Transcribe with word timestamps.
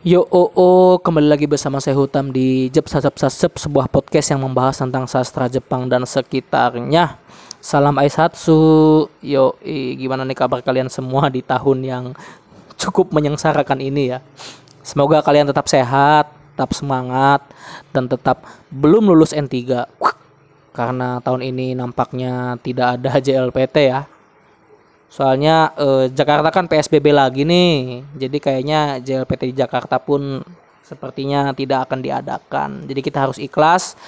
Yo 0.00 0.24
oh, 0.32 0.48
oh 0.56 0.96
kembali 0.96 1.28
lagi 1.28 1.44
bersama 1.44 1.76
saya 1.76 1.92
Hutam 1.92 2.32
di 2.32 2.72
Jep 2.72 2.88
Sasep 2.88 3.20
Sasep 3.20 3.52
sebuah 3.60 3.84
podcast 3.84 4.32
yang 4.32 4.40
membahas 4.40 4.80
tentang 4.80 5.04
sastra 5.04 5.44
Jepang 5.44 5.92
dan 5.92 6.08
sekitarnya. 6.08 7.20
Salam 7.60 7.92
Aisatsu. 8.00 9.12
Yo, 9.20 9.60
eh, 9.60 10.00
gimana 10.00 10.24
nih 10.24 10.32
kabar 10.32 10.64
kalian 10.64 10.88
semua 10.88 11.28
di 11.28 11.44
tahun 11.44 11.84
yang 11.84 12.04
cukup 12.80 13.12
menyengsarakan 13.12 13.76
ini 13.76 14.16
ya. 14.16 14.24
Semoga 14.80 15.20
kalian 15.20 15.52
tetap 15.52 15.68
sehat, 15.68 16.32
tetap 16.56 16.72
semangat 16.72 17.44
dan 17.92 18.08
tetap 18.08 18.40
belum 18.72 19.04
lulus 19.04 19.36
N3. 19.36 19.84
Karena 20.72 21.20
tahun 21.20 21.44
ini 21.44 21.76
nampaknya 21.76 22.56
tidak 22.64 22.96
ada 22.96 23.20
JLPT 23.20 23.92
ya. 23.92 24.08
Soalnya 25.10 25.74
eh, 25.74 26.06
Jakarta 26.14 26.54
kan 26.54 26.70
PSBB 26.70 27.10
lagi 27.10 27.42
nih. 27.42 28.06
Jadi 28.14 28.38
kayaknya 28.38 29.02
JLPT 29.02 29.50
di 29.50 29.56
Jakarta 29.58 29.98
pun 29.98 30.38
sepertinya 30.86 31.50
tidak 31.50 31.90
akan 31.90 31.98
diadakan. 31.98 32.70
Jadi 32.86 33.00
kita 33.02 33.26
harus 33.26 33.42
ikhlas 33.42 33.98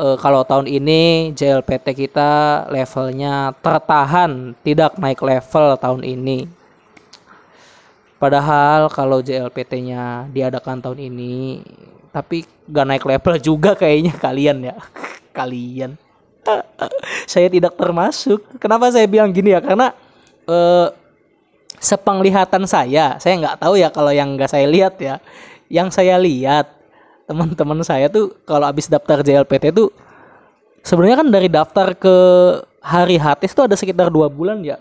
eh, 0.00 0.16
kalau 0.16 0.48
tahun 0.48 0.64
ini 0.64 1.36
JLPT 1.36 2.08
kita 2.08 2.64
levelnya 2.72 3.52
tertahan, 3.60 4.56
tidak 4.64 4.96
naik 4.96 5.20
level 5.20 5.76
tahun 5.76 6.02
ini. 6.08 6.48
Padahal 8.16 8.88
kalau 8.88 9.20
JLPT-nya 9.20 10.32
diadakan 10.32 10.80
tahun 10.80 11.04
ini, 11.12 11.60
tapi 12.08 12.48
gak 12.64 12.88
naik 12.88 13.04
level 13.04 13.36
juga 13.36 13.76
kayaknya 13.76 14.16
kalian 14.24 14.72
ya. 14.72 14.76
kalian. 15.36 16.00
saya 17.28 17.52
tidak 17.52 17.76
termasuk. 17.76 18.40
Kenapa 18.56 18.88
saya 18.88 19.04
bilang 19.04 19.28
gini 19.36 19.52
ya? 19.52 19.60
Karena 19.60 19.92
eh, 20.46 20.88
sepenglihatan 21.76 22.64
saya, 22.64 23.20
saya 23.20 23.34
nggak 23.36 23.60
tahu 23.60 23.74
ya 23.76 23.88
kalau 23.92 24.10
yang 24.10 24.34
nggak 24.34 24.50
saya 24.50 24.66
lihat 24.66 24.96
ya. 24.98 25.20
Yang 25.66 25.98
saya 25.98 26.14
lihat 26.16 26.70
teman-teman 27.26 27.82
saya 27.82 28.06
tuh 28.06 28.38
kalau 28.46 28.70
habis 28.70 28.86
daftar 28.86 29.18
JLPT 29.18 29.74
tuh 29.74 29.90
sebenarnya 30.86 31.26
kan 31.26 31.28
dari 31.28 31.50
daftar 31.50 31.90
ke 31.98 32.16
hari 32.78 33.18
HTS 33.18 33.52
tuh 33.52 33.64
ada 33.66 33.74
sekitar 33.74 34.08
dua 34.08 34.30
bulan 34.30 34.62
ya. 34.62 34.78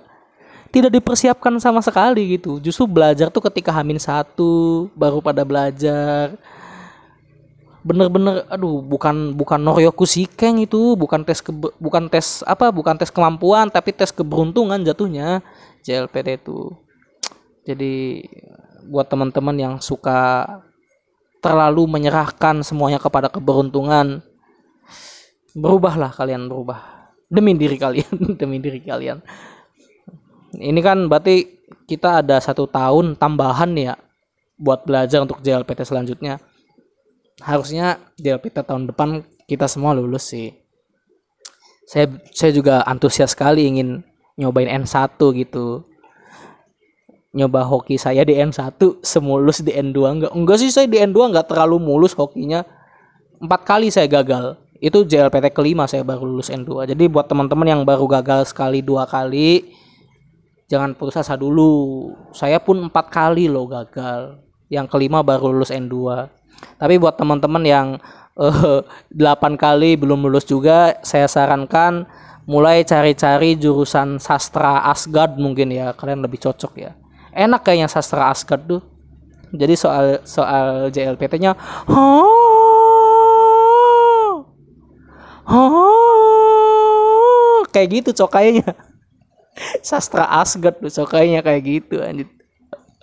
Tidak 0.69 0.91
dipersiapkan 0.91 1.55
sama 1.57 1.79
sekali 1.79 2.37
gitu. 2.37 2.59
Justru 2.59 2.85
belajar 2.85 3.31
tuh 3.31 3.41
ketika 3.49 3.71
hamin 3.73 3.97
satu 3.97 4.85
baru 4.93 5.23
pada 5.23 5.41
belajar 5.41 6.35
bener-bener 7.85 8.49
aduh 8.49 8.81
bukan 8.81 9.37
bukan 9.37 9.61
Noryoku 9.61 10.09
Shikeng 10.09 10.57
itu 10.57 10.97
bukan 10.97 11.21
tes 11.21 11.37
ke, 11.37 11.53
bukan 11.53 12.09
tes 12.09 12.41
apa 12.41 12.73
bukan 12.73 12.97
tes 12.97 13.13
kemampuan 13.13 13.69
tapi 13.69 13.93
tes 13.93 14.09
keberuntungan 14.09 14.81
jatuhnya 14.81 15.45
JLPT 15.85 16.41
itu. 16.41 16.73
Jadi 17.61 18.25
buat 18.89 19.05
teman-teman 19.05 19.53
yang 19.53 19.73
suka 19.77 20.49
terlalu 21.45 21.85
menyerahkan 21.85 22.65
semuanya 22.65 22.97
kepada 22.97 23.29
keberuntungan 23.29 24.25
berubahlah 25.53 26.09
kalian 26.09 26.49
berubah. 26.49 27.13
Demi 27.29 27.53
diri 27.53 27.77
kalian 27.77 28.13
demi 28.41 28.57
diri 28.57 28.81
kalian. 28.81 29.21
Ini 30.57 30.79
kan 30.81 31.05
berarti 31.05 31.45
kita 31.85 32.25
ada 32.25 32.41
satu 32.41 32.65
tahun 32.65 33.13
tambahan 33.13 33.77
ya 33.77 33.93
buat 34.57 34.89
belajar 34.89 35.21
untuk 35.21 35.45
JLPT 35.45 35.85
selanjutnya 35.85 36.41
harusnya 37.43 37.99
JLPT 38.15 38.63
tahun 38.63 38.87
depan 38.91 39.25
kita 39.49 39.67
semua 39.67 39.91
lulus 39.91 40.31
sih. 40.31 40.55
Saya 41.85 42.09
saya 42.33 42.51
juga 42.55 42.81
antusias 42.87 43.35
sekali 43.35 43.67
ingin 43.67 44.01
nyobain 44.39 44.69
N1 44.83 45.19
gitu. 45.19 45.85
Nyoba 47.35 47.67
hoki 47.67 47.99
saya 47.99 48.23
di 48.23 48.39
N1 48.39 48.79
semulus 49.03 49.59
di 49.59 49.75
N2 49.75 49.99
enggak 50.07 50.31
enggak 50.31 50.57
sih 50.63 50.71
saya 50.71 50.87
di 50.87 50.97
N2 51.03 51.35
enggak 51.35 51.51
terlalu 51.51 51.77
mulus 51.83 52.15
hokinya. 52.15 52.63
Empat 53.43 53.67
kali 53.67 53.91
saya 53.91 54.07
gagal. 54.07 54.55
Itu 54.79 55.03
JLPT 55.03 55.51
kelima 55.51 55.87
saya 55.87 56.07
baru 56.07 56.23
lulus 56.23 56.47
N2 56.47 56.87
jadi 56.95 57.03
buat 57.11 57.27
teman-teman 57.27 57.67
yang 57.67 57.81
baru 57.83 58.07
gagal 58.07 58.51
sekali 58.51 58.79
dua 58.83 59.07
kali 59.07 59.75
jangan 60.71 60.97
putus 60.97 61.21
asa 61.21 61.37
dulu. 61.37 62.09
Saya 62.33 62.57
pun 62.57 62.89
empat 62.89 63.13
kali 63.13 63.45
loh 63.45 63.69
gagal. 63.69 64.41
Yang 64.65 64.89
kelima 64.89 65.21
baru 65.21 65.53
lulus 65.53 65.69
N2 65.69 65.93
tapi 66.75 66.99
buat 66.99 67.15
teman-teman 67.15 67.63
yang 67.63 67.87
eh, 68.39 68.79
delapan 69.19 69.55
kali 69.55 69.95
belum 69.99 70.27
lulus 70.27 70.45
juga 70.47 70.99
saya 71.01 71.27
sarankan 71.27 72.07
mulai 72.45 72.85
cari-cari 72.85 73.57
jurusan 73.57 74.21
sastra 74.21 74.85
Asgard 74.85 75.37
mungkin 75.41 75.73
ya. 75.73 75.91
Kalian 75.97 76.21
lebih 76.21 76.37
cocok 76.41 76.73
ya. 76.77 76.93
Enak 77.33 77.65
kayaknya 77.65 77.89
sastra 77.89 78.29
Asgard 78.29 78.63
tuh. 78.69 78.81
Jadi 79.55 79.73
soal 79.77 80.19
soal 80.27 80.89
JLPT-nya 80.91 81.55
kayak 87.73 87.87
gitu 87.91 88.09
cokainya. 88.25 88.67
Sastra 89.87 90.27
Asgard 90.27 90.79
tuh 90.83 90.91
cokainya 90.91 91.39
kayak 91.39 91.61
gitu 91.63 92.03
anjir 92.03 92.27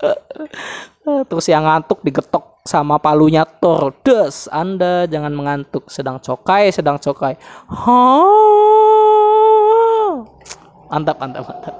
terus 1.31 1.47
yang 1.49 1.65
ngantuk 1.65 2.05
digetok 2.05 2.52
sama 2.63 2.99
palunya 3.03 3.43
Thor 3.43 3.91
des 4.07 4.47
anda 4.51 5.07
jangan 5.11 5.35
mengantuk. 5.35 5.91
Sedang 5.91 6.23
cokai 6.23 6.71
sedang 6.71 6.99
cokai. 6.99 7.35
Mantap 10.91 11.17
mantap 11.19 11.45
mantap. 11.47 11.75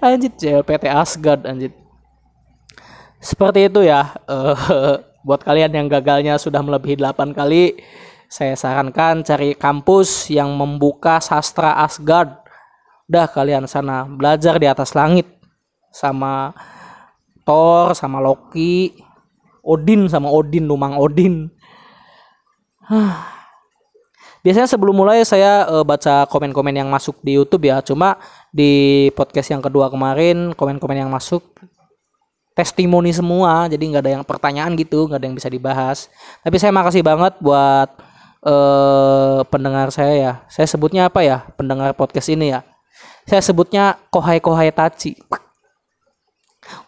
Anjir 0.00 0.32
JLPT 0.32 0.88
Asgard 0.88 1.44
anjir 1.44 1.74
seperti 3.20 3.68
itu 3.68 3.84
ya. 3.84 4.16
Uh, 4.24 4.56
buat 5.26 5.44
kalian 5.44 5.68
yang 5.76 5.86
gagalnya 5.92 6.40
sudah 6.40 6.64
melebihi 6.64 6.96
8 6.96 7.36
kali 7.36 7.76
saya 8.30 8.56
sarankan 8.56 9.20
cari 9.20 9.58
kampus 9.58 10.30
yang 10.32 10.54
membuka 10.54 11.18
sastra 11.20 11.76
Asgard. 11.82 12.30
Udah 13.10 13.26
kalian 13.26 13.66
sana 13.66 14.06
belajar 14.06 14.54
di 14.56 14.70
atas 14.70 14.94
langit. 14.94 15.26
Sama 15.90 16.54
Thor 17.42 17.98
sama 17.98 18.22
Loki 18.22 18.94
Odin 19.70 20.10
sama 20.10 20.26
Odin 20.26 20.66
Lumang 20.66 20.98
Odin. 20.98 21.46
Biasanya 24.40 24.66
sebelum 24.66 24.96
mulai 24.96 25.20
saya 25.22 25.68
uh, 25.68 25.84
baca 25.84 26.24
komen-komen 26.26 26.72
yang 26.72 26.88
masuk 26.88 27.20
di 27.22 27.36
YouTube 27.36 27.68
ya. 27.70 27.78
Cuma 27.84 28.16
di 28.50 29.06
podcast 29.14 29.52
yang 29.52 29.62
kedua 29.62 29.92
kemarin 29.92 30.56
komen-komen 30.56 30.96
yang 31.06 31.12
masuk 31.12 31.44
testimoni 32.56 33.12
semua. 33.14 33.68
Jadi 33.70 33.94
nggak 33.94 34.02
ada 34.02 34.12
yang 34.18 34.24
pertanyaan 34.24 34.72
gitu 34.74 35.06
nggak 35.06 35.20
ada 35.20 35.26
yang 35.28 35.36
bisa 35.36 35.52
dibahas. 35.52 36.08
Tapi 36.40 36.56
saya 36.56 36.72
makasih 36.72 37.04
banget 37.04 37.36
buat 37.38 37.88
uh, 38.42 39.44
pendengar 39.52 39.92
saya 39.92 40.14
ya. 40.16 40.32
Saya 40.48 40.66
sebutnya 40.66 41.12
apa 41.12 41.20
ya? 41.20 41.44
Pendengar 41.54 41.92
podcast 41.92 42.32
ini 42.32 42.56
ya. 42.56 42.64
Saya 43.28 43.44
sebutnya 43.44 44.00
kohai 44.08 44.40
kohai 44.40 44.72
taci 44.72 45.14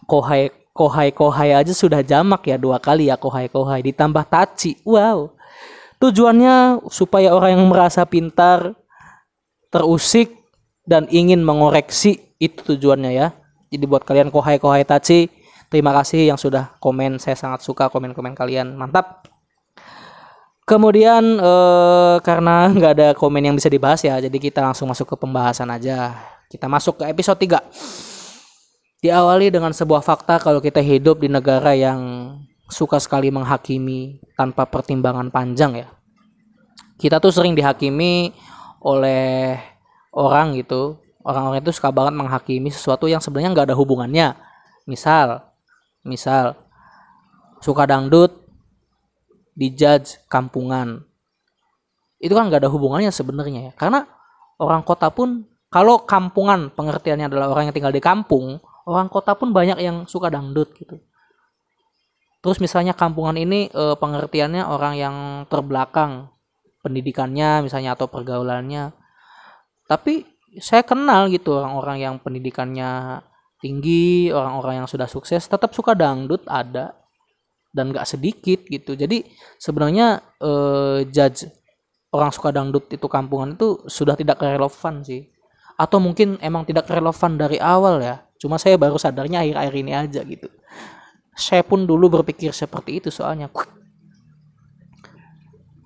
kohai 0.07 0.53
kohai 0.73 1.13
kohai 1.13 1.53
aja 1.53 1.73
sudah 1.77 2.01
jamak 2.01 2.49
ya 2.49 2.57
dua 2.57 2.81
kali 2.81 3.13
ya 3.13 3.17
kohai 3.21 3.49
kohai 3.53 3.85
ditambah 3.85 4.25
taci 4.29 4.81
wow 4.85 5.33
Tujuannya 6.03 6.83
supaya 6.91 7.31
orang 7.31 7.55
yang 7.55 7.71
merasa 7.71 8.03
pintar, 8.03 8.75
terusik 9.71 10.35
dan 10.83 11.07
ingin 11.07 11.47
mengoreksi 11.47 12.35
itu 12.43 12.59
tujuannya 12.75 13.15
ya. 13.15 13.31
Jadi 13.71 13.87
buat 13.87 14.03
kalian 14.03 14.35
kohai 14.35 14.59
kohai 14.59 14.83
taci, 14.83 15.31
terima 15.71 15.95
kasih 15.95 16.27
yang 16.27 16.35
sudah 16.35 16.75
komen. 16.83 17.23
Saya 17.23 17.39
sangat 17.39 17.63
suka 17.63 17.87
komen-komen 17.87 18.35
kalian. 18.35 18.75
Mantap. 18.75 19.31
Kemudian 20.67 21.39
eh, 21.39 22.17
karena 22.27 22.67
nggak 22.75 22.93
ada 22.99 23.09
komen 23.15 23.47
yang 23.47 23.55
bisa 23.55 23.71
dibahas 23.71 24.03
ya, 24.03 24.19
jadi 24.19 24.35
kita 24.43 24.59
langsung 24.59 24.91
masuk 24.91 25.07
ke 25.07 25.15
pembahasan 25.15 25.71
aja. 25.71 26.19
Kita 26.51 26.67
masuk 26.67 26.99
ke 26.99 27.15
episode 27.15 27.39
3. 27.39 28.12
Diawali 29.03 29.51
dengan 29.51 29.75
sebuah 29.75 29.99
fakta 29.99 30.39
kalau 30.39 30.63
kita 30.63 30.79
hidup 30.79 31.19
di 31.19 31.27
negara 31.27 31.75
yang 31.75 32.33
suka 32.71 33.03
sekali 33.03 33.35
menghakimi 33.35 34.23
tanpa 34.39 34.63
pertimbangan 34.63 35.27
panjang 35.27 35.83
ya. 35.83 35.89
Kita 37.03 37.19
tuh 37.19 37.35
sering 37.35 37.59
dihakimi 37.59 38.31
oleh 38.79 39.59
orang 40.15 40.55
gitu. 40.55 41.03
Orang-orang 41.27 41.59
itu 41.67 41.75
suka 41.75 41.91
banget 41.91 42.15
menghakimi 42.15 42.71
sesuatu 42.71 43.11
yang 43.11 43.19
sebenarnya 43.19 43.51
nggak 43.51 43.75
ada 43.75 43.77
hubungannya. 43.79 44.39
Misal, 44.87 45.51
misal 46.07 46.55
suka 47.59 47.91
dangdut 47.91 48.39
dijudge 49.59 50.23
kampungan. 50.31 51.03
Itu 52.23 52.39
kan 52.39 52.47
nggak 52.47 52.63
ada 52.63 52.71
hubungannya 52.71 53.11
sebenarnya 53.11 53.71
ya. 53.71 53.73
Karena 53.75 54.07
orang 54.63 54.87
kota 54.87 55.11
pun 55.11 55.43
kalau 55.75 56.07
kampungan 56.07 56.71
pengertiannya 56.71 57.27
adalah 57.27 57.51
orang 57.51 57.67
yang 57.67 57.75
tinggal 57.75 57.91
di 57.91 57.99
kampung, 57.99 58.63
orang 58.87 59.09
kota 59.11 59.35
pun 59.35 59.55
banyak 59.55 59.79
yang 59.83 60.05
suka 60.07 60.31
dangdut 60.31 60.75
gitu 60.79 60.99
Terus 62.43 62.59
misalnya 62.59 62.93
kampungan 62.93 63.39
ini 63.39 63.71
e, 63.71 63.95
pengertiannya 63.95 64.67
orang 64.67 64.95
yang 64.99 65.17
terbelakang 65.47 66.27
pendidikannya 66.83 67.63
misalnya 67.63 67.95
atau 67.95 68.11
pergaulannya. 68.11 68.91
Tapi 69.87 70.27
saya 70.59 70.83
kenal 70.83 71.31
gitu 71.31 71.63
orang-orang 71.63 72.03
yang 72.03 72.15
pendidikannya 72.19 73.23
tinggi, 73.63 74.35
orang-orang 74.35 74.83
yang 74.83 74.89
sudah 74.91 75.07
sukses 75.07 75.47
tetap 75.47 75.71
suka 75.73 75.95
dangdut 75.95 76.43
ada. 76.51 76.99
dan 77.73 77.89
gak 77.89 78.05
sedikit 78.05 78.69
gitu 78.69 78.93
jadi 78.93 79.25
sebenarnya 79.57 80.21
eh, 80.45 81.09
judge 81.09 81.49
orang 82.13 82.29
suka 82.29 82.53
dangdut 82.53 82.85
itu 82.93 83.09
kampungan 83.09 83.57
itu 83.57 83.81
sudah 83.89 84.13
tidak 84.13 84.45
relevan 84.45 85.01
sih 85.01 85.33
atau 85.81 85.97
mungkin 85.97 86.37
emang 86.45 86.69
tidak 86.69 86.85
relevan 86.93 87.41
dari 87.41 87.57
awal 87.57 88.05
ya 88.05 88.21
cuma 88.43 88.59
saya 88.59 88.75
baru 88.75 88.99
sadarnya 88.99 89.47
akhir-akhir 89.47 89.75
ini 89.79 89.93
aja 89.95 90.21
gitu. 90.27 90.51
Saya 91.39 91.63
pun 91.63 91.87
dulu 91.87 92.19
berpikir 92.19 92.51
seperti 92.51 92.99
itu 92.99 93.09
soalnya. 93.15 93.47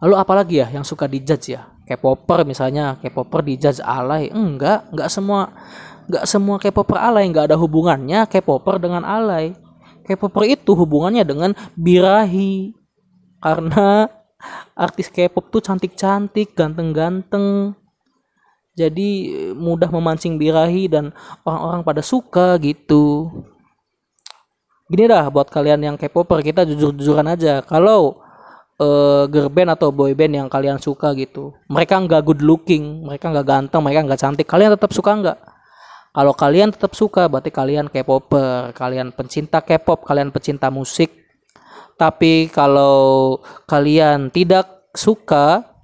Lalu 0.01 0.15
apalagi 0.17 0.65
ya 0.65 0.73
yang 0.73 0.83
suka 0.83 1.05
dijudge 1.05 1.53
ya? 1.53 1.69
K-popper 1.85 2.49
misalnya 2.49 2.97
K-popper 2.97 3.45
dijudge 3.45 3.85
alay. 3.85 4.33
Enggak 4.33 4.89
enggak 4.89 5.13
semua 5.13 5.53
enggak 6.09 6.25
semua 6.25 6.57
K-popper 6.57 6.97
alay. 6.97 7.29
Enggak 7.29 7.53
ada 7.53 7.61
hubungannya 7.61 8.25
K-popper 8.25 8.81
dengan 8.81 9.05
alay. 9.05 9.53
K-popper 10.09 10.49
itu 10.49 10.73
hubungannya 10.73 11.23
dengan 11.23 11.53
birahi. 11.77 12.73
Karena 13.39 14.09
artis 14.75 15.09
K-pop 15.13 15.49
tuh 15.49 15.63
cantik-cantik 15.63 16.53
ganteng-ganteng 16.57 17.77
jadi 18.77 19.11
mudah 19.57 19.89
memancing 19.89 20.37
birahi 20.37 20.87
dan 20.93 21.17
orang-orang 21.49 21.81
pada 21.81 22.03
suka 22.05 22.61
gitu. 22.61 23.33
Gini 24.87 25.09
dah 25.09 25.27
buat 25.33 25.49
kalian 25.51 25.83
yang 25.83 25.97
K-popper 25.97 26.45
kita 26.45 26.63
jujur-jujuran 26.69 27.27
aja. 27.27 27.65
Kalau 27.65 28.23
uh, 28.81 29.25
girl 29.29 29.49
band 29.49 29.75
atau 29.77 29.89
boy 29.91 30.13
band 30.13 30.37
yang 30.37 30.49
kalian 30.53 30.77
suka 30.77 31.13
gitu 31.17 31.57
mereka 31.69 31.97
nggak 31.97 32.23
good 32.25 32.43
looking 32.45 33.05
mereka 33.05 33.33
nggak 33.33 33.47
ganteng 33.47 33.81
mereka 33.83 34.01
nggak 34.05 34.21
cantik 34.21 34.47
kalian 34.49 34.73
tetap 34.77 34.93
suka 34.93 35.13
nggak? 35.17 35.39
Kalau 36.17 36.33
kalian 36.33 36.73
tetap 36.73 36.97
suka 36.97 37.29
berarti 37.29 37.53
kalian 37.53 37.93
K-popper 37.93 38.73
kalian 38.73 39.13
pencinta 39.13 39.61
K-pop 39.61 40.09
kalian 40.09 40.33
pencinta 40.33 40.73
musik. 40.73 41.13
Tapi 41.97 42.49
kalau 42.53 43.41
kalian 43.69 44.33
tidak 44.33 44.93
suka 44.97 45.76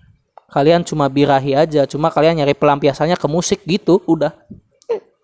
kalian 0.53 0.85
cuma 0.85 1.09
birahi 1.09 1.57
aja 1.57 1.89
cuma 1.89 2.13
kalian 2.13 2.45
nyari 2.45 2.53
pelampiasannya 2.53 3.17
ke 3.17 3.27
musik 3.27 3.65
gitu 3.65 4.05
udah 4.05 4.37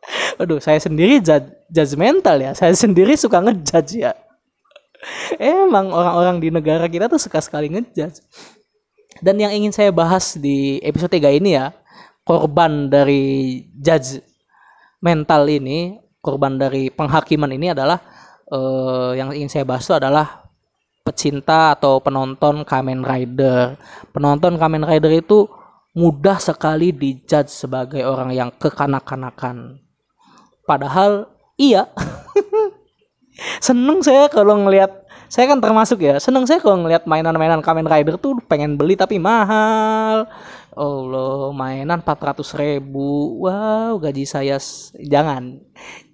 Aduh, 0.40 0.58
saya 0.62 0.80
sendiri 0.80 1.20
judgmental 1.68 2.36
ya. 2.40 2.52
Saya 2.56 2.72
sendiri 2.74 3.14
suka 3.18 3.42
ngejudge 3.42 4.02
ya. 4.02 4.12
Emang 5.38 5.94
orang-orang 5.94 6.42
di 6.42 6.48
negara 6.50 6.86
kita 6.90 7.06
tuh 7.06 7.20
suka 7.20 7.38
sekali 7.38 7.70
ngejudge. 7.70 8.24
Dan 9.18 9.38
yang 9.38 9.50
ingin 9.50 9.74
saya 9.74 9.90
bahas 9.90 10.38
di 10.38 10.78
episode 10.82 11.10
3 11.10 11.38
ini 11.42 11.58
ya, 11.58 11.74
korban 12.22 12.86
dari 12.86 13.66
judge 13.74 14.22
mental 15.02 15.46
ini, 15.50 15.98
korban 16.22 16.54
dari 16.54 16.90
penghakiman 16.90 17.50
ini 17.50 17.74
adalah 17.74 17.98
uh, 18.50 19.14
yang 19.18 19.34
ingin 19.34 19.50
saya 19.50 19.64
bahas 19.66 19.86
itu 19.86 19.94
adalah 19.94 20.47
pecinta 21.08 21.72
atau 21.72 22.04
penonton 22.04 22.68
Kamen 22.68 23.00
Rider. 23.00 23.80
Penonton 24.12 24.60
Kamen 24.60 24.84
Rider 24.84 25.24
itu 25.24 25.48
mudah 25.96 26.36
sekali 26.36 26.92
dijudge 26.92 27.48
sebagai 27.48 28.04
orang 28.04 28.36
yang 28.36 28.52
kekanak-kanakan 28.52 29.88
Padahal 30.68 31.32
iya. 31.56 31.88
seneng 33.64 34.04
saya 34.04 34.28
kalau 34.28 34.68
ngelihat 34.68 35.08
saya 35.32 35.48
kan 35.48 35.60
termasuk 35.60 36.02
ya 36.04 36.20
seneng 36.20 36.44
saya 36.44 36.60
kalau 36.60 36.84
ngelihat 36.84 37.08
mainan-mainan 37.08 37.64
Kamen 37.64 37.88
Rider 37.88 38.20
tuh 38.20 38.36
pengen 38.44 38.76
beli 38.76 38.98
tapi 38.98 39.16
mahal 39.16 40.28
Allah 40.74 41.52
mainan 41.54 42.02
400 42.02 42.42
ribu 42.58 43.38
wow 43.46 43.94
gaji 44.00 44.26
saya 44.26 44.58
jangan 44.98 45.62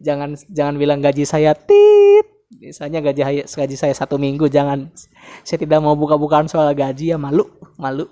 jangan 0.05 0.37
jangan 0.52 0.75
bilang 0.76 1.00
gaji 1.00 1.25
saya 1.25 1.56
tit 1.56 2.33
misalnya 2.60 3.00
gaji 3.02 3.44
gaji 3.46 3.76
saya 3.76 3.94
satu 3.94 4.18
minggu 4.20 4.46
jangan. 4.50 4.90
Saya 5.42 5.62
tidak 5.62 5.80
mau 5.82 5.96
buka-bukaan 5.98 6.46
soal 6.46 6.70
gaji 6.74 7.14
ya 7.14 7.18
malu 7.18 7.46
malu. 7.78 8.06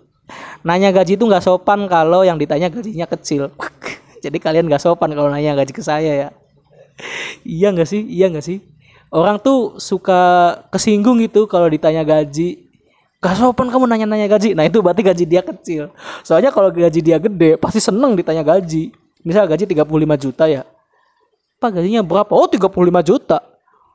Nanya 0.62 0.94
gaji 0.94 1.18
itu 1.18 1.24
nggak 1.26 1.44
sopan 1.44 1.86
kalau 1.90 2.22
yang 2.22 2.38
ditanya 2.38 2.70
gajinya 2.70 3.06
kecil. 3.06 3.50
Jadi 4.22 4.38
kalian 4.38 4.70
gak 4.70 4.78
sopan 4.78 5.10
kalau 5.18 5.26
nanya 5.26 5.58
gaji 5.58 5.74
ke 5.74 5.82
saya 5.82 6.12
ya. 6.14 6.28
Iya 7.42 7.74
gak 7.74 7.90
sih? 7.90 8.06
Iya 8.06 8.30
gak 8.30 8.46
sih? 8.46 8.62
Orang 9.10 9.42
tuh 9.42 9.76
suka 9.82 10.54
kesinggung 10.70 11.18
gitu 11.18 11.50
kalau 11.50 11.66
ditanya 11.66 12.06
gaji. 12.06 12.70
Gak 13.18 13.34
sopan 13.34 13.66
kamu 13.66 13.90
nanya-nanya 13.90 14.30
gaji. 14.30 14.54
Nah 14.54 14.62
itu 14.62 14.78
berarti 14.78 15.02
gaji 15.02 15.24
dia 15.26 15.42
kecil. 15.42 15.90
Soalnya 16.22 16.54
kalau 16.54 16.70
gaji 16.70 17.02
dia 17.02 17.18
gede 17.18 17.58
pasti 17.58 17.82
seneng 17.82 18.14
ditanya 18.14 18.46
gaji. 18.46 18.94
Misal 19.26 19.50
gaji 19.50 19.66
35 19.66 19.90
juta 20.22 20.46
ya. 20.46 20.62
Apa 21.58 21.74
gajinya 21.74 22.06
berapa? 22.06 22.30
Oh 22.30 22.46
35 22.46 22.70
juta 23.02 23.42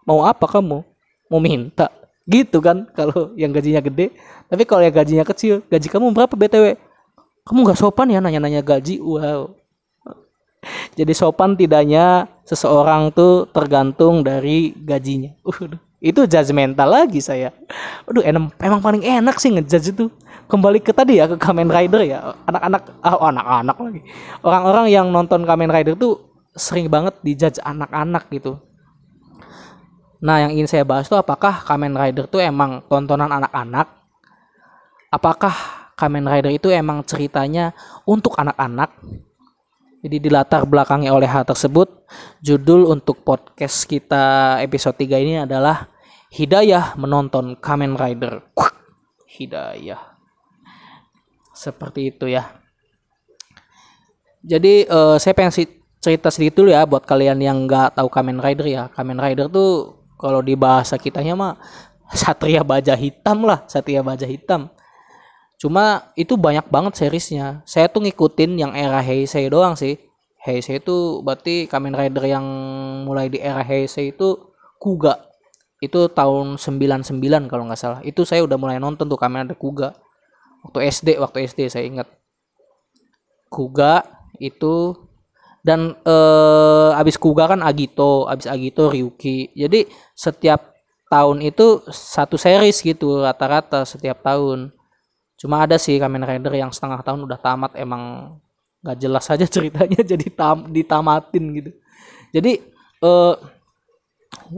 mau 0.07 0.24
apa 0.24 0.48
kamu 0.48 0.81
mau 1.27 1.39
minta 1.44 1.92
gitu 2.24 2.63
kan 2.63 2.88
kalau 2.95 3.36
yang 3.36 3.51
gajinya 3.51 3.83
gede 3.83 4.15
tapi 4.48 4.63
kalau 4.63 4.81
yang 4.81 4.95
gajinya 4.95 5.25
kecil 5.27 5.59
gaji 5.68 5.88
kamu 5.92 6.15
berapa 6.15 6.31
btw 6.31 6.80
kamu 7.44 7.59
gak 7.68 7.80
sopan 7.80 8.07
ya 8.12 8.24
nanya-nanya 8.24 8.63
gaji 8.63 9.04
wow 9.04 9.51
jadi 10.98 11.13
sopan 11.13 11.54
tidaknya 11.54 12.25
seseorang 12.44 13.13
tuh 13.13 13.45
tergantung 13.54 14.25
dari 14.25 14.74
gajinya. 14.74 15.33
Uh, 15.45 15.77
itu 16.01 16.25
judgmental 16.25 16.89
lagi 16.89 17.21
saya. 17.21 17.54
Aduh, 18.09 18.21
emang, 18.25 18.54
emang 18.62 18.81
paling 18.81 19.04
enak 19.06 19.38
sih 19.38 19.54
ngejudge 19.54 19.94
itu. 19.94 20.06
Kembali 20.48 20.80
ke 20.80 20.95
tadi 20.95 21.19
ya 21.19 21.27
ke 21.27 21.36
Kamen 21.36 21.68
Rider 21.68 22.01
ya. 22.07 22.33
Anak-anak 22.48 22.81
ah, 23.04 23.13
oh, 23.19 23.27
anak-anak 23.27 23.77
lagi. 23.77 24.01
Orang-orang 24.42 24.86
yang 24.88 25.07
nonton 25.12 25.44
Kamen 25.44 25.69
Rider 25.69 25.94
tuh 25.94 26.24
sering 26.56 26.88
banget 26.88 27.19
dijudge 27.21 27.59
anak-anak 27.62 28.31
gitu. 28.31 28.57
Nah, 30.18 30.42
yang 30.42 30.52
ingin 30.54 30.66
saya 30.66 30.84
bahas 30.88 31.06
tuh 31.06 31.19
apakah 31.19 31.62
Kamen 31.62 31.94
Rider 31.94 32.25
tuh 32.25 32.42
emang 32.42 32.81
tontonan 32.90 33.30
anak-anak? 33.30 33.88
Apakah 35.14 35.54
Kamen 35.94 36.25
Rider 36.25 36.52
itu 36.54 36.69
emang 36.74 37.06
ceritanya 37.06 37.74
untuk 38.06 38.34
anak-anak 38.38 38.94
jadi 40.08 40.24
di 40.24 40.30
latar 40.30 40.64
belakangnya 40.64 41.10
oleh 41.10 41.25
hal 41.25 41.42
tersebut, 41.42 42.06
judul 42.40 42.86
untuk 42.88 43.25
podcast 43.25 43.84
kita 43.90 44.56
episode 44.62 44.94
3 44.94 45.19
ini 45.25 45.36
adalah 45.42 45.90
Hidayah 46.31 46.96
menonton 46.96 47.60
Kamen 47.60 47.98
Rider. 48.00 48.40
Hidayah. 49.25 50.16
Seperti 51.52 52.14
itu 52.14 52.30
ya. 52.30 52.46
Jadi 54.48 54.86
uh, 54.88 55.19
saya 55.19 55.36
pengen 55.36 55.52
cerita 56.00 56.30
sedikit 56.30 56.62
dulu 56.62 56.72
ya 56.72 56.88
buat 56.88 57.04
kalian 57.04 57.42
yang 57.42 57.68
nggak 57.68 58.00
tahu 58.00 58.08
Kamen 58.08 58.38
Rider 58.38 58.68
ya. 58.69 58.84
Kamen 58.94 59.18
Rider 59.18 59.50
tuh 59.50 59.98
kalau 60.18 60.42
di 60.42 60.58
bahasa 60.58 60.98
kitanya 60.98 61.38
mah 61.38 61.54
satria 62.12 62.66
baja 62.66 62.98
hitam 62.98 63.46
lah, 63.46 63.64
satria 63.69 64.02
baja 64.02 64.26
hitam. 64.26 64.68
Cuma 65.57 66.14
itu 66.14 66.38
banyak 66.38 66.69
banget 66.69 66.94
seriesnya. 67.02 67.66
Saya 67.66 67.90
tuh 67.90 68.06
ngikutin 68.06 68.62
yang 68.62 68.71
era 68.78 69.02
Heisei 69.02 69.50
doang 69.50 69.74
sih. 69.74 69.97
Heisei 70.38 70.78
itu 70.78 71.26
berarti 71.26 71.66
Kamen 71.66 71.97
Rider 71.97 72.26
yang 72.30 72.45
mulai 73.09 73.28
di 73.28 73.42
era 73.42 73.66
Heisei 73.66 74.14
itu 74.14 74.54
Kuga. 74.78 75.18
Itu 75.81 76.09
tahun 76.14 76.62
99 76.62 77.50
kalau 77.50 77.66
nggak 77.66 77.80
salah. 77.81 78.00
Itu 78.06 78.21
saya 78.21 78.45
udah 78.45 78.57
mulai 78.62 78.78
nonton 78.78 79.09
tuh 79.09 79.18
Kamen 79.18 79.50
Rider 79.50 79.57
Kuga. 79.57 79.97
Waktu 80.62 80.80
SD, 80.94 81.18
waktu 81.18 81.50
SD 81.50 81.74
saya 81.74 81.86
ingat. 81.90 82.07
Kuga 83.50 84.06
itu 84.38 84.94
dan 85.68 86.00
eh, 86.07 87.00
abis 87.04 87.19
Kuga 87.19 87.52
kan 87.52 87.59
Agito, 87.59 88.24
abis 88.31 88.47
Agito 88.47 88.88
Ryuki. 88.88 89.52
Jadi 89.52 89.83
setiap 90.16 90.71
tahun 91.12 91.44
itu 91.44 91.83
satu 91.92 92.40
series 92.40 92.80
gitu 92.80 93.19
rata-rata 93.19 93.83
setiap 93.83 94.24
tahun 94.24 94.71
Cuma 95.38 95.64
ada 95.64 95.78
sih 95.78 96.02
Kamen 96.02 96.26
Rider 96.26 96.54
yang 96.57 96.74
setengah 96.74 97.06
tahun 97.06 97.30
udah 97.30 97.38
tamat 97.38 97.78
emang 97.78 98.36
nggak 98.81 98.97
jelas 98.97 99.24
saja 99.30 99.45
ceritanya 99.56 100.02
jadi 100.02 100.28
tam 100.33 100.74
ditamatin 100.74 101.45
gitu. 101.62 101.71
Jadi 102.33 102.57
uh, 103.06 103.38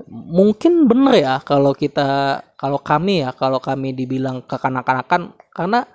mungkin 0.10 0.88
bener 0.88 1.13
ya 1.20 1.36
kalau 1.44 1.75
kita 1.75 2.42
kalau 2.56 2.80
kami 2.80 3.28
ya 3.28 3.36
kalau 3.36 3.60
kami 3.60 3.92
dibilang 3.94 4.42
kekanak-kanakan 4.48 5.36
karena 5.54 5.86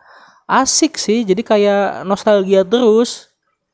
asik 0.44 1.00
sih 1.00 1.25
jadi 1.25 1.42
kayak 1.42 1.83
nostalgia 2.04 2.62
terus 2.62 3.33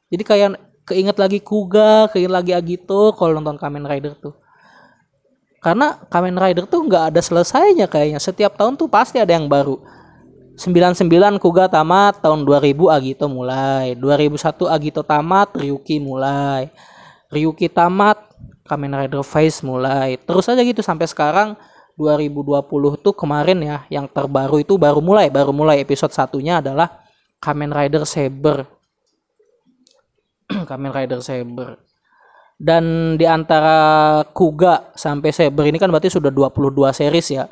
jadi 0.08 0.22
kayak 0.24 0.48
keinget 0.90 1.14
lagi 1.14 1.38
Kuga 1.38 2.10
keinget 2.10 2.34
lagi 2.34 2.50
Agito 2.50 3.14
kalau 3.14 3.38
nonton 3.38 3.54
Kamen 3.54 3.86
Rider 3.86 4.18
tuh. 4.18 4.34
Karena 5.62 6.02
Kamen 6.10 6.34
Rider 6.34 6.66
tuh 6.66 6.82
nggak 6.82 7.14
ada 7.14 7.20
selesainya 7.22 7.86
kayaknya. 7.86 8.18
Setiap 8.18 8.58
tahun 8.58 8.74
tuh 8.74 8.90
pasti 8.90 9.22
ada 9.22 9.30
yang 9.30 9.46
baru. 9.46 9.78
99 10.58 11.06
Kuga 11.38 11.70
tamat 11.70 12.18
tahun 12.18 12.42
2000 12.42 12.90
Agito 12.90 13.30
mulai. 13.30 13.94
2001 13.94 14.66
Agito 14.66 15.00
tamat 15.06 15.54
Ryuki 15.54 16.02
mulai. 16.02 16.72
Ryuki 17.30 17.70
tamat 17.70 18.18
Kamen 18.66 18.92
Rider 18.92 19.22
Face 19.22 19.62
mulai. 19.62 20.18
Terus 20.18 20.50
aja 20.50 20.60
gitu 20.60 20.82
sampai 20.82 21.06
sekarang 21.06 21.54
2020 22.00 23.00
tuh 23.04 23.12
kemarin 23.12 23.60
ya 23.60 23.78
yang 23.92 24.08
terbaru 24.08 24.64
itu 24.64 24.80
baru 24.80 25.04
mulai. 25.04 25.28
Baru 25.28 25.52
mulai 25.52 25.78
episode 25.80 26.12
satunya 26.12 26.64
adalah 26.64 27.04
Kamen 27.40 27.72
Rider 27.72 28.04
Saber 28.08 28.79
Kamen 30.68 30.90
Rider 30.90 31.22
Saber 31.22 31.78
dan 32.60 33.16
di 33.16 33.24
antara 33.24 34.20
Kuga 34.36 34.92
sampai 34.92 35.32
Saber 35.32 35.70
ini 35.70 35.80
kan 35.80 35.88
berarti 35.88 36.12
sudah 36.12 36.28
22 36.28 36.76
series 36.92 37.28
ya 37.32 37.48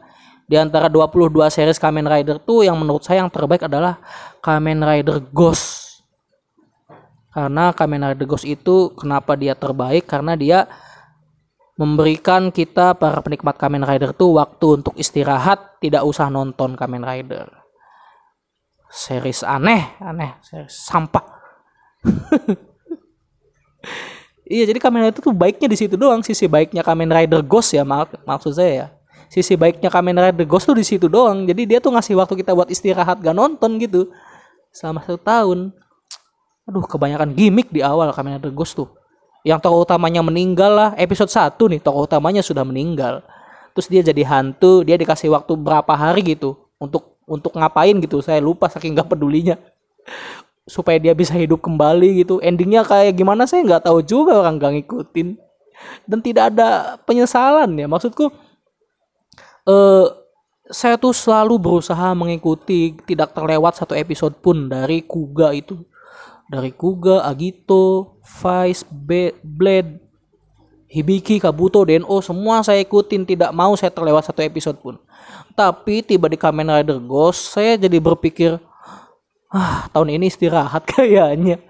di 0.48 0.56
antara 0.56 0.88
22 0.88 1.28
series 1.52 1.76
Kamen 1.76 2.08
Rider 2.08 2.40
tuh 2.40 2.64
yang 2.64 2.80
menurut 2.80 3.04
saya 3.04 3.20
yang 3.20 3.28
terbaik 3.28 3.68
adalah 3.68 4.00
Kamen 4.40 4.80
Rider 4.80 5.20
Ghost. 5.28 6.00
Karena 7.28 7.70
Kamen 7.76 8.00
Rider 8.00 8.24
Ghost 8.24 8.48
itu 8.48 8.96
kenapa 8.96 9.36
dia 9.36 9.52
terbaik? 9.52 10.08
Karena 10.08 10.32
dia 10.40 10.64
memberikan 11.76 12.48
kita 12.48 12.96
para 12.96 13.20
penikmat 13.20 13.60
Kamen 13.60 13.84
Rider 13.84 14.16
tuh 14.16 14.40
waktu 14.40 14.80
untuk 14.80 14.96
istirahat, 14.96 15.78
tidak 15.84 16.08
usah 16.08 16.32
nonton 16.32 16.74
Kamen 16.74 17.04
Rider. 17.04 17.52
Series 18.88 19.44
aneh, 19.44 20.00
aneh, 20.00 20.40
series 20.40 20.72
sampah. 20.72 21.28
iya, 24.48 24.64
jadi 24.64 24.80
Kamen 24.80 25.08
Rider 25.08 25.20
tuh 25.20 25.36
baiknya 25.36 25.68
di 25.68 25.76
situ 25.76 25.94
doang, 25.94 26.24
sisi 26.24 26.48
baiknya 26.48 26.80
Kamen 26.80 27.08
Rider 27.12 27.44
Ghost 27.44 27.76
ya 27.76 27.84
mak 27.84 28.16
maksud 28.24 28.56
saya 28.56 28.72
ya. 28.72 28.86
Sisi 29.28 29.54
baiknya 29.60 29.92
Kamen 29.92 30.16
Rider 30.16 30.48
Ghost 30.48 30.66
tuh 30.66 30.76
di 30.76 30.84
situ 30.84 31.06
doang 31.06 31.44
jadi 31.44 31.68
dia 31.68 31.78
tuh 31.78 31.92
ngasih 31.92 32.16
waktu 32.16 32.40
kita 32.40 32.56
buat 32.56 32.72
istirahat 32.72 33.20
gak 33.20 33.36
nonton 33.36 33.76
gitu 33.78 34.08
selama 34.72 35.04
satu 35.04 35.20
tahun. 35.20 35.58
Aduh 36.64 36.84
kebanyakan 36.84 37.36
gimmick 37.36 37.68
di 37.68 37.84
awal 37.84 38.08
Kamen 38.16 38.40
Rider 38.40 38.52
Ghost 38.52 38.74
tuh. 38.76 38.88
Yang 39.44 39.68
tokoh 39.68 39.84
utamanya 39.84 40.24
meninggal 40.24 40.72
lah 40.72 40.90
episode 40.96 41.28
1 41.28 41.54
nih 41.54 41.80
tokoh 41.84 42.08
utamanya 42.08 42.40
sudah 42.40 42.64
meninggal. 42.64 43.20
Terus 43.76 43.86
dia 43.86 44.00
jadi 44.00 44.24
hantu 44.26 44.82
dia 44.82 44.96
dikasih 44.96 45.28
waktu 45.30 45.54
berapa 45.54 45.92
hari 45.92 46.34
gitu 46.34 46.56
untuk 46.80 47.20
untuk 47.28 47.52
ngapain 47.52 47.94
gitu 48.00 48.24
saya 48.24 48.40
lupa 48.40 48.72
saking 48.72 48.96
gak 48.96 49.12
pedulinya 49.12 49.60
supaya 50.68 51.00
dia 51.00 51.16
bisa 51.16 51.32
hidup 51.34 51.64
kembali 51.64 52.22
gitu. 52.22 52.38
Endingnya 52.44 52.84
kayak 52.84 53.16
gimana 53.16 53.48
saya 53.48 53.64
nggak 53.64 53.88
tahu 53.88 54.04
juga 54.04 54.38
orang 54.44 54.60
gak 54.60 54.72
ngikutin. 54.78 55.28
Dan 56.04 56.18
tidak 56.20 56.54
ada 56.54 57.00
penyesalan 57.08 57.72
ya. 57.74 57.88
Maksudku 57.88 58.28
uh, 59.64 60.06
saya 60.68 61.00
tuh 61.00 61.16
selalu 61.16 61.56
berusaha 61.56 62.12
mengikuti 62.12 62.92
tidak 63.08 63.32
terlewat 63.32 63.80
satu 63.80 63.96
episode 63.96 64.36
pun 64.38 64.68
dari 64.68 65.00
Kuga 65.00 65.56
itu. 65.56 65.80
Dari 66.48 66.72
Kuga, 66.72 67.28
Agito, 67.28 68.16
Vice, 68.24 68.84
Be 68.88 69.36
Blade, 69.44 70.00
Hibiki, 70.88 71.36
Kabuto, 71.36 71.84
Deno 71.84 72.20
semua 72.24 72.64
saya 72.64 72.80
ikutin. 72.84 73.24
Tidak 73.24 73.52
mau 73.52 73.76
saya 73.76 73.92
terlewat 73.92 74.28
satu 74.28 74.40
episode 74.44 74.80
pun. 74.80 74.96
Tapi 75.52 76.04
tiba 76.04 76.28
di 76.28 76.40
Kamen 76.40 76.68
Rider 76.68 77.00
Ghost 77.00 77.52
saya 77.56 77.76
jadi 77.76 78.00
berpikir 78.00 78.56
ah 79.52 79.88
tahun 79.92 80.20
ini 80.20 80.28
istirahat 80.28 80.84
kayaknya. 80.94 81.60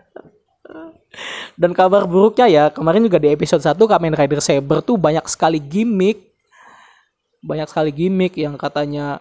Dan 1.58 1.74
kabar 1.74 2.06
buruknya 2.06 2.46
ya 2.46 2.64
kemarin 2.70 3.02
juga 3.02 3.18
di 3.18 3.32
episode 3.32 3.64
1 3.64 3.74
Kamen 3.74 4.14
Rider 4.14 4.38
Saber 4.38 4.78
tuh 4.84 4.94
banyak 4.94 5.24
sekali 5.26 5.58
gimmick. 5.58 6.30
Banyak 7.42 7.66
sekali 7.70 7.90
gimmick 7.90 8.38
yang 8.38 8.54
katanya 8.54 9.18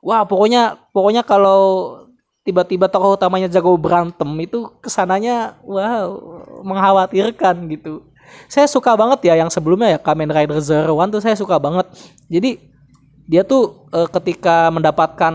wah 0.00 0.24
pokoknya 0.24 0.80
pokoknya 0.90 1.22
kalau 1.22 1.94
tiba-tiba 2.42 2.88
tokoh 2.88 3.14
utamanya 3.14 3.46
jago 3.52 3.76
berantem 3.76 4.26
itu 4.40 4.72
ke 4.80 4.88
sananya 4.88 5.60
wow 5.62 6.18
mengkhawatirkan 6.64 7.68
gitu. 7.68 8.02
Saya 8.46 8.66
suka 8.66 8.94
banget 8.94 9.30
ya 9.30 9.34
yang 9.38 9.50
sebelumnya 9.52 9.94
ya 9.94 9.98
Kamen 10.00 10.30
Rider 10.30 10.58
Zero 10.62 10.98
One 10.98 11.10
tuh 11.12 11.22
saya 11.22 11.36
suka 11.36 11.58
banget. 11.60 11.86
Jadi 12.30 12.58
dia 13.30 13.46
tuh 13.46 13.86
e, 13.94 14.10
ketika 14.10 14.74
mendapatkan 14.74 15.34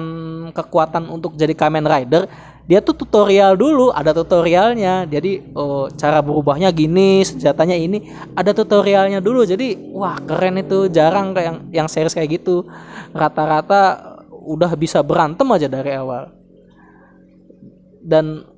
kekuatan 0.51 1.07
untuk 1.07 1.39
jadi 1.39 1.55
Kamen 1.55 1.87
Rider 1.87 2.27
dia 2.65 2.81
tuh 2.81 2.97
tutorial 2.97 3.53
dulu 3.53 3.93
ada 3.93 4.09
tutorialnya. 4.09 5.05
Jadi 5.05 5.53
oh, 5.53 5.85
cara 5.93 6.17
berubahnya 6.25 6.73
gini 6.73 7.21
senjatanya 7.21 7.77
ini 7.77 8.09
ada 8.33 8.57
tutorialnya 8.57 9.21
dulu. 9.21 9.45
Jadi 9.45 9.93
wah 9.93 10.17
keren 10.25 10.57
itu 10.57 10.89
jarang 10.89 11.37
kayak 11.37 11.45
yang 11.45 11.57
yang 11.85 11.87
series 11.87 12.17
kayak 12.17 12.41
gitu. 12.41 12.65
Rata-rata 13.13 14.17
udah 14.33 14.73
bisa 14.73 15.05
berantem 15.05 15.45
aja 15.53 15.69
dari 15.69 15.93
awal. 15.93 16.33
Dan 18.01 18.49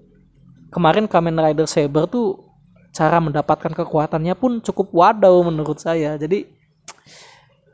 kemarin 0.72 1.08
Kamen 1.08 1.36
Rider 1.36 1.68
Saber 1.68 2.08
tuh 2.08 2.48
cara 2.96 3.20
mendapatkan 3.20 3.76
kekuatannya 3.76 4.36
pun 4.40 4.64
cukup 4.64 4.88
wadaw 4.96 5.36
menurut 5.44 5.84
saya. 5.84 6.16
Jadi 6.16 6.48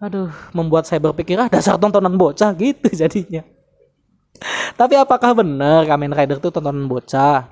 aduh 0.01 0.27
membuat 0.51 0.83
saya 0.83 0.99
berpikir 0.99 1.39
ah 1.39 1.47
dasar 1.47 1.79
tontonan 1.79 2.19
bocah 2.19 2.51
gitu 2.59 2.91
jadinya 2.91 3.39
tapi 4.73 4.97
apakah 4.97 5.37
benar 5.37 5.85
Kamen 5.85 6.13
Rider 6.13 6.41
itu 6.41 6.49
tontonan 6.49 6.89
bocah? 6.89 7.45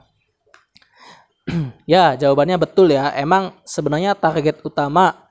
ya, 1.89 2.17
jawabannya 2.17 2.57
betul 2.57 2.89
ya. 2.89 3.13
Emang 3.13 3.53
sebenarnya 3.61 4.17
target 4.17 4.61
utama 4.65 5.29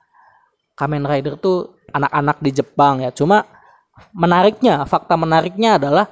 Kamen 0.79 1.03
Rider 1.03 1.35
tuh 1.35 1.75
anak-anak 1.91 2.37
di 2.39 2.51
Jepang 2.55 3.03
ya. 3.03 3.11
Cuma 3.11 3.43
menariknya, 4.15 4.87
fakta 4.87 5.19
menariknya 5.19 5.75
adalah 5.75 6.07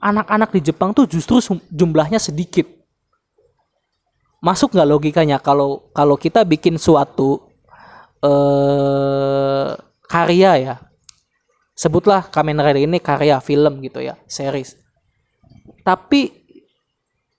anak-anak 0.00 0.50
di 0.56 0.60
Jepang 0.72 0.96
tuh 0.96 1.04
justru 1.04 1.38
jumlahnya 1.68 2.16
sedikit. 2.16 2.64
Masuk 4.40 4.72
nggak 4.72 4.88
logikanya 4.88 5.36
kalau 5.42 5.90
kalau 5.92 6.14
kita 6.14 6.46
bikin 6.46 6.78
suatu 6.78 7.42
eh, 8.22 9.74
karya 10.08 10.52
ya, 10.56 10.74
sebutlah 11.74 12.24
Kamen 12.30 12.62
Rider 12.62 12.86
ini 12.86 13.02
karya 13.02 13.42
film 13.42 13.82
gitu 13.82 13.98
ya, 13.98 14.14
series 14.30 14.87
tapi 15.82 16.38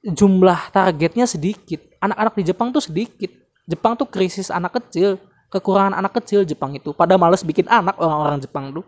jumlah 0.03 0.71
targetnya 0.71 1.27
sedikit. 1.27 1.83
Anak-anak 2.00 2.33
di 2.39 2.43
Jepang 2.48 2.71
tuh 2.71 2.83
sedikit. 2.83 3.31
Jepang 3.69 3.93
tuh 4.00 4.07
krisis 4.07 4.50
anak 4.50 4.81
kecil 4.81 5.19
kekurangan 5.50 5.98
anak 5.98 6.17
kecil 6.21 6.45
Jepang 6.45 6.74
itu. 6.77 6.95
Pada 6.95 7.17
males 7.17 7.43
bikin 7.43 7.67
anak 7.67 7.98
orang-orang 8.00 8.39
Jepang 8.39 8.71
tuh. 8.71 8.86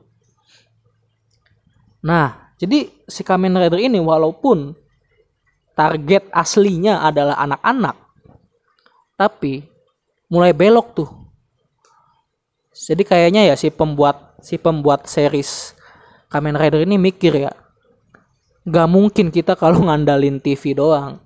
Nah 2.02 2.54
jadi 2.58 2.90
si 3.10 3.22
Kamen 3.26 3.58
Rider 3.58 3.82
ini 3.82 3.98
walaupun 3.98 4.74
target 5.74 6.30
aslinya 6.30 7.02
adalah 7.02 7.38
anak-anak 7.42 7.98
tapi 9.18 9.66
mulai 10.30 10.54
belok 10.54 10.88
tuh. 10.98 11.10
Jadi 12.72 13.04
kayaknya 13.06 13.46
ya 13.52 13.56
si 13.60 13.70
pembuat 13.70 14.40
si 14.42 14.58
pembuat 14.58 15.06
series 15.06 15.78
Kamen 16.32 16.58
Rider 16.58 16.82
ini 16.88 16.98
mikir 16.98 17.36
ya 17.36 17.52
Gak 18.62 18.88
mungkin 18.94 19.34
kita 19.34 19.58
kalau 19.58 19.90
ngandalin 19.90 20.38
TV 20.38 20.78
doang. 20.78 21.18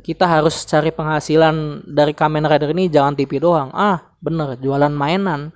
Kita 0.00 0.24
harus 0.24 0.64
cari 0.64 0.88
penghasilan 0.88 1.84
dari 1.84 2.16
Kamen 2.16 2.48
Rider 2.48 2.72
ini 2.72 2.88
jangan 2.88 3.12
TV 3.12 3.38
doang. 3.38 3.68
Ah, 3.76 4.00
bener 4.24 4.56
jualan 4.56 4.90
mainan. 4.90 5.52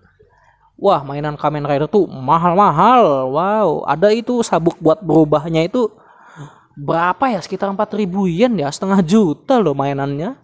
Wah, 0.77 1.01
mainan 1.01 1.41
Kamen 1.41 1.65
Rider 1.65 1.89
tuh 1.89 2.05
mahal-mahal. 2.05 3.33
Wow, 3.33 3.89
ada 3.89 4.13
itu 4.13 4.45
sabuk 4.45 4.77
buat 4.77 5.01
berubahnya 5.01 5.65
itu 5.65 5.89
berapa 6.77 7.33
ya? 7.33 7.41
Sekitar 7.41 7.73
4000 7.73 8.29
yen 8.29 8.53
ya, 8.61 8.69
setengah 8.69 9.01
juta 9.01 9.57
loh 9.57 9.73
mainannya. 9.73 10.37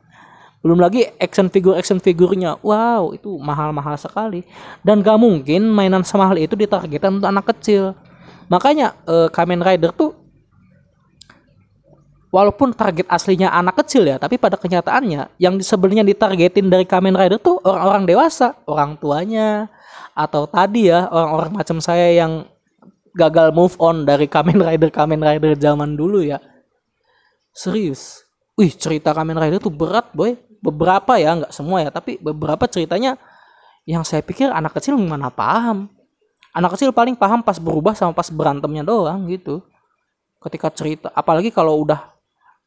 Belum 0.64 0.80
lagi 0.80 1.04
action 1.20 1.52
figure 1.52 1.76
action 1.76 2.00
figurnya. 2.00 2.56
Wow, 2.64 3.12
itu 3.12 3.28
mahal-mahal 3.36 4.00
sekali. 4.00 4.40
Dan 4.80 5.04
gak 5.04 5.20
mungkin 5.20 5.68
mainan 5.68 6.00
semahal 6.00 6.40
itu 6.40 6.56
ditargetkan 6.56 7.20
untuk 7.20 7.28
anak 7.28 7.44
kecil. 7.52 7.92
Makanya 8.48 8.96
eh, 9.04 9.28
Kamen 9.28 9.60
Rider 9.60 9.92
tuh 9.92 10.21
walaupun 12.32 12.72
target 12.72 13.04
aslinya 13.12 13.52
anak 13.52 13.84
kecil 13.84 14.08
ya, 14.08 14.16
tapi 14.16 14.40
pada 14.40 14.56
kenyataannya 14.56 15.36
yang 15.36 15.60
sebenarnya 15.60 16.02
ditargetin 16.02 16.72
dari 16.72 16.88
Kamen 16.88 17.12
Rider 17.12 17.36
tuh 17.36 17.60
orang-orang 17.60 18.08
dewasa, 18.08 18.56
orang 18.64 18.96
tuanya 18.96 19.68
atau 20.16 20.48
tadi 20.48 20.88
ya 20.88 21.12
orang-orang 21.12 21.52
macam 21.60 21.76
saya 21.84 22.08
yang 22.16 22.48
gagal 23.12 23.52
move 23.52 23.76
on 23.76 24.08
dari 24.08 24.24
Kamen 24.24 24.56
Rider 24.56 24.88
Kamen 24.88 25.20
Rider 25.20 25.52
zaman 25.60 25.92
dulu 25.92 26.24
ya. 26.24 26.40
Serius. 27.52 28.24
Wih, 28.56 28.72
cerita 28.72 29.12
Kamen 29.12 29.36
Rider 29.36 29.60
tuh 29.60 29.72
berat, 29.72 30.08
boy. 30.16 30.40
Beberapa 30.64 31.20
ya, 31.20 31.36
nggak 31.36 31.52
semua 31.52 31.84
ya, 31.84 31.90
tapi 31.92 32.16
beberapa 32.16 32.64
ceritanya 32.64 33.20
yang 33.84 34.06
saya 34.06 34.22
pikir 34.24 34.48
anak 34.48 34.78
kecil 34.78 34.96
gimana 34.96 35.28
paham. 35.28 35.90
Anak 36.54 36.78
kecil 36.78 36.94
paling 36.96 37.18
paham 37.18 37.44
pas 37.44 37.60
berubah 37.60 37.92
sama 37.92 38.16
pas 38.16 38.28
berantemnya 38.32 38.86
doang 38.86 39.28
gitu. 39.28 39.60
Ketika 40.40 40.70
cerita, 40.72 41.08
apalagi 41.12 41.50
kalau 41.52 41.82
udah 41.82 42.12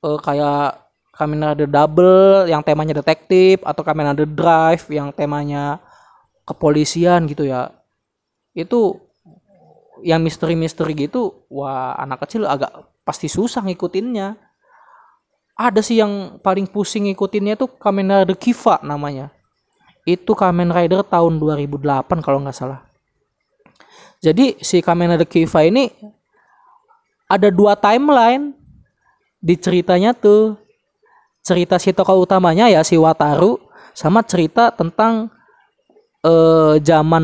uh, 0.05 0.19
kayak 0.21 0.85
Kamen 1.15 1.41
Rider 1.41 1.69
Double 1.71 2.45
yang 2.51 2.61
temanya 2.61 3.01
detektif 3.01 3.63
atau 3.65 3.81
Kamen 3.81 4.13
Rider 4.13 4.29
Drive 4.29 4.85
yang 4.91 5.09
temanya 5.15 5.79
kepolisian 6.45 7.25
gitu 7.25 7.47
ya. 7.47 7.71
Itu 8.53 8.99
yang 10.03 10.21
misteri-misteri 10.21 11.07
gitu, 11.07 11.47
wah 11.49 11.97
anak 11.97 12.27
kecil 12.27 12.45
agak 12.45 12.69
pasti 13.07 13.25
susah 13.31 13.63
ngikutinnya. 13.65 14.37
Ada 15.55 15.79
sih 15.79 16.03
yang 16.03 16.35
paling 16.43 16.67
pusing 16.67 17.07
ngikutinnya 17.07 17.55
tuh 17.55 17.71
Kamen 17.79 18.11
Rider 18.11 18.35
Kiva 18.35 18.83
namanya. 18.83 19.31
Itu 20.03 20.35
Kamen 20.35 20.69
Rider 20.69 20.99
tahun 21.07 21.39
2008 21.39 21.79
kalau 22.19 22.43
nggak 22.43 22.53
salah. 22.59 22.83
Jadi 24.19 24.59
si 24.59 24.83
Kamen 24.83 25.15
Rider 25.15 25.25
Kiva 25.31 25.63
ini 25.63 25.87
ada 27.31 27.47
dua 27.47 27.79
timeline 27.79 28.64
di 29.45 29.53
ceritanya 29.61 30.17
tuh 30.17 30.57
cerita 31.45 31.77
si 31.77 31.93
tokoh 31.93 32.25
utamanya 32.25 32.65
ya 32.65 32.81
si 32.81 32.97
Wataru 32.97 33.61
sama 33.93 34.25
cerita 34.25 34.73
tentang 34.73 35.29
eh 36.25 36.81
zaman 36.81 37.23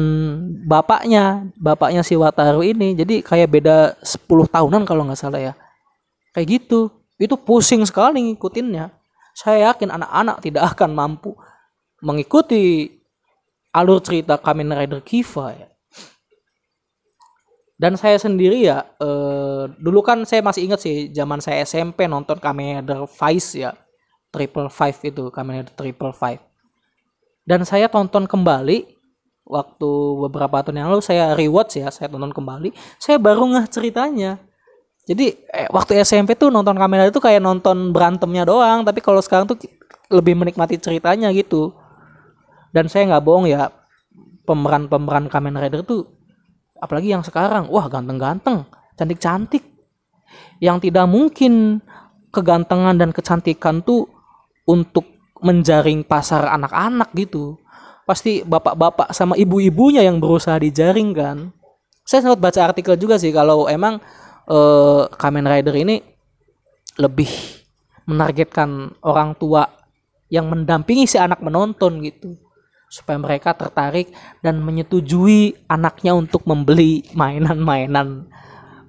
bapaknya, 0.69 1.49
bapaknya 1.57 2.05
si 2.05 2.13
Wataru 2.13 2.61
ini. 2.61 2.93
Jadi 2.93 3.25
kayak 3.25 3.49
beda 3.49 3.77
10 4.05 4.45
tahunan 4.45 4.85
kalau 4.85 5.09
nggak 5.09 5.17
salah 5.17 5.41
ya. 5.41 5.53
Kayak 6.37 6.61
gitu. 6.61 6.93
Itu 7.17 7.33
pusing 7.41 7.81
sekali 7.89 8.21
ngikutinnya. 8.21 8.93
Saya 9.33 9.73
yakin 9.73 9.89
anak-anak 9.89 10.37
tidak 10.45 10.63
akan 10.77 10.93
mampu 10.93 11.33
mengikuti 12.05 12.93
alur 13.73 13.97
cerita 14.05 14.37
Kamen 14.37 14.69
Rider 14.69 15.01
Kiva 15.01 15.57
ya. 15.57 15.70
Dan 17.81 17.97
saya 17.97 18.21
sendiri 18.21 18.61
ya, 18.61 18.85
eh, 19.01 19.65
dulu 19.81 20.05
kan 20.05 20.21
saya 20.21 20.45
masih 20.45 20.69
ingat 20.69 20.85
sih 20.85 21.09
zaman 21.09 21.41
saya 21.41 21.65
SMP 21.65 22.05
nonton 22.05 22.37
Kamen 22.37 22.85
Rider 22.85 23.09
Vice 23.09 23.57
ya, 23.57 23.73
Triple 24.29 24.69
Five 24.69 25.01
itu 25.01 25.33
Kamen 25.33 25.65
Rider 25.65 25.73
Triple 25.73 26.13
Five. 26.13 26.45
Dan 27.41 27.65
saya 27.65 27.89
tonton 27.89 28.29
kembali 28.29 28.85
waktu 29.49 29.91
beberapa 30.29 30.61
tahun 30.61 30.85
yang 30.85 30.89
lalu 30.93 31.01
saya 31.01 31.33
rewatch 31.33 31.81
ya 31.81 31.89
saya 31.89 32.07
tonton 32.07 32.29
kembali 32.29 32.69
saya 33.01 33.17
baru 33.17 33.49
ngeh 33.49 33.65
ceritanya. 33.73 34.37
Jadi 35.09 35.33
eh, 35.49 35.65
waktu 35.73 36.05
SMP 36.05 36.37
tuh 36.37 36.53
nonton 36.53 36.77
kamera 36.77 37.09
itu 37.09 37.17
kayak 37.17 37.41
nonton 37.41 37.89
berantemnya 37.89 38.45
doang 38.45 38.85
tapi 38.85 39.01
kalau 39.01 39.25
sekarang 39.25 39.49
tuh 39.49 39.57
lebih 40.13 40.37
menikmati 40.37 40.77
ceritanya 40.77 41.33
gitu. 41.33 41.73
Dan 42.69 42.85
saya 42.93 43.09
nggak 43.09 43.25
bohong 43.25 43.49
ya 43.49 43.73
pemeran-pemeran 44.45 45.33
Kamen 45.33 45.57
Rider 45.57 45.81
tuh 45.81 46.20
apalagi 46.81 47.13
yang 47.13 47.21
sekarang 47.21 47.69
wah 47.69 47.85
ganteng-ganteng 47.85 48.65
cantik-cantik. 49.01 49.65
Yang 50.61 50.87
tidak 50.89 51.09
mungkin 51.09 51.81
kegantengan 52.29 52.95
dan 52.95 53.09
kecantikan 53.09 53.81
tuh 53.81 54.05
untuk 54.69 55.03
menjaring 55.41 56.05
pasar 56.05 56.45
anak-anak 56.53 57.09
gitu. 57.17 57.57
Pasti 58.05 58.45
bapak-bapak 58.45 59.09
sama 59.11 59.33
ibu-ibunya 59.33 60.05
yang 60.05 60.21
berusaha 60.21 60.61
dijaring 60.61 61.17
kan. 61.17 61.37
Saya 62.05 62.29
sempat 62.29 62.39
baca 62.39 62.61
artikel 62.71 62.93
juga 62.95 63.17
sih 63.17 63.33
kalau 63.33 63.65
emang 63.65 63.97
eh, 64.45 65.01
Kamen 65.09 65.49
Rider 65.49 65.75
ini 65.75 65.97
lebih 67.01 67.29
menargetkan 68.05 69.01
orang 69.01 69.33
tua 69.37 69.65
yang 70.31 70.47
mendampingi 70.47 71.09
si 71.09 71.17
anak 71.17 71.41
menonton 71.43 72.01
gitu 72.05 72.37
supaya 72.91 73.15
mereka 73.15 73.55
tertarik 73.55 74.11
dan 74.43 74.59
menyetujui 74.59 75.55
anaknya 75.71 76.11
untuk 76.11 76.43
membeli 76.43 77.07
mainan-mainan 77.15 78.27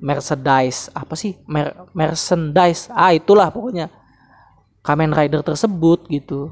merchandise 0.02 0.90
apa 0.90 1.14
sih 1.14 1.38
Mer 1.46 1.86
merchandise. 1.94 2.90
Ah 2.90 3.14
itulah 3.14 3.54
pokoknya. 3.54 3.86
Kamen 4.82 5.14
Rider 5.14 5.46
tersebut 5.46 6.10
gitu. 6.10 6.50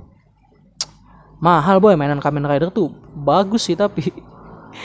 Mahal 1.43 1.83
boy 1.83 1.99
mainan 1.99 2.23
Kamen 2.23 2.47
Rider 2.47 2.71
tuh. 2.71 2.95
Bagus 3.19 3.67
sih 3.67 3.75
tapi 3.75 4.15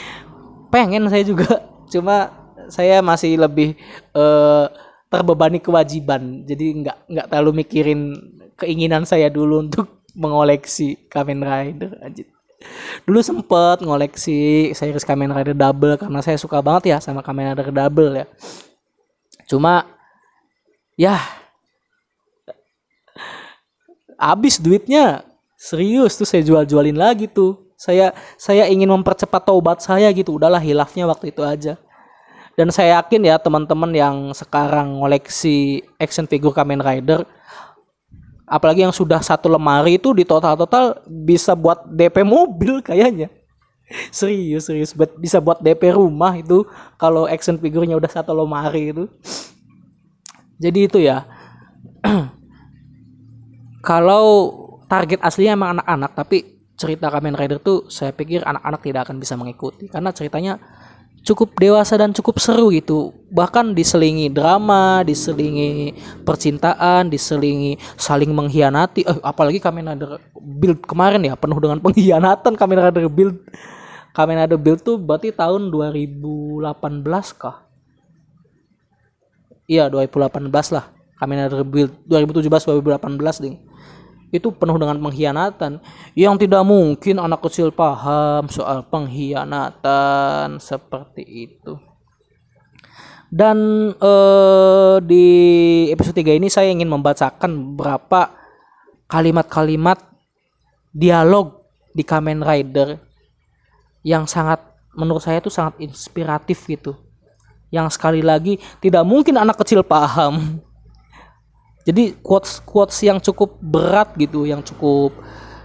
pengen 0.74 1.06
saya 1.06 1.22
juga. 1.22 1.62
Cuma 1.86 2.34
saya 2.66 2.98
masih 2.98 3.38
lebih 3.38 3.78
uh, 4.10 4.66
terbebani 5.06 5.62
kewajiban. 5.62 6.42
Jadi 6.42 6.82
nggak 6.82 6.98
nggak 7.06 7.26
terlalu 7.30 7.62
mikirin 7.62 8.10
keinginan 8.58 9.06
saya 9.06 9.30
dulu 9.30 9.62
untuk 9.62 10.02
mengoleksi 10.18 11.06
Kamen 11.06 11.46
Rider 11.46 12.02
aja 12.02 12.35
dulu 13.04 13.20
sempet 13.20 13.84
ngoleksi 13.84 14.72
series 14.72 15.04
Kamen 15.04 15.30
Rider 15.30 15.54
Double 15.56 16.00
karena 16.00 16.20
saya 16.24 16.40
suka 16.40 16.58
banget 16.64 16.96
ya 16.96 16.98
sama 16.98 17.20
Kamen 17.20 17.52
Rider 17.52 17.70
Double 17.72 18.24
ya. 18.24 18.26
Cuma 19.46 19.86
ya 20.98 21.20
habis 24.16 24.56
duitnya 24.56 25.22
serius 25.54 26.16
tuh 26.16 26.26
saya 26.26 26.42
jual-jualin 26.42 26.96
lagi 26.96 27.28
tuh. 27.28 27.64
Saya 27.76 28.16
saya 28.40 28.64
ingin 28.72 28.88
mempercepat 28.88 29.44
taubat 29.44 29.84
saya 29.84 30.08
gitu. 30.16 30.40
Udahlah 30.40 30.60
hilafnya 30.60 31.04
waktu 31.04 31.28
itu 31.28 31.44
aja. 31.44 31.76
Dan 32.56 32.72
saya 32.72 33.04
yakin 33.04 33.28
ya 33.28 33.36
teman-teman 33.36 33.92
yang 33.92 34.16
sekarang 34.32 34.96
ngoleksi 35.04 35.84
action 36.00 36.24
figure 36.24 36.56
Kamen 36.56 36.80
Rider 36.80 37.28
apalagi 38.46 38.86
yang 38.86 38.94
sudah 38.94 39.18
satu 39.18 39.50
lemari 39.50 39.98
itu 39.98 40.14
di 40.14 40.22
total-total 40.22 41.02
bisa 41.04 41.58
buat 41.58 41.82
DP 41.90 42.22
mobil 42.22 42.78
kayaknya. 42.80 43.28
Serius 44.14 44.66
serius. 44.66 44.90
Bisa 45.18 45.38
buat 45.38 45.62
DP 45.62 45.94
rumah 45.94 46.34
itu 46.34 46.66
kalau 46.98 47.26
action 47.26 47.58
figurnya 47.58 47.94
udah 47.94 48.10
satu 48.10 48.34
lemari 48.34 48.90
itu. 48.90 49.06
Jadi 50.58 50.78
itu 50.90 50.98
ya. 51.02 51.26
Kalau 53.86 54.26
target 54.90 55.22
aslinya 55.22 55.54
emang 55.54 55.70
anak-anak 55.78 56.18
tapi 56.18 56.38
cerita 56.74 57.06
Kamen 57.06 57.38
Rider 57.38 57.62
tuh 57.62 57.86
saya 57.86 58.10
pikir 58.10 58.42
anak-anak 58.42 58.80
tidak 58.82 59.00
akan 59.06 59.22
bisa 59.22 59.38
mengikuti. 59.38 59.86
Karena 59.86 60.10
ceritanya 60.10 60.58
cukup 61.22 61.54
dewasa 61.54 61.94
dan 61.94 62.10
cukup 62.10 62.42
seru 62.42 62.74
gitu 62.74 63.14
bahkan 63.26 63.74
diselingi 63.74 64.30
drama 64.30 65.02
diselingi 65.02 65.90
percintaan 66.22 67.10
diselingi 67.10 67.74
saling 67.98 68.30
mengkhianati. 68.30 69.02
Eh, 69.02 69.18
apalagi 69.22 69.58
Kamen 69.58 69.86
Rider 69.94 70.22
Build 70.38 70.86
kemarin 70.86 71.22
ya 71.26 71.34
penuh 71.34 71.58
dengan 71.58 71.82
pengkhianatan 71.82 72.54
Kamen 72.54 72.78
Rider 72.90 73.06
Build. 73.10 73.36
Kamen 74.14 74.38
Rider 74.38 74.58
Build 74.58 74.80
tuh 74.80 74.96
berarti 74.96 75.34
tahun 75.34 75.68
2018 75.74 76.62
kah? 77.34 77.66
Iya 79.66 79.90
2018 79.90 80.50
lah 80.70 80.84
Kamen 81.18 81.50
Rider 81.50 81.62
Build. 81.66 81.92
2017 82.06 82.46
2018 82.46 83.42
ding. 83.42 83.58
Itu 84.30 84.54
penuh 84.54 84.78
dengan 84.78 84.98
pengkhianatan. 85.02 85.82
Yang 86.14 86.46
tidak 86.46 86.62
mungkin 86.62 87.18
anak 87.18 87.42
kecil 87.42 87.74
paham 87.74 88.46
soal 88.50 88.86
pengkhianatan 88.86 90.62
seperti 90.62 91.22
itu 91.26 91.95
dan 93.30 93.56
eh, 93.96 94.96
di 95.02 95.26
episode 95.90 96.16
3 96.22 96.38
ini 96.38 96.46
saya 96.46 96.70
ingin 96.70 96.86
membacakan 96.86 97.74
beberapa 97.74 98.30
kalimat-kalimat 99.10 99.98
dialog 100.94 101.66
di 101.90 102.02
Kamen 102.06 102.42
Rider 102.42 102.98
yang 104.06 104.30
sangat 104.30 104.62
menurut 104.94 105.20
saya 105.20 105.42
itu 105.42 105.50
sangat 105.50 105.76
inspiratif 105.82 106.64
gitu. 106.70 106.94
Yang 107.74 107.98
sekali 107.98 108.22
lagi 108.22 108.62
tidak 108.78 109.02
mungkin 109.02 109.36
anak 109.36 109.58
kecil 109.58 109.82
paham. 109.82 110.62
Jadi 111.86 112.18
quotes 112.18 112.58
quotes 112.62 112.98
yang 113.02 113.22
cukup 113.22 113.62
berat 113.62 114.10
gitu 114.18 114.42
yang 114.42 114.58
cukup 114.58 115.14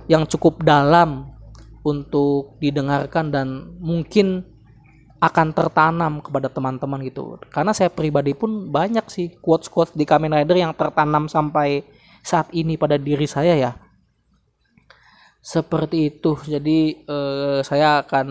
yang 0.06 0.22
cukup 0.30 0.62
dalam 0.62 1.34
untuk 1.82 2.62
didengarkan 2.62 3.34
dan 3.34 3.48
mungkin 3.82 4.46
akan 5.22 5.54
tertanam 5.54 6.18
kepada 6.20 6.50
teman-teman 6.50 7.00
gitu 7.06 7.38
karena 7.54 7.72
saya 7.78 7.94
pribadi 7.94 8.34
pun 8.34 8.74
banyak 8.74 9.06
sih 9.06 9.38
quotes 9.38 9.70
quotes 9.70 9.94
di 9.94 10.02
Kamen 10.02 10.34
Rider 10.34 10.58
yang 10.58 10.74
tertanam 10.74 11.30
sampai 11.30 11.86
saat 12.26 12.50
ini 12.52 12.74
pada 12.74 12.98
diri 12.98 13.30
saya 13.30 13.54
ya 13.54 13.72
seperti 15.42 16.10
itu 16.10 16.38
jadi 16.42 16.80
eh, 17.06 17.60
saya 17.62 18.02
akan 18.02 18.28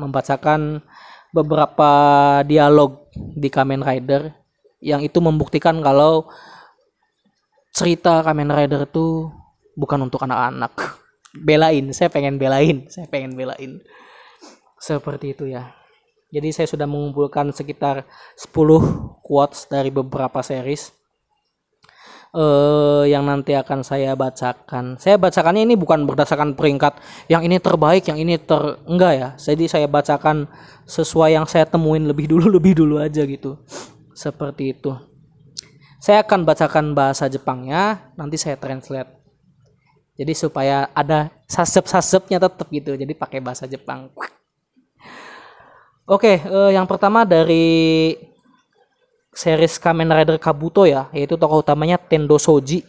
membacakan 0.00 0.80
beberapa 1.32 1.90
dialog 2.48 3.12
di 3.12 3.52
Kamen 3.52 3.84
Rider 3.84 4.32
yang 4.80 5.04
itu 5.04 5.20
membuktikan 5.20 5.78
kalau 5.84 6.28
cerita 7.74 8.24
Kamen 8.26 8.50
Rider 8.50 8.88
itu 8.88 9.30
bukan 9.78 10.10
untuk 10.10 10.26
anak-anak. 10.26 10.74
Belain, 11.46 11.94
saya 11.94 12.10
pengen 12.10 12.40
belain, 12.40 12.90
saya 12.90 13.06
pengen 13.06 13.38
belain. 13.38 13.78
Seperti 14.82 15.38
itu 15.38 15.46
ya. 15.46 15.77
Jadi 16.28 16.52
saya 16.52 16.68
sudah 16.68 16.84
mengumpulkan 16.84 17.48
sekitar 17.56 18.04
10 18.36 18.52
quotes 19.24 19.64
dari 19.64 19.88
beberapa 19.88 20.44
series 20.44 20.92
uh, 22.36 23.04
yang 23.08 23.24
nanti 23.24 23.56
akan 23.56 23.80
saya 23.80 24.12
bacakan. 24.12 25.00
Saya 25.00 25.16
bacakannya 25.16 25.64
ini 25.64 25.74
bukan 25.78 26.04
berdasarkan 26.04 26.52
peringkat 26.58 27.00
yang 27.32 27.44
ini 27.44 27.56
terbaik, 27.62 28.04
yang 28.08 28.18
ini 28.20 28.36
ter 28.36 28.76
enggak 28.84 29.12
ya. 29.16 29.28
Jadi 29.40 29.64
saya 29.70 29.86
bacakan 29.88 30.48
sesuai 30.84 31.36
yang 31.36 31.46
saya 31.48 31.64
temuin 31.64 32.04
lebih 32.04 32.28
dulu 32.28 32.50
lebih 32.56 32.76
dulu 32.76 33.00
aja 33.00 33.24
gitu. 33.24 33.56
Seperti 34.12 34.74
itu. 34.76 34.92
Saya 35.98 36.22
akan 36.22 36.46
bacakan 36.46 36.94
bahasa 36.94 37.26
Jepangnya, 37.26 38.14
nanti 38.14 38.38
saya 38.38 38.54
translate. 38.54 39.18
Jadi 40.18 40.34
supaya 40.34 40.90
ada 40.94 41.30
sasep-sasepnya 41.46 42.42
tetap 42.42 42.66
gitu. 42.70 42.94
Jadi 42.94 43.14
pakai 43.14 43.38
bahasa 43.38 43.66
Jepang. 43.70 44.10
Oke, 46.08 46.40
uh, 46.40 46.72
yang 46.72 46.88
pertama 46.88 47.28
dari 47.28 48.16
series 49.28 49.76
Kamen 49.76 50.08
Rider 50.08 50.40
Kabuto 50.40 50.88
ya, 50.88 51.12
yaitu 51.12 51.36
tokoh 51.36 51.60
utamanya 51.60 52.00
Tendo 52.00 52.40
Soji. 52.40 52.80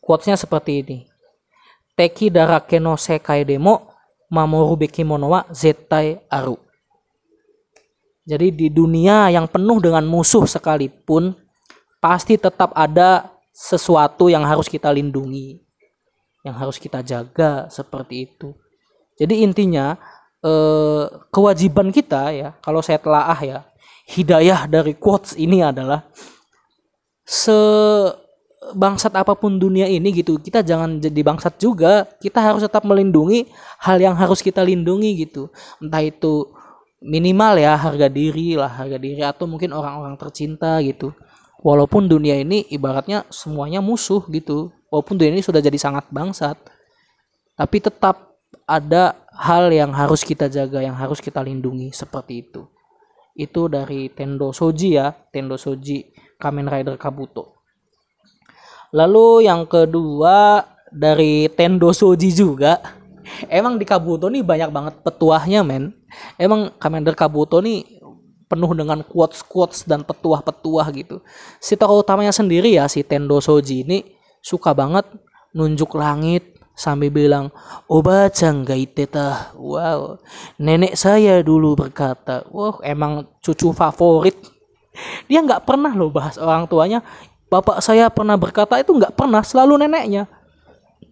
Quotesnya 0.00 0.40
seperti 0.40 0.80
ini. 0.80 0.98
Teki 2.00 2.32
darake 2.32 2.80
no 2.80 2.96
sekai 2.96 3.44
demo 3.44 3.92
mamoru 4.32 4.88
bekimono 4.88 5.36
wa 5.36 5.44
zettai 5.52 6.16
aru. 6.32 6.56
Jadi 8.24 8.48
di 8.48 8.66
dunia 8.72 9.28
yang 9.28 9.44
penuh 9.44 9.84
dengan 9.84 10.08
musuh 10.08 10.48
sekalipun 10.48 11.36
pasti 12.00 12.40
tetap 12.40 12.72
ada 12.72 13.36
sesuatu 13.52 14.32
yang 14.32 14.48
harus 14.48 14.64
kita 14.64 14.88
lindungi, 14.88 15.60
yang 16.40 16.56
harus 16.56 16.80
kita 16.80 17.04
jaga 17.04 17.68
seperti 17.68 18.32
itu. 18.32 18.56
Jadi 19.20 19.44
intinya 19.44 20.00
eh, 20.44 21.04
kewajiban 21.32 21.88
kita 21.88 22.30
ya, 22.30 22.48
kalau 22.60 22.84
saya 22.84 23.00
telaah 23.00 23.40
ya, 23.40 23.58
hidayah 24.04 24.68
dari 24.68 24.92
quotes 24.92 25.32
ini 25.40 25.64
adalah 25.64 26.04
se 27.24 27.56
bangsat 28.72 29.12
apa 29.12 29.36
pun 29.36 29.60
dunia 29.60 29.84
ini 29.84 30.08
gitu 30.08 30.40
kita 30.40 30.64
jangan 30.64 30.96
jadi 31.00 31.20
bangsat 31.20 31.60
juga. 31.60 32.08
Kita 32.20 32.40
harus 32.40 32.64
tetap 32.64 32.84
melindungi 32.84 33.48
hal 33.80 34.00
yang 34.00 34.16
harus 34.16 34.40
kita 34.40 34.64
lindungi 34.64 35.28
gitu. 35.28 35.52
Entah 35.80 36.00
itu 36.00 36.48
minimal 37.04 37.60
ya 37.60 37.76
harga 37.76 38.08
diri 38.08 38.56
lah 38.56 38.72
harga 38.72 38.96
diri 38.96 39.20
atau 39.20 39.44
mungkin 39.44 39.72
orang-orang 39.76 40.16
tercinta 40.16 40.80
gitu. 40.80 41.12
Walaupun 41.64 42.08
dunia 42.08 42.36
ini 42.36 42.68
ibaratnya 42.72 43.24
semuanya 43.32 43.80
musuh 43.80 44.24
gitu. 44.28 44.72
Walaupun 44.92 45.16
dunia 45.16 45.40
ini 45.40 45.44
sudah 45.44 45.60
jadi 45.60 45.76
sangat 45.80 46.08
bangsat. 46.12 46.56
Tapi 47.56 47.76
tetap 47.80 48.36
ada 48.64 49.23
hal 49.38 49.70
yang 49.74 49.90
harus 49.90 50.22
kita 50.22 50.46
jaga 50.46 50.82
yang 50.82 50.94
harus 50.94 51.18
kita 51.18 51.42
lindungi 51.42 51.90
seperti 51.90 52.46
itu 52.46 52.66
itu 53.34 53.66
dari 53.66 54.10
Tendo 54.14 54.54
Soji 54.54 54.94
ya 54.94 55.10
Tendo 55.10 55.58
Soji 55.58 56.14
Kamen 56.38 56.70
Rider 56.70 56.94
Kabuto 56.94 57.54
Lalu 58.94 59.50
yang 59.50 59.66
kedua 59.66 60.62
dari 60.94 61.50
Tendo 61.50 61.90
Soji 61.90 62.30
juga. 62.30 62.78
Emang 63.50 63.74
di 63.74 63.82
Kabuto 63.82 64.30
nih 64.30 64.46
banyak 64.46 64.70
banget 64.70 64.94
petuahnya 65.02 65.66
men. 65.66 65.90
Emang 66.38 66.70
Commander 66.78 67.18
Kabuto 67.18 67.58
nih 67.58 67.82
penuh 68.46 68.70
dengan 68.70 69.02
quotes-quotes 69.02 69.82
dan 69.90 70.06
petuah-petuah 70.06 70.86
gitu. 70.94 71.18
Si 71.58 71.74
tokoh 71.74 72.06
utamanya 72.06 72.30
sendiri 72.30 72.78
ya 72.78 72.86
si 72.86 73.02
Tendo 73.02 73.42
Soji 73.42 73.82
ini 73.82 73.98
suka 74.38 74.70
banget 74.70 75.10
nunjuk 75.50 75.98
langit 75.98 76.53
sambil 76.74 77.10
bilang 77.10 77.54
oba 77.86 78.26
teta 78.28 79.54
wow 79.54 80.18
nenek 80.58 80.98
saya 80.98 81.38
dulu 81.40 81.78
berkata 81.78 82.42
wah 82.50 82.78
emang 82.82 83.26
cucu 83.38 83.70
favorit 83.70 84.34
dia 85.30 85.42
nggak 85.42 85.66
pernah 85.66 85.94
loh 85.94 86.10
bahas 86.10 86.38
orang 86.38 86.66
tuanya 86.66 87.02
Bapak 87.54 87.78
saya 87.84 88.10
pernah 88.10 88.34
berkata 88.34 88.82
itu 88.82 88.90
nggak 88.90 89.14
pernah, 89.14 89.38
selalu 89.46 89.86
neneknya. 89.86 90.26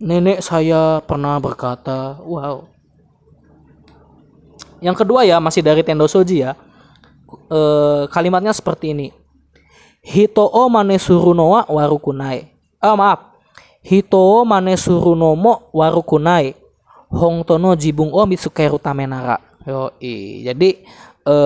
Nenek 0.02 0.42
saya 0.42 0.98
pernah 1.04 1.38
berkata, 1.38 2.18
wow. 2.18 2.66
Yang 4.82 5.06
kedua 5.06 5.22
ya 5.22 5.38
masih 5.38 5.62
dari 5.62 5.86
Tendo 5.86 6.10
Soji 6.10 6.42
ya. 6.42 6.58
E, 7.46 7.60
kalimatnya 8.10 8.50
seperti 8.50 8.90
ini. 8.90 9.14
Hitoo 10.02 10.66
mane 10.66 10.98
surunoa 10.98 11.70
warukunai. 11.70 12.50
Ah 12.82 12.98
maaf. 12.98 13.31
Hitoo 13.82 14.46
mane 14.46 14.78
surunomo 14.78 15.70
warukunai. 15.74 16.54
Hongtono 17.12 17.76
jibung 17.76 18.08
o 18.14 18.24
mitsukeru 18.24 18.80
tamenara. 18.80 19.36
Yo, 19.68 19.92
jadi 20.00 20.80
e, 21.22 21.36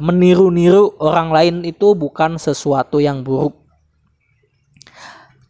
meniru-niru 0.00 0.96
orang 0.96 1.28
lain 1.28 1.56
itu 1.62 1.92
bukan 1.92 2.40
sesuatu 2.40 2.98
yang 2.98 3.20
buruk 3.20 3.60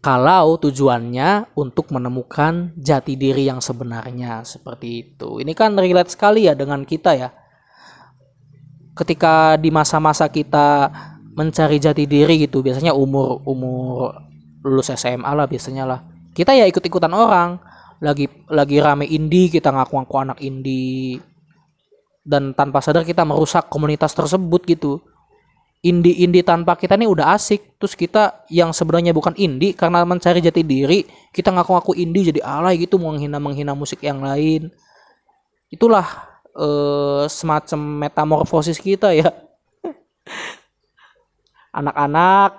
kalau 0.01 0.57
tujuannya 0.57 1.53
untuk 1.53 1.93
menemukan 1.93 2.73
jati 2.73 3.21
diri 3.21 3.47
yang 3.53 3.61
sebenarnya 3.61 4.43
seperti 4.49 4.89
itu. 5.05 5.45
Ini 5.45 5.53
kan 5.53 5.77
relate 5.77 6.17
sekali 6.17 6.49
ya 6.49 6.57
dengan 6.57 6.89
kita 6.89 7.13
ya. 7.13 7.29
Ketika 8.97 9.61
di 9.61 9.69
masa-masa 9.69 10.33
kita 10.33 10.89
mencari 11.37 11.77
jati 11.77 12.09
diri 12.09 12.49
gitu, 12.49 12.65
biasanya 12.65 12.97
umur 12.97 13.45
umur 13.45 14.17
lulus 14.65 14.89
SMA 14.93 15.29
lah 15.29 15.45
biasanya 15.45 15.85
lah. 15.85 16.01
Kita 16.31 16.55
ya 16.55 16.67
ikut-ikutan 16.67 17.11
orang. 17.11 17.59
Lagi 18.01 18.31
lagi 18.49 18.81
rame 18.81 19.05
indie, 19.05 19.53
kita 19.53 19.75
ngaku-ngaku 19.75 20.15
anak 20.17 20.39
indie. 20.41 21.21
Dan 22.25 22.55
tanpa 22.55 22.81
sadar 22.81 23.03
kita 23.05 23.27
merusak 23.27 23.69
komunitas 23.69 24.15
tersebut 24.15 24.63
gitu. 24.69 25.03
Indie-indie 25.81 26.45
tanpa 26.45 26.77
kita 26.77 26.97
nih 26.97 27.09
udah 27.09 27.33
asik. 27.35 27.81
Terus 27.81 27.97
kita 27.97 28.45
yang 28.53 28.71
sebenarnya 28.77 29.17
bukan 29.17 29.33
indie 29.37 29.73
karena 29.73 30.05
mencari 30.05 30.45
jati 30.45 30.61
diri 30.61 31.09
kita 31.33 31.49
ngaku-ngaku 31.57 31.97
indie 31.97 32.29
jadi 32.29 32.41
alay 32.45 32.77
gitu 32.85 33.01
menghina 33.01 33.41
menghina 33.41 33.73
musik 33.73 34.05
yang 34.05 34.21
lain. 34.21 34.69
Itulah 35.73 36.31
uh, 36.55 37.25
semacam 37.31 38.07
metamorfosis 38.07 38.77
kita 38.77 39.17
ya. 39.17 39.33
Anak-anak 41.79 42.51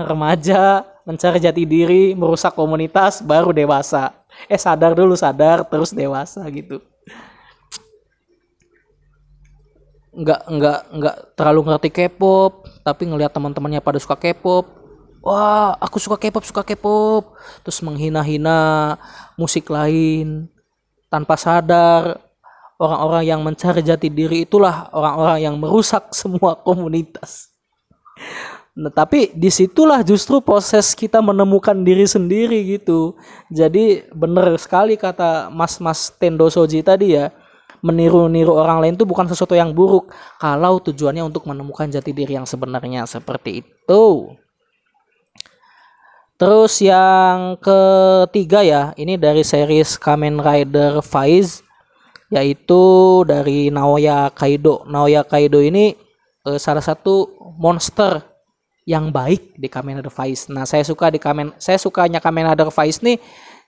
remaja 0.00 0.86
mencari 1.10 1.42
jati 1.42 1.66
diri 1.66 2.14
merusak 2.14 2.54
komunitas 2.54 3.18
baru 3.18 3.50
dewasa. 3.50 4.14
Eh 4.46 4.54
sadar 4.54 4.94
dulu 4.94 5.18
sadar 5.18 5.66
terus 5.66 5.90
dewasa 5.90 6.46
gitu. 6.54 6.78
Nggak 10.14 10.40
nggak 10.46 10.80
nggak 10.94 11.16
terlalu 11.34 11.60
ngerti 11.66 11.90
K-pop 11.90 12.62
tapi 12.86 13.10
ngelihat 13.10 13.34
teman-temannya 13.34 13.82
pada 13.82 13.98
suka 13.98 14.14
K-pop. 14.14 14.70
Wah 15.26 15.74
aku 15.82 15.98
suka 15.98 16.14
K-pop 16.14 16.46
suka 16.46 16.62
K-pop. 16.62 17.34
Terus 17.66 17.82
menghina-hina 17.82 18.94
musik 19.34 19.66
lain 19.66 20.46
tanpa 21.10 21.34
sadar. 21.34 22.22
Orang-orang 22.80 23.24
yang 23.28 23.40
mencari 23.44 23.84
jati 23.84 24.08
diri 24.08 24.48
itulah 24.48 24.88
orang-orang 24.94 25.38
yang 25.42 25.54
merusak 25.58 26.08
semua 26.16 26.54
komunitas 26.54 27.50
Nah, 28.80 28.88
tapi 28.88 29.28
di 29.36 29.52
situlah 29.52 30.00
justru 30.00 30.40
proses 30.40 30.96
kita 30.96 31.20
menemukan 31.20 31.76
diri 31.84 32.08
sendiri 32.08 32.64
gitu. 32.64 33.12
Jadi 33.52 34.08
bener 34.08 34.56
sekali 34.56 34.96
kata 34.96 35.52
Mas-Mas 35.52 36.08
Tendo 36.16 36.48
Soji 36.48 36.80
tadi 36.80 37.12
ya 37.12 37.28
meniru-niru 37.84 38.56
orang 38.56 38.80
lain 38.80 38.94
itu 38.96 39.04
bukan 39.04 39.28
sesuatu 39.28 39.52
yang 39.52 39.72
buruk 39.76 40.08
kalau 40.40 40.80
tujuannya 40.80 41.24
untuk 41.28 41.44
menemukan 41.48 41.88
jati 41.92 42.12
diri 42.16 42.40
yang 42.40 42.48
sebenarnya 42.48 43.04
seperti 43.04 43.64
itu. 43.64 44.32
Terus 46.40 46.80
yang 46.80 47.60
ketiga 47.60 48.64
ya, 48.64 48.96
ini 48.96 49.20
dari 49.20 49.44
series 49.44 50.00
Kamen 50.00 50.40
Rider 50.40 51.04
Faiz 51.04 51.60
yaitu 52.32 52.80
dari 53.28 53.68
Naoya 53.68 54.32
Kaido. 54.32 54.88
Naoya 54.88 55.20
Kaido 55.20 55.60
ini 55.60 55.92
eh, 56.48 56.56
salah 56.56 56.80
satu 56.80 57.28
monster 57.60 58.29
yang 58.88 59.12
baik 59.12 59.56
di 59.56 59.68
Kamen 59.68 60.00
Rider 60.00 60.12
Faiz. 60.12 60.48
Nah, 60.48 60.64
saya 60.64 60.84
suka 60.84 61.12
di 61.12 61.20
Kamen 61.20 61.56
saya 61.60 61.76
sukanya 61.76 62.18
Kamen 62.18 62.52
Rider 62.52 62.72
Faiz 62.72 63.00
nih 63.04 63.20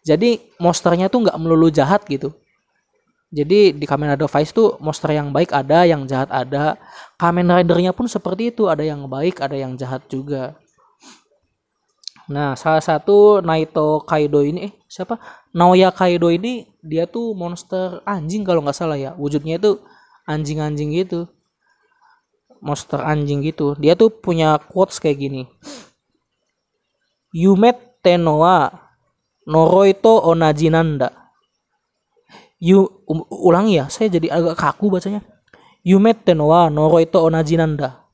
jadi 0.02 0.42
monsternya 0.58 1.06
tuh 1.06 1.28
nggak 1.28 1.38
melulu 1.38 1.70
jahat 1.70 2.02
gitu 2.10 2.34
jadi 3.32 3.72
di 3.72 3.88
Kamen 3.88 4.12
Rider 4.12 4.28
Vice 4.28 4.52
tuh 4.52 4.76
monster 4.76 5.08
yang 5.16 5.32
baik 5.32 5.56
ada, 5.56 5.88
yang 5.88 6.04
jahat 6.04 6.28
ada. 6.28 6.76
Kamen 7.16 7.48
Ridernya 7.48 7.96
pun 7.96 8.04
seperti 8.04 8.52
itu, 8.52 8.68
ada 8.68 8.84
yang 8.84 9.08
baik, 9.08 9.40
ada 9.40 9.56
yang 9.56 9.72
jahat 9.72 10.04
juga. 10.12 10.52
Nah, 12.28 12.52
salah 12.54 12.84
satu 12.84 13.40
Naito 13.40 14.04
Kaido 14.04 14.44
ini 14.44 14.68
eh 14.68 14.72
siapa? 14.84 15.16
Naoya 15.56 15.88
Kaido 15.88 16.28
ini 16.28 16.68
dia 16.84 17.08
tuh 17.08 17.32
monster 17.32 18.04
anjing 18.04 18.44
kalau 18.44 18.60
nggak 18.60 18.76
salah 18.76 19.00
ya. 19.00 19.16
Wujudnya 19.16 19.56
itu 19.56 19.80
anjing-anjing 20.28 20.92
gitu. 20.92 21.24
Monster 22.62 23.02
anjing 23.02 23.42
gitu. 23.42 23.74
Dia 23.74 23.98
tuh 23.98 24.14
punya 24.14 24.56
quotes 24.62 25.02
kayak 25.02 25.18
gini. 25.18 25.42
Yumet 27.34 27.98
Tenoa 28.00 28.70
Noroito 29.42 30.22
Onajinanda 30.22 31.22
Yu 32.62 32.86
um, 33.10 33.26
ulangi 33.26 33.82
ya, 33.82 33.90
saya 33.90 34.06
jadi 34.06 34.30
agak 34.30 34.54
kaku 34.54 34.86
bacanya. 34.86 35.18
Yumet 35.82 36.22
tenowa 36.22 36.70
noroito 36.70 37.18
onajinanda. 37.18 38.06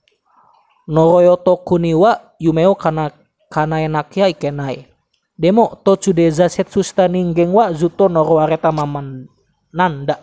Noroyoto 0.89 1.61
kuniwa 1.61 2.41
yumeo 2.41 2.73
kana 2.73 3.13
kanaenakya 3.53 4.33
ikenai. 4.33 4.89
Demo 5.37 5.77
tochu 5.85 6.17
de 6.17 6.33
zasetsu 6.33 6.81
shita 6.81 7.05
ningen 7.13 7.53
wa 7.53 7.69
zuto 7.77 8.09
norowareta 8.09 8.73
maman 8.73 9.29
nanda. 9.69 10.17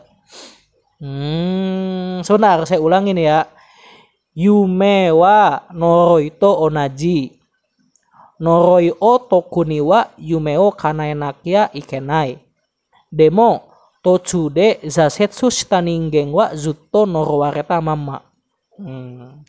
Hmm, 0.97 2.25
sebentar 2.25 2.65
saya 2.65 2.81
ulangin 2.81 3.21
ya. 3.21 3.45
Yume 4.35 5.11
wa 5.15 5.63
noroito 5.71 6.51
onaji. 6.59 7.39
Noroi 8.39 8.91
o 8.99 9.19
tokuni 9.19 9.79
wa 9.79 10.11
yumeo 10.19 10.71
kanaenakya 10.75 11.71
ikenai. 11.71 12.43
Demo 13.07 13.61
tochude 14.03 14.83
zasetsu 14.83 15.47
shita 15.47 15.79
ningen 15.79 16.35
wa 16.35 16.51
zutto 16.51 17.07
norowareta 17.07 17.79
mama. 17.79 18.21
Hmm. 18.75 19.47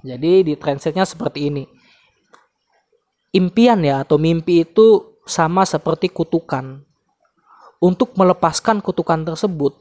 Jadi 0.00 0.48
di 0.48 0.54
translate-nya 0.56 1.04
seperti 1.04 1.52
ini. 1.52 1.64
Impian 3.36 3.84
ya 3.84 4.00
atau 4.00 4.16
mimpi 4.16 4.64
itu 4.64 5.20
sama 5.28 5.68
seperti 5.68 6.08
kutukan. 6.08 6.80
Untuk 7.78 8.16
melepaskan 8.16 8.80
kutukan 8.82 9.22
tersebut, 9.22 9.78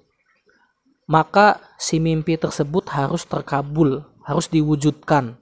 maka 1.09 1.63
si 1.79 1.97
mimpi 1.97 2.37
tersebut 2.37 2.85
harus 2.93 3.25
terkabul, 3.25 4.05
harus 4.27 4.51
diwujudkan. 4.51 5.39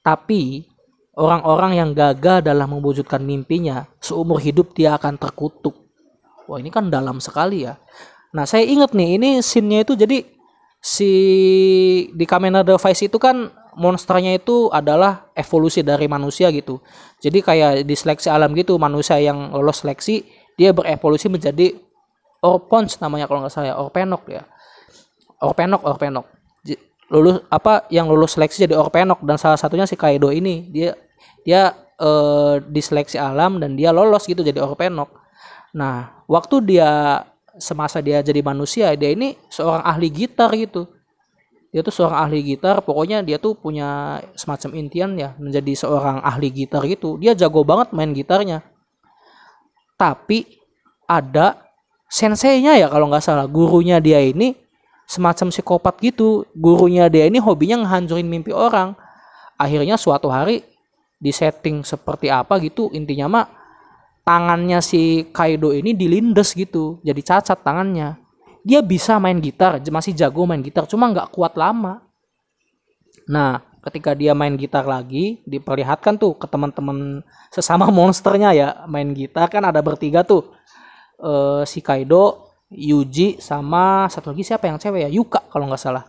Tapi 0.00 0.64
orang-orang 1.12 1.76
yang 1.76 1.90
gagal 1.92 2.48
dalam 2.48 2.72
mewujudkan 2.72 3.20
mimpinya, 3.20 3.84
seumur 4.00 4.40
hidup 4.40 4.72
dia 4.72 4.96
akan 4.96 5.20
terkutuk 5.20 5.88
Wah 6.48 6.56
ini 6.56 6.72
kan 6.72 6.88
dalam 6.88 7.20
sekali 7.20 7.68
ya. 7.68 7.76
Nah, 8.32 8.48
saya 8.48 8.64
inget 8.64 8.96
nih, 8.96 9.20
ini 9.20 9.44
scene-nya 9.44 9.84
itu 9.84 9.92
jadi 9.92 10.24
si 10.80 11.12
di 12.16 12.24
Kamen 12.24 12.56
Rider 12.56 12.80
Vice 12.80 13.12
itu 13.12 13.20
kan 13.20 13.52
monsternya 13.76 14.32
itu 14.32 14.72
adalah 14.72 15.28
evolusi 15.36 15.84
dari 15.84 16.08
manusia 16.08 16.48
gitu. 16.48 16.80
Jadi 17.20 17.44
kayak 17.44 17.72
di 17.84 17.92
seleksi 17.92 18.32
alam 18.32 18.56
gitu, 18.56 18.80
manusia 18.80 19.20
yang 19.20 19.52
lolos 19.52 19.84
seleksi 19.84 20.24
dia 20.56 20.72
berevolusi 20.72 21.28
menjadi 21.28 21.76
Orpons 22.40 22.96
namanya 23.04 23.28
kalau 23.28 23.44
nggak 23.44 23.52
salah 23.52 23.68
ya, 23.68 23.76
Orpenok 23.76 24.24
ya. 24.32 24.42
Orpenok, 25.44 25.84
Orpenok. 25.84 26.26
Lulus 27.08 27.40
apa 27.48 27.88
yang 27.88 28.04
lulus 28.04 28.36
seleksi 28.36 28.68
jadi 28.68 28.76
Orpenok 28.76 29.24
dan 29.24 29.40
salah 29.40 29.56
satunya 29.56 29.88
si 29.88 29.96
Kaido 29.96 30.28
ini. 30.28 30.68
Dia 30.68 30.92
dia 31.40 31.72
eh, 31.96 32.54
di 32.60 32.80
seleksi 32.84 33.16
alam 33.16 33.56
dan 33.56 33.74
dia 33.74 33.90
lolos 33.96 34.28
gitu 34.28 34.44
jadi 34.44 34.60
Orpenok. 34.60 35.08
Nah, 35.72 36.24
waktu 36.28 36.64
dia 36.64 37.24
semasa 37.58 37.98
dia 37.98 38.22
jadi 38.22 38.38
manusia 38.44 38.94
dia 38.94 39.10
ini 39.10 39.34
seorang 39.48 39.82
ahli 39.82 40.08
gitar 40.12 40.52
gitu. 40.52 40.84
Dia 41.68 41.84
tuh 41.84 41.92
seorang 41.92 42.28
ahli 42.28 42.40
gitar. 42.44 42.80
Pokoknya 42.84 43.20
dia 43.24 43.36
tuh 43.36 43.56
punya 43.56 44.20
semacam 44.36 44.76
intian 44.76 45.16
ya 45.16 45.36
menjadi 45.36 45.72
seorang 45.76 46.20
ahli 46.24 46.48
gitar 46.52 46.84
gitu. 46.88 47.16
Dia 47.20 47.36
jago 47.36 47.64
banget 47.64 47.92
main 47.92 48.12
gitarnya. 48.12 48.64
Tapi 49.96 50.44
ada 51.08 51.68
senseinya 52.08 52.76
ya 52.76 52.88
kalau 52.88 53.08
nggak 53.08 53.24
salah. 53.24 53.44
Gurunya 53.48 54.00
dia 54.00 54.20
ini 54.20 54.67
semacam 55.08 55.48
psikopat 55.48 55.96
gitu. 56.04 56.44
Gurunya 56.52 57.08
dia 57.08 57.24
ini 57.24 57.40
hobinya 57.40 57.80
ngehancurin 57.82 58.28
mimpi 58.28 58.52
orang. 58.52 58.92
Akhirnya 59.56 59.96
suatu 59.96 60.28
hari 60.28 60.62
di 61.18 61.34
setting 61.34 61.82
seperti 61.82 62.30
apa 62.30 62.62
gitu 62.62 62.94
intinya 62.94 63.26
mah 63.26 63.46
tangannya 64.22 64.78
si 64.78 65.26
Kaido 65.34 65.74
ini 65.74 65.90
dilindes 65.96 66.54
gitu 66.54 67.00
jadi 67.02 67.18
cacat 67.24 67.64
tangannya. 67.64 68.20
Dia 68.62 68.84
bisa 68.84 69.16
main 69.16 69.40
gitar 69.40 69.80
masih 69.88 70.12
jago 70.12 70.44
main 70.44 70.60
gitar 70.60 70.84
cuma 70.86 71.08
nggak 71.10 71.32
kuat 71.32 71.56
lama. 71.56 72.04
Nah 73.26 73.64
ketika 73.82 74.12
dia 74.12 74.36
main 74.36 74.54
gitar 74.54 74.84
lagi 74.84 75.40
diperlihatkan 75.48 76.20
tuh 76.20 76.36
ke 76.36 76.46
teman-teman 76.46 77.24
sesama 77.48 77.88
monsternya 77.96 78.52
ya 78.52 78.68
main 78.86 79.10
gitar 79.16 79.48
kan 79.48 79.64
ada 79.64 79.80
bertiga 79.80 80.22
tuh. 80.22 80.54
Uh, 81.18 81.66
si 81.66 81.82
Kaido 81.82 82.47
Yuji 82.68 83.40
sama 83.40 84.04
satu 84.12 84.36
lagi 84.36 84.44
siapa 84.44 84.68
yang 84.68 84.76
cewek 84.76 85.08
ya? 85.08 85.10
Yuka 85.10 85.48
kalau 85.48 85.68
nggak 85.68 85.80
salah. 85.80 86.04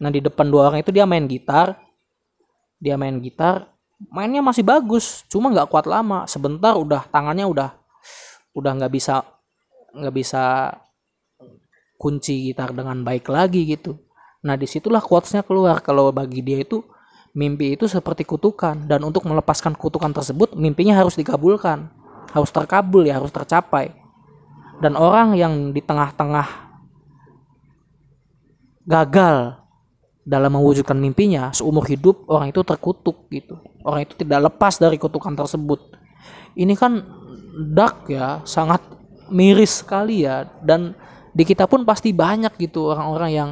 Nah 0.00 0.08
di 0.08 0.24
depan 0.24 0.48
dua 0.48 0.72
orang 0.72 0.80
itu 0.80 0.88
dia 0.92 1.04
main 1.04 1.28
gitar. 1.28 1.76
Dia 2.80 2.96
main 2.96 3.20
gitar. 3.20 3.68
Mainnya 4.08 4.40
masih 4.40 4.64
bagus 4.64 5.28
cuma 5.28 5.52
nggak 5.52 5.68
kuat 5.68 5.84
lama. 5.84 6.24
Sebentar 6.24 6.72
udah 6.72 7.04
tangannya 7.12 7.44
udah 7.44 7.76
udah 8.56 8.72
nggak 8.80 8.92
bisa 8.96 9.20
nggak 9.92 10.14
bisa 10.16 10.72
kunci 12.00 12.48
gitar 12.48 12.72
dengan 12.72 13.04
baik 13.04 13.28
lagi 13.28 13.68
gitu. 13.68 14.00
Nah 14.40 14.56
di 14.56 14.64
situlah 14.64 15.04
quotesnya 15.04 15.44
keluar. 15.44 15.84
Kalau 15.84 16.08
bagi 16.16 16.40
dia 16.40 16.64
itu 16.64 16.80
mimpi 17.36 17.76
itu 17.76 17.84
seperti 17.84 18.24
kutukan. 18.24 18.88
Dan 18.88 19.04
untuk 19.04 19.28
melepaskan 19.28 19.76
kutukan 19.76 20.16
tersebut 20.16 20.56
mimpinya 20.56 20.96
harus 20.96 21.12
dikabulkan 21.20 22.00
harus 22.30 22.50
terkabul 22.54 23.02
ya 23.06 23.18
harus 23.18 23.34
tercapai 23.34 23.90
dan 24.80 24.96
orang 24.96 25.36
yang 25.36 25.76
di 25.76 25.84
tengah-tengah 25.84 26.48
gagal 28.88 29.60
dalam 30.24 30.56
mewujudkan 30.56 30.96
mimpinya 30.96 31.52
seumur 31.52 31.84
hidup 31.84 32.24
orang 32.28 32.52
itu 32.52 32.60
terkutuk 32.64 33.28
gitu. 33.28 33.60
Orang 33.84 34.04
itu 34.04 34.16
tidak 34.16 34.52
lepas 34.52 34.80
dari 34.80 34.96
kutukan 34.96 35.36
tersebut. 35.36 35.80
Ini 36.56 36.74
kan 36.76 37.04
dark 37.72 38.08
ya 38.08 38.40
sangat 38.48 38.80
miris 39.28 39.84
sekali 39.84 40.24
ya. 40.24 40.48
Dan 40.64 40.96
di 41.36 41.44
kita 41.44 41.68
pun 41.68 41.84
pasti 41.84 42.12
banyak 42.16 42.56
gitu 42.56 42.92
orang-orang 42.92 43.30
yang 43.30 43.50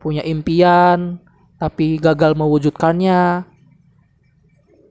punya 0.00 0.22
impian 0.22 1.18
tapi 1.58 1.98
gagal 2.00 2.34
mewujudkannya. 2.38 3.46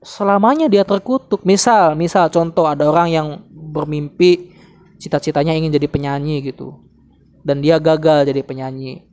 Selamanya 0.00 0.66
dia 0.72 0.84
terkutuk. 0.84 1.44
Misal 1.44 1.92
misal 1.96 2.32
contoh 2.32 2.64
ada 2.64 2.88
orang 2.88 3.08
yang 3.12 3.28
bermimpi 3.52 4.49
cita-citanya 5.00 5.56
ingin 5.56 5.72
jadi 5.72 5.88
penyanyi 5.88 6.44
gitu. 6.52 6.76
Dan 7.40 7.64
dia 7.64 7.80
gagal 7.80 8.28
jadi 8.28 8.44
penyanyi. 8.44 9.08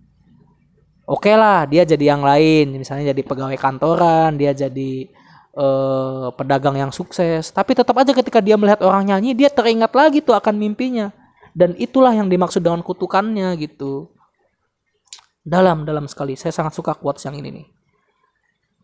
Oke 1.07 1.31
okay 1.31 1.35
lah 1.39 1.63
dia 1.63 1.87
jadi 1.87 2.11
yang 2.11 2.21
lain. 2.27 2.75
Misalnya 2.75 3.15
jadi 3.15 3.23
pegawai 3.23 3.55
kantoran 3.55 4.35
dia 4.35 4.51
jadi 4.51 5.07
uh, 5.55 6.35
pedagang 6.35 6.75
yang 6.75 6.91
sukses. 6.91 7.49
Tapi 7.55 7.71
tetap 7.71 7.95
aja 7.95 8.11
ketika 8.11 8.43
dia 8.43 8.59
melihat 8.59 8.83
orang 8.83 9.07
nyanyi 9.07 9.31
dia 9.31 9.47
teringat 9.47 9.95
lagi 9.95 10.19
tuh 10.19 10.35
akan 10.35 10.59
mimpinya. 10.59 11.15
Dan 11.55 11.73
itulah 11.79 12.11
yang 12.11 12.27
dimaksud 12.27 12.59
dengan 12.59 12.83
kutukannya 12.83 13.55
gitu. 13.55 14.11
Dalam 15.47 15.87
dalam 15.87 16.11
sekali. 16.11 16.35
Saya 16.35 16.51
sangat 16.51 16.75
suka 16.75 16.91
quotes 16.99 17.23
yang 17.23 17.39
ini 17.39 17.63
nih. 17.63 17.67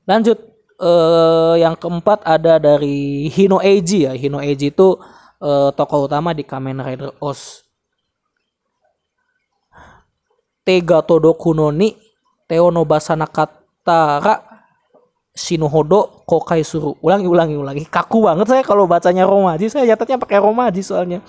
Lanjut 0.07 0.39
uh, 0.79 1.55
yang 1.59 1.75
keempat 1.75 2.23
ada 2.23 2.57
dari 2.63 3.27
Hino 3.27 3.59
Eiji 3.59 4.07
ya. 4.07 4.15
Hino 4.15 4.39
Eiji 4.39 4.71
itu 4.71 4.95
uh, 5.43 5.69
tokoh 5.75 6.07
utama 6.07 6.31
di 6.31 6.47
Kamen 6.47 6.79
Rider 6.79 7.11
Os 7.19 7.67
Tega 10.63 11.03
Todoku 11.03 11.51
no 11.51 11.67
ni 11.75 11.91
Teo 12.47 12.71
no 12.71 12.87
Basanakatara 12.87 14.53
Shinohodo 15.33 16.23
Kokai 16.29 16.61
Suru. 16.61 16.93
Ulangi, 17.01 17.25
ulangi, 17.25 17.57
ulangi. 17.57 17.83
Kaku 17.89 18.29
banget 18.29 18.47
saya 18.47 18.61
kalau 18.61 18.85
bacanya 18.85 19.25
Romaji. 19.25 19.65
Saya 19.67 19.89
nyatetnya 19.89 20.21
pakai 20.21 20.37
Romaji 20.37 20.85
soalnya. 20.85 21.19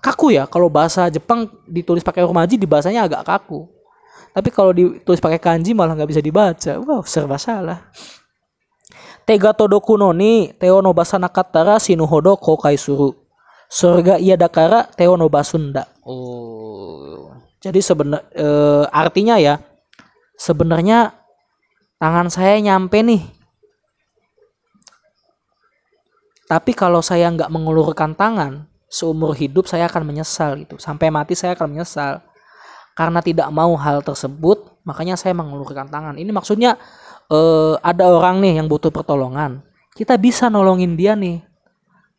Kaku 0.00 0.32
ya. 0.32 0.48
Kalau 0.48 0.72
bahasa 0.72 1.06
Jepang 1.12 1.46
ditulis 1.68 2.00
pakai 2.00 2.24
Romaji, 2.24 2.56
di 2.56 2.64
bahasanya 2.64 3.04
agak 3.04 3.22
kaku. 3.28 3.68
Tapi 4.32 4.48
kalau 4.48 4.72
ditulis 4.72 5.20
pakai 5.20 5.36
kanji 5.36 5.76
malah 5.76 5.92
nggak 5.92 6.10
bisa 6.16 6.24
dibaca. 6.24 6.72
Wow, 6.80 7.04
serba 7.04 7.36
salah. 7.36 7.92
Tega 9.22 9.54
Todoku 9.54 9.94
no 9.94 10.10
ni 10.10 10.50
Teo 10.58 10.82
no 10.82 10.90
Basana 10.90 11.30
Katara 11.30 11.78
Shinohodo 11.78 12.34
Kokai 12.38 12.74
Suru. 12.74 13.14
Surga 13.72 14.18
iya 14.18 14.34
dakara 14.36 14.90
Teo 14.92 15.14
no 15.16 15.30
Basunda. 15.30 15.86
Oh. 16.02 17.30
Jadi 17.62 17.78
sebenarnya 17.78 18.26
e, 18.34 18.46
artinya 18.90 19.38
ya 19.38 19.62
sebenarnya 20.34 21.14
tangan 22.02 22.26
saya 22.26 22.58
nyampe 22.58 22.98
nih. 22.98 23.22
Tapi 26.50 26.76
kalau 26.76 27.00
saya 27.00 27.32
nggak 27.32 27.48
mengulurkan 27.48 28.12
tangan, 28.12 28.68
seumur 28.92 29.32
hidup 29.32 29.64
saya 29.64 29.88
akan 29.88 30.04
menyesal 30.04 30.60
gitu. 30.60 30.76
Sampai 30.76 31.08
mati 31.08 31.32
saya 31.32 31.56
akan 31.56 31.72
menyesal. 31.72 32.20
Karena 32.92 33.24
tidak 33.24 33.48
mau 33.48 33.72
hal 33.80 34.04
tersebut, 34.04 34.84
makanya 34.84 35.16
saya 35.16 35.32
mengulurkan 35.32 35.88
tangan. 35.88 36.20
Ini 36.20 36.28
maksudnya 36.28 36.76
eh, 37.30 37.74
ada 37.84 38.04
orang 38.10 38.40
nih 38.40 38.58
yang 38.58 38.66
butuh 38.66 38.90
pertolongan. 38.90 39.62
Kita 39.92 40.16
bisa 40.16 40.48
nolongin 40.48 40.96
dia 40.96 41.12
nih. 41.14 41.44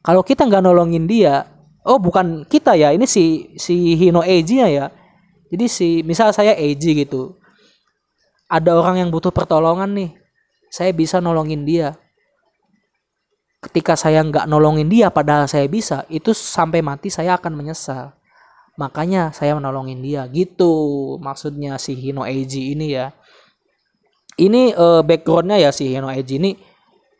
Kalau 0.03 0.21
kita 0.21 0.45
nggak 0.45 0.63
nolongin 0.63 1.09
dia, 1.09 1.47
oh 1.83 1.97
bukan 1.97 2.45
kita 2.45 2.75
ya, 2.77 2.91
ini 2.93 3.07
si 3.07 3.55
si 3.57 3.95
Hino 3.97 4.21
Eiji 4.21 4.61
ya. 4.61 4.91
Jadi 5.49 5.65
si 5.67 5.87
misal 6.05 6.31
saya 6.35 6.53
Eiji 6.55 7.03
gitu 7.03 7.43
ada 8.53 8.77
orang 8.77 9.01
yang 9.01 9.09
butuh 9.09 9.33
pertolongan 9.33 9.89
nih 9.97 10.11
saya 10.69 10.93
bisa 10.93 11.17
nolongin 11.17 11.65
dia 11.65 11.97
ketika 13.65 13.97
saya 13.97 14.21
nggak 14.21 14.45
nolongin 14.45 14.85
dia 14.85 15.09
padahal 15.09 15.49
saya 15.49 15.65
bisa 15.65 16.05
itu 16.05 16.37
sampai 16.37 16.85
mati 16.85 17.09
saya 17.09 17.33
akan 17.33 17.49
menyesal 17.57 18.13
makanya 18.77 19.33
saya 19.33 19.57
menolongin 19.57 20.05
dia 20.05 20.29
gitu 20.29 21.17
maksudnya 21.17 21.81
si 21.81 21.97
Hino 21.97 22.29
Eiji 22.29 22.77
ini 22.77 22.93
ya 22.93 23.09
ini 24.47 24.75
uh, 24.75 25.01
backgroundnya 25.05 25.59
ya 25.59 25.69
si 25.71 25.87
Hino 25.91 26.11
Eiji 26.11 26.39
ini 26.39 26.51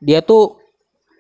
dia 0.04 0.20
tuh 0.20 0.60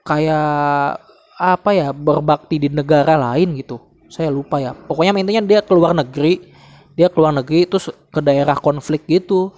kayak 0.03 0.99
apa 1.39 1.69
ya 1.71 1.95
berbakti 1.95 2.59
di 2.59 2.69
negara 2.69 3.15
lain 3.15 3.55
gitu. 3.57 3.79
Saya 4.11 4.29
lupa 4.29 4.61
ya. 4.61 4.75
Pokoknya 4.75 5.15
intinya 5.17 5.43
dia 5.43 5.59
keluar 5.63 5.95
negeri 5.95 6.53
dia 6.93 7.09
keluar 7.09 7.33
negeri 7.33 7.65
terus 7.65 7.89
ke 7.89 8.21
daerah 8.21 8.57
konflik 8.57 9.05
gitu. 9.09 9.49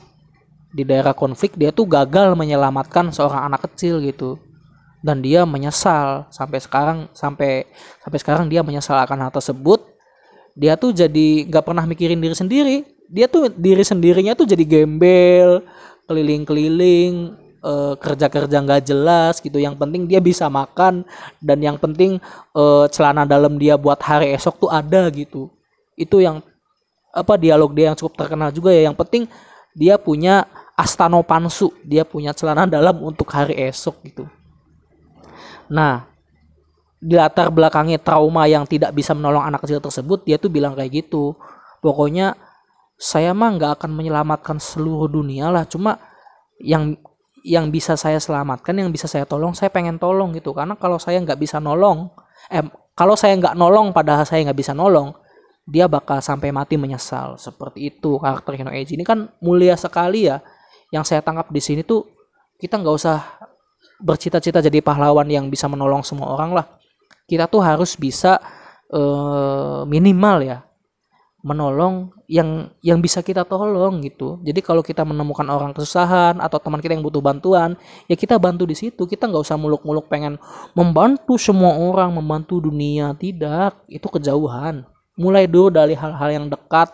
Di 0.76 0.84
daerah 0.84 1.16
konflik 1.16 1.56
dia 1.56 1.72
tuh 1.72 1.88
gagal 1.88 2.36
menyelamatkan 2.36 3.12
seorang 3.12 3.52
anak 3.52 3.68
kecil 3.72 4.00
gitu. 4.04 4.40
Dan 5.04 5.22
dia 5.22 5.46
menyesal 5.46 6.26
sampai 6.34 6.60
sekarang 6.64 6.98
sampai 7.14 7.70
sampai 8.02 8.20
sekarang 8.20 8.46
dia 8.48 8.64
menyesal 8.64 8.98
akan 9.04 9.28
hal 9.28 9.32
tersebut. 9.32 9.84
Dia 10.56 10.80
tuh 10.80 10.96
jadi 10.96 11.46
nggak 11.52 11.64
pernah 11.68 11.84
mikirin 11.84 12.20
diri 12.20 12.36
sendiri. 12.36 12.78
Dia 13.12 13.30
tuh 13.30 13.52
diri 13.52 13.84
sendirinya 13.86 14.34
tuh 14.34 14.48
jadi 14.50 14.64
gembel 14.66 15.62
keliling-keliling 16.06 17.46
uh, 17.66 17.94
kerja-kerja 17.98 18.58
nggak 18.62 18.84
jelas 18.86 19.42
gitu. 19.42 19.58
Yang 19.58 19.82
penting 19.82 20.06
dia 20.06 20.22
bisa 20.22 20.46
makan 20.48 21.02
dan 21.42 21.58
yang 21.60 21.82
penting 21.82 22.22
uh, 22.54 22.86
celana 22.94 23.26
dalam 23.26 23.58
dia 23.58 23.76
buat 23.76 23.98
hari 23.98 24.38
esok 24.38 24.62
tuh 24.62 24.70
ada 24.70 25.10
gitu. 25.10 25.50
Itu 25.98 26.22
yang 26.22 26.46
apa 27.16 27.40
dialog 27.40 27.74
dia 27.74 27.92
yang 27.92 27.98
cukup 27.98 28.14
terkenal 28.16 28.54
juga 28.54 28.70
ya. 28.70 28.88
Yang 28.88 28.98
penting 29.02 29.24
dia 29.74 29.98
punya 29.98 30.46
Astano 30.78 31.24
Pansu 31.26 31.74
dia 31.82 32.06
punya 32.06 32.32
celana 32.36 32.70
dalam 32.70 33.02
untuk 33.02 33.28
hari 33.34 33.58
esok 33.58 33.96
gitu. 34.06 34.24
Nah 35.72 36.06
di 37.06 37.14
latar 37.14 37.54
belakangnya 37.54 38.02
trauma 38.02 38.50
yang 38.50 38.66
tidak 38.66 38.90
bisa 38.96 39.14
menolong 39.14 39.46
anak 39.46 39.62
kecil 39.62 39.78
tersebut 39.84 40.26
dia 40.26 40.38
tuh 40.38 40.52
bilang 40.54 40.78
kayak 40.78 41.06
gitu. 41.06 41.36
Pokoknya 41.84 42.34
saya 42.96 43.36
mah 43.36 43.60
nggak 43.60 43.72
akan 43.80 43.92
menyelamatkan 43.92 44.58
seluruh 44.60 45.12
dunia 45.12 45.52
lah. 45.52 45.68
Cuma 45.68 46.00
yang 46.60 46.96
yang 47.46 47.70
bisa 47.70 47.94
saya 47.94 48.18
selamatkan 48.18 48.74
yang 48.74 48.90
bisa 48.90 49.06
saya 49.06 49.28
tolong 49.28 49.54
saya 49.54 49.70
pengen 49.70 50.00
tolong 50.00 50.34
gitu. 50.34 50.56
Karena 50.56 50.80
kalau 50.80 50.98
saya 50.98 51.20
nggak 51.22 51.38
bisa 51.38 51.60
nolong 51.60 52.10
eh 52.50 52.64
kalau 52.96 53.20
saya 53.20 53.36
nggak 53.36 53.56
nolong 53.60 53.92
padahal 53.92 54.24
saya 54.24 54.48
nggak 54.48 54.60
bisa 54.60 54.72
nolong 54.72 55.12
dia 55.68 55.86
bakal 55.92 56.24
sampai 56.24 56.56
mati 56.56 56.80
menyesal. 56.80 57.36
Seperti 57.36 57.92
itu 57.92 58.18
karakter 58.18 58.56
Hino 58.56 58.72
Eiji 58.72 58.96
ini 58.96 59.06
kan 59.06 59.30
mulia 59.44 59.76
sekali 59.76 60.32
ya. 60.32 60.40
Yang 60.90 61.12
saya 61.12 61.22
tangkap 61.22 61.52
di 61.52 61.60
sini 61.60 61.82
tuh 61.84 62.08
kita 62.56 62.80
nggak 62.80 62.96
usah 62.96 63.20
bercita-cita 64.00 64.64
jadi 64.64 64.80
pahlawan 64.80 65.28
yang 65.28 65.52
bisa 65.52 65.68
menolong 65.68 66.02
semua 66.02 66.32
orang 66.32 66.56
lah. 66.56 66.66
Kita 67.26 67.50
tuh 67.50 67.60
harus 67.60 67.98
bisa 67.98 68.38
uh, 68.94 69.82
minimal 69.90 70.46
ya 70.46 70.58
menolong 71.46 72.10
yang 72.26 72.74
yang 72.82 72.98
bisa 72.98 73.22
kita 73.22 73.46
tolong 73.46 74.02
gitu. 74.02 74.42
Jadi 74.42 74.66
kalau 74.66 74.82
kita 74.82 75.06
menemukan 75.06 75.46
orang 75.46 75.78
kesusahan 75.78 76.42
atau 76.42 76.58
teman 76.58 76.82
kita 76.82 76.98
yang 76.98 77.06
butuh 77.06 77.22
bantuan, 77.22 77.78
ya 78.10 78.18
kita 78.18 78.42
bantu 78.42 78.66
di 78.66 78.74
situ. 78.74 79.06
Kita 79.06 79.30
nggak 79.30 79.46
usah 79.46 79.54
muluk-muluk 79.54 80.10
pengen 80.10 80.42
membantu 80.74 81.38
semua 81.38 81.78
orang, 81.78 82.18
membantu 82.18 82.58
dunia. 82.58 83.14
Tidak, 83.14 83.86
itu 83.94 84.08
kejauhan. 84.10 84.90
Mulai 85.22 85.46
dulu 85.46 85.70
dari 85.70 85.94
hal-hal 85.94 86.34
yang 86.34 86.46
dekat, 86.50 86.90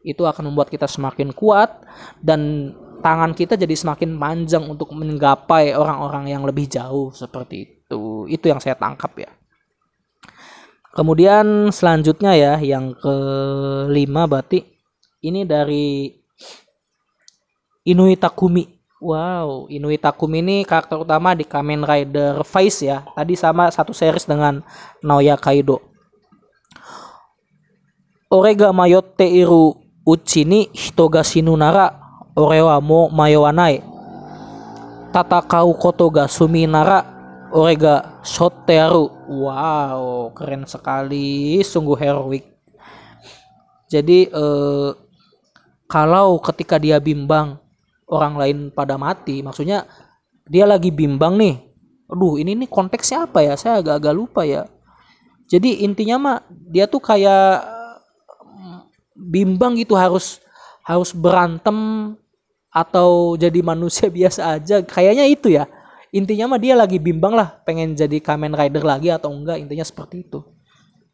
itu 0.00 0.24
akan 0.24 0.48
membuat 0.48 0.72
kita 0.72 0.88
semakin 0.88 1.36
kuat 1.36 1.84
dan 2.24 2.72
tangan 3.04 3.36
kita 3.36 3.60
jadi 3.60 3.76
semakin 3.76 4.16
panjang 4.16 4.64
untuk 4.64 4.96
menggapai 4.96 5.76
orang-orang 5.76 6.32
yang 6.32 6.40
lebih 6.48 6.64
jauh 6.72 7.12
seperti 7.12 7.68
itu. 7.68 8.24
Itu 8.32 8.48
yang 8.48 8.64
saya 8.64 8.80
tangkap 8.80 9.12
ya. 9.20 9.28
Kemudian 10.94 11.74
selanjutnya 11.74 12.38
ya 12.38 12.54
yang 12.62 12.94
kelima 12.94 14.30
berarti 14.30 14.62
ini 15.26 15.42
dari 15.42 16.14
Inui 17.82 18.14
Takumi. 18.14 18.70
Wow, 19.02 19.66
Inui 19.68 19.98
Takumi 19.98 20.38
ini 20.40 20.56
karakter 20.62 20.96
utama 20.96 21.34
di 21.34 21.42
Kamen 21.42 21.82
Rider 21.82 22.46
Vice 22.46 22.86
ya. 22.86 23.02
Tadi 23.12 23.34
sama 23.34 23.68
satu 23.74 23.90
series 23.90 24.24
dengan 24.24 24.62
Naoya 25.02 25.34
Kaido. 25.34 25.82
Orega 28.30 28.70
mayotte 28.70 29.26
iru 29.26 29.74
uchini 30.06 30.70
hitoga 30.72 31.26
sinunara 31.26 31.90
orewa 32.38 32.78
mo 32.78 33.10
mayowanai. 33.10 33.82
Tatakau 35.10 35.74
koto 35.74 36.10
ga 36.10 36.26
suminara 36.26 37.13
Orega 37.54 38.18
Soteru. 38.26 39.14
Wow, 39.30 40.34
keren 40.34 40.66
sekali, 40.66 41.62
sungguh 41.62 41.94
heroik. 41.94 42.44
Jadi 43.86 44.26
eh, 44.26 44.90
kalau 45.86 46.42
ketika 46.42 46.82
dia 46.82 46.98
bimbang 46.98 47.54
orang 48.10 48.34
lain 48.34 48.58
pada 48.74 48.98
mati, 48.98 49.38
maksudnya 49.38 49.86
dia 50.50 50.66
lagi 50.66 50.90
bimbang 50.90 51.38
nih. 51.38 51.62
Aduh, 52.10 52.42
ini 52.42 52.58
nih 52.58 52.68
konteksnya 52.68 53.30
apa 53.30 53.46
ya? 53.46 53.54
Saya 53.54 53.78
agak-agak 53.78 54.14
lupa 54.18 54.42
ya. 54.42 54.66
Jadi 55.46 55.86
intinya 55.86 56.16
mah 56.18 56.38
dia 56.50 56.90
tuh 56.90 56.98
kayak 56.98 57.62
bimbang 59.14 59.78
gitu 59.78 59.94
harus 59.94 60.42
harus 60.82 61.14
berantem 61.14 62.12
atau 62.74 63.38
jadi 63.38 63.62
manusia 63.62 64.10
biasa 64.18 64.58
aja. 64.58 64.82
Kayaknya 64.82 65.30
itu 65.30 65.54
ya 65.54 65.70
intinya 66.14 66.54
mah 66.54 66.60
dia 66.62 66.78
lagi 66.78 67.02
bimbang 67.02 67.34
lah 67.34 67.58
pengen 67.66 67.98
jadi 67.98 68.22
Kamen 68.22 68.54
Rider 68.54 68.86
lagi 68.86 69.10
atau 69.10 69.34
enggak 69.34 69.58
intinya 69.58 69.82
seperti 69.82 70.22
itu. 70.22 70.46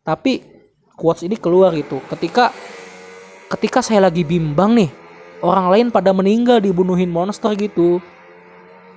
Tapi 0.04 0.44
quotes 0.92 1.24
ini 1.24 1.40
keluar 1.40 1.72
gitu. 1.72 2.04
Ketika 2.04 2.52
ketika 3.48 3.80
saya 3.80 4.12
lagi 4.12 4.20
bimbang 4.20 4.76
nih 4.76 4.92
orang 5.40 5.72
lain 5.72 5.86
pada 5.88 6.12
meninggal 6.12 6.60
dibunuhin 6.60 7.08
monster 7.08 7.56
gitu. 7.56 8.04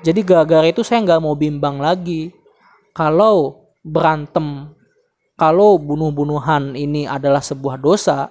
Jadi 0.04 0.20
gara-gara 0.20 0.68
itu 0.68 0.84
saya 0.84 1.00
nggak 1.00 1.24
mau 1.24 1.40
bimbang 1.40 1.80
lagi. 1.80 2.36
Kalau 2.92 3.72
berantem 3.80 4.76
kalau 5.40 5.80
bunuh-bunuhan 5.80 6.76
ini 6.76 7.08
adalah 7.08 7.40
sebuah 7.40 7.80
dosa 7.80 8.28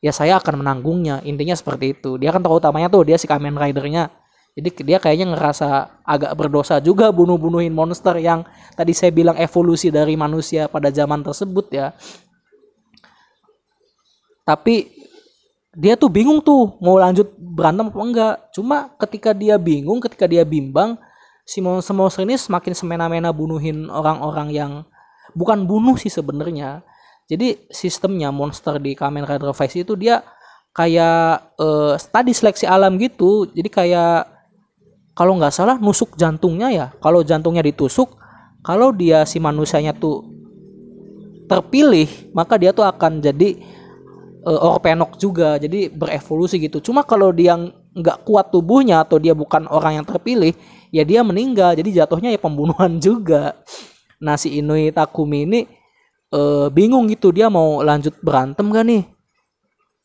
ya 0.00 0.08
saya 0.16 0.40
akan 0.40 0.64
menanggungnya. 0.64 1.20
Intinya 1.28 1.52
seperti 1.52 1.92
itu. 1.92 2.16
Dia 2.16 2.32
kan 2.32 2.40
tokoh 2.40 2.64
utamanya 2.64 2.88
tuh 2.88 3.04
dia 3.04 3.20
si 3.20 3.28
Kamen 3.28 3.60
Ridernya 3.60 4.08
jadi 4.58 4.74
dia 4.82 4.98
kayaknya 4.98 5.38
ngerasa 5.38 6.02
agak 6.02 6.34
berdosa 6.34 6.82
juga 6.82 7.14
bunuh-bunuhin 7.14 7.70
monster 7.70 8.18
yang 8.18 8.42
tadi 8.74 8.90
saya 8.90 9.14
bilang 9.14 9.38
evolusi 9.38 9.86
dari 9.86 10.18
manusia 10.18 10.66
pada 10.66 10.90
zaman 10.90 11.22
tersebut 11.22 11.70
ya. 11.70 11.94
Tapi 14.42 14.90
dia 15.78 15.94
tuh 15.94 16.10
bingung 16.10 16.42
tuh 16.42 16.74
mau 16.82 16.98
lanjut 16.98 17.30
berantem 17.38 17.86
apa 17.86 18.02
enggak. 18.02 18.34
Cuma 18.50 18.90
ketika 18.98 19.30
dia 19.30 19.54
bingung, 19.62 20.02
ketika 20.02 20.26
dia 20.26 20.42
bimbang, 20.42 20.98
si 21.46 21.62
monster-monster 21.62 22.26
ini 22.26 22.34
semakin 22.34 22.74
semena-mena 22.74 23.30
bunuhin 23.30 23.86
orang-orang 23.86 24.50
yang 24.50 24.72
bukan 25.38 25.70
bunuh 25.70 25.94
sih 25.94 26.10
sebenarnya. 26.10 26.82
Jadi 27.30 27.70
sistemnya 27.70 28.34
monster 28.34 28.82
di 28.82 28.98
Kamen 28.98 29.22
Rider 29.22 29.54
Vice 29.54 29.86
itu 29.86 29.94
dia 29.94 30.26
kayak 30.74 31.54
uh, 31.62 31.94
tadi 32.10 32.34
seleksi 32.34 32.66
alam 32.66 32.98
gitu. 32.98 33.46
Jadi 33.54 33.70
kayak 33.70 34.37
kalau 35.18 35.34
nggak 35.34 35.50
salah 35.50 35.82
nusuk 35.82 36.14
jantungnya 36.14 36.70
ya. 36.70 36.86
Kalau 37.02 37.26
jantungnya 37.26 37.66
ditusuk 37.66 38.14
kalau 38.62 38.94
dia 38.94 39.26
si 39.26 39.42
manusianya 39.42 39.90
tuh 39.90 40.22
terpilih 41.50 42.06
maka 42.30 42.54
dia 42.54 42.70
tuh 42.70 42.86
akan 42.86 43.18
jadi 43.18 43.58
uh, 44.46 44.78
orpenok 44.78 45.18
juga 45.18 45.58
jadi 45.58 45.90
berevolusi 45.90 46.62
gitu. 46.62 46.78
Cuma 46.78 47.02
kalau 47.02 47.34
dia 47.34 47.58
nggak 47.98 48.22
kuat 48.22 48.54
tubuhnya 48.54 49.02
atau 49.02 49.18
dia 49.18 49.34
bukan 49.34 49.66
orang 49.66 49.98
yang 49.98 50.06
terpilih 50.06 50.54
ya 50.94 51.02
dia 51.02 51.26
meninggal 51.26 51.74
jadi 51.74 52.06
jatuhnya 52.06 52.30
ya 52.30 52.38
pembunuhan 52.38 53.00
juga. 53.06 53.58
Nah 54.22 54.38
si 54.38 54.54
Inui 54.54 54.94
Takumi 54.94 55.50
ini 55.50 55.60
uh, 56.30 56.70
bingung 56.70 57.10
gitu 57.10 57.34
dia 57.34 57.50
mau 57.50 57.82
lanjut 57.82 58.14
berantem 58.22 58.70
gak 58.70 58.86
nih? 58.86 59.02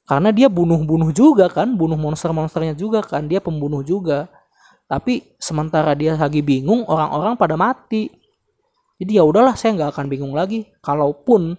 Karena 0.09 0.33
dia 0.33 0.49
bunuh-bunuh 0.49 1.13
juga 1.13 1.53
kan 1.53 1.69
bunuh 1.77 2.01
monster-monsternya 2.01 2.73
juga 2.73 3.05
kan 3.05 3.29
dia 3.29 3.37
pembunuh 3.37 3.85
juga 3.85 4.27
tapi 4.87 5.35
sementara 5.39 5.95
dia 5.95 6.13
lagi 6.13 6.43
bingung 6.43 6.83
orang-orang 6.85 7.39
pada 7.39 7.55
mati. 7.55 8.11
Jadi 8.99 9.17
ya 9.19 9.23
udahlah 9.25 9.55
saya 9.57 9.75
nggak 9.75 9.91
akan 9.95 10.05
bingung 10.11 10.33
lagi. 10.35 10.67
Kalaupun 10.83 11.57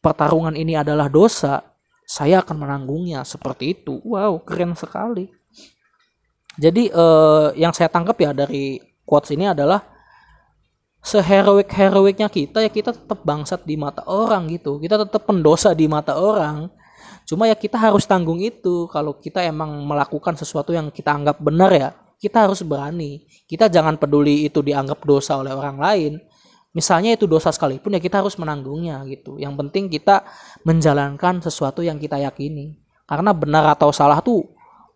pertarungan 0.00 0.54
ini 0.54 0.78
adalah 0.78 1.10
dosa 1.10 1.62
saya 2.06 2.40
akan 2.40 2.56
menanggungnya 2.62 3.26
seperti 3.26 3.74
itu. 3.74 3.98
Wow 4.06 4.42
keren 4.46 4.78
sekali. 4.78 5.28
Jadi 6.56 6.88
eh, 6.88 7.48
yang 7.58 7.74
saya 7.76 7.92
tangkap 7.92 8.16
ya 8.16 8.32
dari 8.32 8.80
quotes 9.04 9.34
ini 9.34 9.50
adalah 9.50 9.82
seheroik 11.04 11.70
heroiknya 11.70 12.26
kita 12.26 12.66
ya 12.66 12.70
kita 12.72 12.90
tetap 12.90 13.22
bangsat 13.22 13.66
di 13.66 13.76
mata 13.76 14.06
orang 14.08 14.48
gitu. 14.48 14.78
Kita 14.80 14.96
tetap 15.04 15.26
pendosa 15.26 15.76
di 15.76 15.84
mata 15.90 16.16
orang 16.16 16.85
cuma 17.26 17.50
ya 17.50 17.58
kita 17.58 17.74
harus 17.76 18.06
tanggung 18.06 18.38
itu 18.38 18.86
kalau 18.88 19.18
kita 19.18 19.42
emang 19.42 19.82
melakukan 19.82 20.38
sesuatu 20.38 20.70
yang 20.70 20.94
kita 20.94 21.10
anggap 21.10 21.42
benar 21.42 21.70
ya 21.74 21.90
kita 22.16 22.48
harus 22.48 22.64
berani. 22.64 23.24
Kita 23.44 23.68
jangan 23.68 24.00
peduli 24.00 24.48
itu 24.48 24.64
dianggap 24.64 25.04
dosa 25.04 25.36
oleh 25.36 25.52
orang 25.52 25.76
lain. 25.76 26.12
Misalnya 26.76 27.16
itu 27.16 27.24
dosa 27.24 27.48
sekalipun 27.48 27.96
ya 27.96 28.00
kita 28.00 28.20
harus 28.20 28.36
menanggungnya 28.36 29.00
gitu. 29.08 29.40
Yang 29.40 29.54
penting 29.64 29.84
kita 29.88 30.24
menjalankan 30.64 31.40
sesuatu 31.40 31.80
yang 31.80 31.96
kita 31.96 32.20
yakini. 32.20 32.76
Karena 33.08 33.32
benar 33.32 33.64
atau 33.72 33.88
salah 33.94 34.20
tuh 34.20 34.44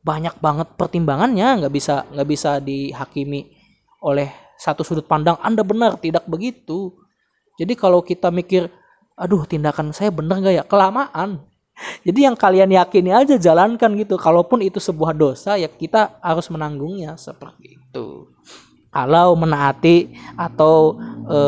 banyak 0.01 0.41
banget 0.41 0.69
pertimbangannya, 0.77 1.65
nggak 1.65 1.73
bisa 1.73 2.09
nggak 2.09 2.29
bisa 2.29 2.59
dihakimi 2.61 3.53
oleh 4.01 4.33
satu 4.57 4.85
sudut 4.85 5.05
pandang 5.09 5.37
Anda 5.41 5.65
benar, 5.65 5.97
tidak 6.01 6.25
begitu. 6.29 7.01
Jadi 7.61 7.77
kalau 7.77 8.01
kita 8.01 8.33
mikir, 8.33 8.69
aduh 9.17 9.45
tindakan 9.45 9.93
saya 9.93 10.09
benar 10.13 10.41
nggak 10.41 10.55
ya, 10.57 10.65
kelamaan 10.65 11.45
jadi 12.01 12.33
yang 12.33 12.37
kalian 12.37 12.71
yakini 12.73 13.11
aja 13.13 13.37
jalankan 13.37 13.91
gitu. 13.97 14.17
Kalaupun 14.17 14.61
itu 14.65 14.81
sebuah 14.81 15.17
dosa 15.17 15.57
ya 15.57 15.69
kita 15.69 16.17
harus 16.21 16.49
menanggungnya 16.53 17.17
seperti 17.17 17.81
itu. 17.81 18.29
Kalau 18.91 19.39
menaati 19.39 20.11
atau 20.35 20.99
e, 21.31 21.41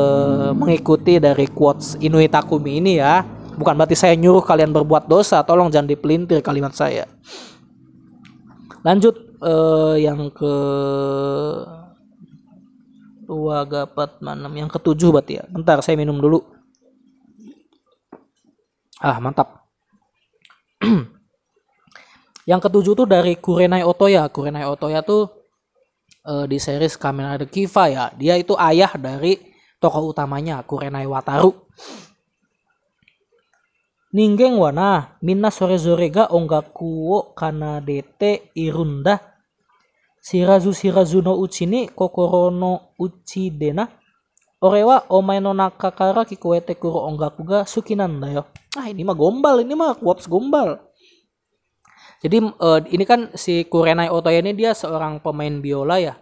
mengikuti 0.54 1.18
dari 1.18 1.50
quotes 1.50 1.98
Inui 1.98 2.30
Takumi 2.30 2.78
ini 2.78 3.02
ya, 3.02 3.26
bukan 3.58 3.74
berarti 3.74 3.98
saya 3.98 4.14
nyuruh 4.14 4.46
kalian 4.46 4.70
berbuat 4.70 5.10
dosa. 5.10 5.42
Tolong 5.42 5.66
jangan 5.66 5.90
dipelintir 5.90 6.38
kalimat 6.38 6.70
saya. 6.70 7.10
Lanjut 8.86 9.18
e, 9.42 9.54
yang 10.06 10.30
ke 10.30 10.54
dua 13.26 13.66
gapat 13.66 14.22
enam 14.22 14.52
yang 14.54 14.70
ketujuh 14.70 15.10
berarti 15.10 15.42
ya. 15.42 15.44
Bentar 15.50 15.82
saya 15.82 15.98
minum 15.98 16.22
dulu. 16.22 16.46
Ah 19.02 19.18
mantap. 19.18 19.61
yang 22.50 22.58
ketujuh 22.58 22.94
tuh 22.98 23.08
dari 23.08 23.38
Kurenai 23.38 23.86
Otoya. 23.86 24.26
Kurenai 24.28 24.66
Otoya 24.66 25.00
tuh 25.06 25.30
uh, 26.26 26.44
di 26.46 26.58
series 26.58 26.98
Kamen 26.98 27.30
Rider 27.30 27.48
Kiva 27.48 27.86
ya. 27.88 28.04
Dia 28.14 28.34
itu 28.38 28.58
ayah 28.58 28.90
dari 28.98 29.38
tokoh 29.78 30.10
utamanya 30.10 30.62
Kurenai 30.66 31.06
Wataru. 31.06 31.54
Ninggeng 34.12 34.60
wana 34.60 35.16
minna 35.24 35.48
sore 35.48 35.80
zore 35.80 36.12
ga 36.12 36.28
ongaku 36.28 37.08
wo 37.08 37.20
kana 37.32 37.80
dete 37.80 38.52
irunda 38.52 39.16
shirazu 40.20 40.76
shirazu 40.76 41.24
no 41.24 41.40
uchi 41.40 41.64
ni 41.64 41.88
kokoro 41.88 42.52
no 42.52 42.92
uchi 43.00 43.48
dena 43.48 43.88
ore 44.62 44.86
wa 44.86 45.02
omae 45.10 45.42
no 45.42 45.50
nakakara 45.50 46.22
kikuete 46.22 46.78
kuro 46.78 47.02
ongaku 47.10 47.42
ga 47.42 47.60
suki 47.66 47.98
nanda 47.98 48.30
yo. 48.30 48.42
Ah 48.78 48.86
ini 48.86 49.02
mah 49.02 49.18
gombal, 49.18 49.60
ini 49.66 49.74
mah 49.74 49.98
quotes 49.98 50.30
gombal. 50.30 50.78
Jadi 52.22 52.38
uh, 52.38 52.78
ini 52.86 53.02
kan 53.02 53.34
si 53.34 53.66
Kurenai 53.66 54.06
Otoya 54.06 54.38
ini 54.38 54.54
dia 54.54 54.70
seorang 54.70 55.18
pemain 55.18 55.58
biola 55.58 55.98
ya. 55.98 56.14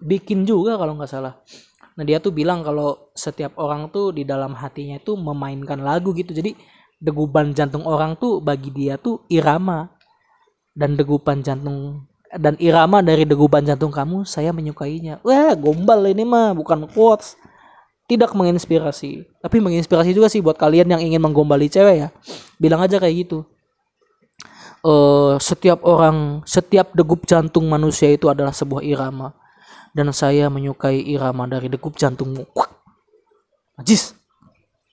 Bikin 0.00 0.48
juga 0.48 0.80
kalau 0.80 0.96
nggak 0.96 1.10
salah. 1.12 1.36
Nah 1.94 2.04
dia 2.08 2.18
tuh 2.24 2.32
bilang 2.32 2.64
kalau 2.64 3.12
setiap 3.12 3.60
orang 3.60 3.92
tuh 3.92 4.16
di 4.16 4.24
dalam 4.24 4.56
hatinya 4.56 4.96
itu 4.96 5.12
memainkan 5.12 5.84
lagu 5.84 6.16
gitu. 6.16 6.32
Jadi 6.32 6.56
degupan 6.96 7.52
jantung 7.52 7.84
orang 7.84 8.16
tuh 8.16 8.40
bagi 8.40 8.72
dia 8.72 8.96
tuh 8.96 9.28
irama. 9.28 9.92
Dan 10.74 10.96
degupan 10.96 11.44
jantung 11.44 12.08
dan 12.34 12.58
irama 12.58 12.98
dari 13.00 13.22
degupan 13.22 13.62
jantung 13.62 13.94
kamu 13.94 14.26
saya 14.26 14.50
menyukainya. 14.50 15.22
Wah 15.22 15.54
gombal 15.54 16.10
ini 16.10 16.26
mah 16.26 16.54
bukan 16.54 16.86
quotes. 16.90 17.38
Tidak 18.04 18.36
menginspirasi. 18.36 19.24
Tapi 19.40 19.56
menginspirasi 19.64 20.12
juga 20.12 20.28
sih 20.28 20.44
buat 20.44 20.60
kalian 20.60 20.92
yang 20.92 21.00
ingin 21.00 21.24
menggombali 21.24 21.72
cewek 21.72 21.96
ya. 22.04 22.08
Bilang 22.60 22.84
aja 22.84 23.00
kayak 23.00 23.16
gitu. 23.24 23.48
Uh, 24.84 25.40
setiap 25.40 25.80
orang, 25.88 26.44
setiap 26.44 26.92
degup 26.92 27.24
jantung 27.24 27.64
manusia 27.64 28.12
itu 28.12 28.28
adalah 28.28 28.52
sebuah 28.52 28.84
irama 28.84 29.32
dan 29.96 30.12
saya 30.12 30.52
menyukai 30.52 31.00
irama 31.00 31.48
dari 31.48 31.72
degup 31.72 31.96
jantungmu. 31.96 32.44
Najis. 33.80 34.12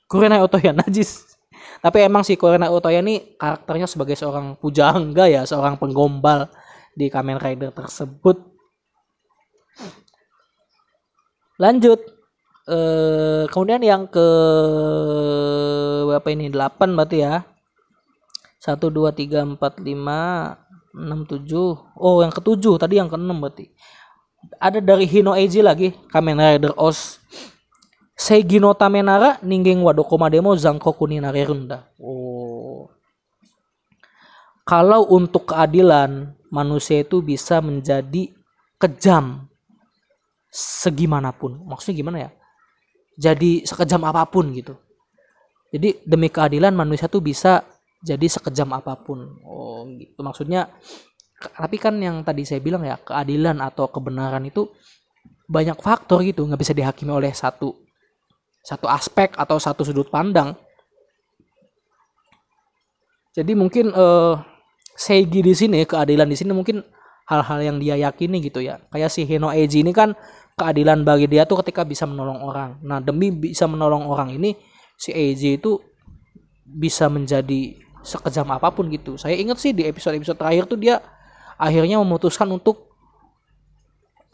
Kurena 0.07 0.39
Otoya 0.39 0.71
najis. 0.71 1.35
Tapi 1.83 2.05
emang 2.05 2.23
si 2.23 2.39
Kurena 2.39 2.71
Otoya 2.71 3.03
ini 3.03 3.35
karakternya 3.35 3.89
sebagai 3.89 4.15
seorang 4.15 4.55
pujangga 4.55 5.27
ya, 5.27 5.43
seorang 5.43 5.75
penggombal 5.75 6.47
di 6.95 7.07
Kamen 7.07 7.39
Rider 7.39 7.71
tersebut. 7.71 8.37
Lanjut. 11.61 11.99
Eh, 12.69 13.43
kemudian 13.49 13.81
yang 13.81 14.03
ke 14.07 14.27
berapa 16.07 16.27
ini? 16.31 16.49
8 16.49 16.97
berarti 16.97 17.17
ya. 17.21 17.43
1 18.61 18.77
2 18.77 19.09
3 19.11 19.57
4 19.57 19.57
5 19.57 20.95
6 20.95 21.25
7. 21.25 21.97
Oh, 21.97 22.21
yang 22.21 22.33
ketujuh 22.33 22.77
tadi 22.77 23.01
yang 23.01 23.09
keenam 23.09 23.41
berarti 23.41 23.71
ada 24.57 24.79
dari 24.81 25.05
Hino 25.05 25.33
Eiji 25.37 25.61
lagi 25.61 25.93
Kamen 26.09 26.37
Rider 26.37 26.73
Os 26.77 27.21
Seigino 28.17 28.73
Tamenara 28.77 29.41
Ninggeng 29.41 29.81
Wadokoma 29.81 30.29
Demo 30.29 30.53
Zankoku 30.53 31.09
ni 31.09 31.17
Runda. 31.17 31.89
Oh. 31.97 32.85
Kalau 34.61 35.09
untuk 35.09 35.49
keadilan 35.49 36.37
manusia 36.51 37.01
itu 37.01 37.23
bisa 37.23 37.63
menjadi 37.63 38.29
kejam 38.75 39.47
segimanapun. 40.51 41.63
Maksudnya 41.63 41.95
gimana 41.95 42.17
ya? 42.27 42.29
Jadi 43.17 43.63
sekejam 43.63 44.03
apa 44.03 44.27
pun 44.27 44.51
gitu. 44.51 44.75
Jadi 45.71 46.03
demi 46.03 46.27
keadilan 46.27 46.75
manusia 46.75 47.07
tuh 47.07 47.23
bisa 47.23 47.63
jadi 48.03 48.27
sekejam 48.27 48.75
apa 48.75 48.99
pun. 48.99 49.39
Oh 49.47 49.87
gitu. 49.95 50.19
Maksudnya 50.19 50.67
tapi 51.41 51.81
kan 51.81 51.97
yang 51.97 52.21
tadi 52.21 52.45
saya 52.45 52.61
bilang 52.61 52.85
ya 52.85 53.01
keadilan 53.01 53.57
atau 53.65 53.89
kebenaran 53.89 54.45
itu 54.45 54.69
banyak 55.49 55.79
faktor 55.81 56.21
gitu 56.21 56.45
nggak 56.45 56.61
bisa 56.61 56.71
dihakimi 56.77 57.11
oleh 57.11 57.33
satu 57.33 57.73
satu 58.61 58.85
aspek 58.85 59.33
atau 59.33 59.57
satu 59.57 59.81
sudut 59.81 60.07
pandang 60.07 60.53
jadi 63.33 63.57
mungkin 63.57 63.89
uh, 63.89 64.37
Seigi 64.95 65.41
di 65.41 65.53
sini 65.55 65.83
keadilan 65.87 66.27
di 66.27 66.37
sini 66.37 66.51
mungkin 66.53 66.83
hal-hal 67.31 67.59
yang 67.63 67.77
dia 67.79 67.95
yakini 67.95 68.43
gitu 68.43 68.59
ya. 68.59 68.83
Kayak 68.91 69.09
si 69.13 69.23
Hino 69.23 69.47
Eiji 69.47 69.87
ini 69.87 69.95
kan 69.95 70.11
keadilan 70.59 71.07
bagi 71.07 71.31
dia 71.31 71.47
tuh 71.47 71.63
ketika 71.63 71.87
bisa 71.87 72.03
menolong 72.03 72.43
orang. 72.43 72.77
Nah 72.83 72.99
demi 72.99 73.31
bisa 73.31 73.65
menolong 73.71 74.03
orang 74.03 74.35
ini 74.35 74.59
si 74.99 75.15
Eiji 75.15 75.55
itu 75.55 75.79
bisa 76.67 77.07
menjadi 77.07 77.79
sekejam 78.03 78.51
apa 78.51 78.67
pun 78.75 78.91
gitu. 78.91 79.15
Saya 79.15 79.39
ingat 79.39 79.63
sih 79.63 79.71
di 79.71 79.87
episode-episode 79.87 80.35
terakhir 80.35 80.67
tuh 80.67 80.75
dia 80.75 80.99
akhirnya 81.55 82.01
memutuskan 82.03 82.51
untuk 82.51 82.91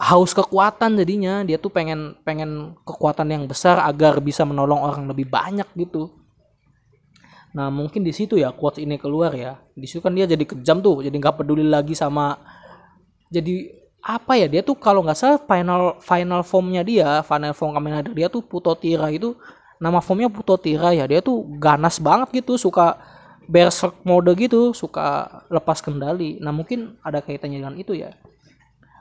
haus 0.02 0.34
kekuatan 0.34 0.98
jadinya. 0.98 1.46
Dia 1.46 1.62
tuh 1.62 1.70
pengen 1.70 2.18
pengen 2.26 2.74
kekuatan 2.82 3.30
yang 3.30 3.44
besar 3.46 3.78
agar 3.86 4.18
bisa 4.26 4.42
menolong 4.42 4.82
orang 4.82 5.06
lebih 5.06 5.30
banyak 5.30 5.70
gitu 5.78 6.17
nah 7.58 7.74
mungkin 7.74 8.06
di 8.06 8.14
situ 8.14 8.38
ya 8.38 8.54
quotes 8.54 8.78
ini 8.78 9.02
keluar 9.02 9.34
ya. 9.34 9.58
Di 9.74 9.90
situ 9.90 10.06
kan 10.06 10.14
dia 10.14 10.30
jadi 10.30 10.46
kejam 10.46 10.78
tuh 10.78 11.02
jadi 11.02 11.16
nggak 11.18 11.42
peduli 11.42 11.66
lagi 11.66 11.98
sama 11.98 12.38
jadi 13.34 13.74
apa 14.06 14.38
ya 14.38 14.46
dia 14.46 14.62
tuh 14.62 14.78
kalau 14.78 15.02
nggak 15.02 15.18
salah 15.18 15.42
final 15.42 15.98
final 16.00 16.46
formnya 16.46 16.86
dia 16.86 17.26
final 17.26 17.52
form 17.58 17.74
Kamen 17.74 18.00
Rider 18.00 18.14
dia 18.14 18.28
tuh 18.30 18.46
Putotira 18.46 19.10
itu 19.10 19.34
nama 19.82 19.98
formnya 20.06 20.30
Putotira 20.30 20.94
ya. 20.94 21.10
Dia 21.10 21.26
tuh 21.26 21.42
ganas 21.58 21.98
banget 21.98 22.30
gitu 22.46 22.62
suka 22.62 23.02
berserk 23.48 23.96
mode 24.04 24.30
gitu 24.38 24.76
suka 24.76 25.42
lepas 25.50 25.82
kendali. 25.82 26.38
Nah 26.44 26.54
mungkin 26.54 27.00
ada 27.02 27.24
kaitannya 27.24 27.58
dengan 27.64 27.76
itu 27.80 27.98
ya. 27.98 28.14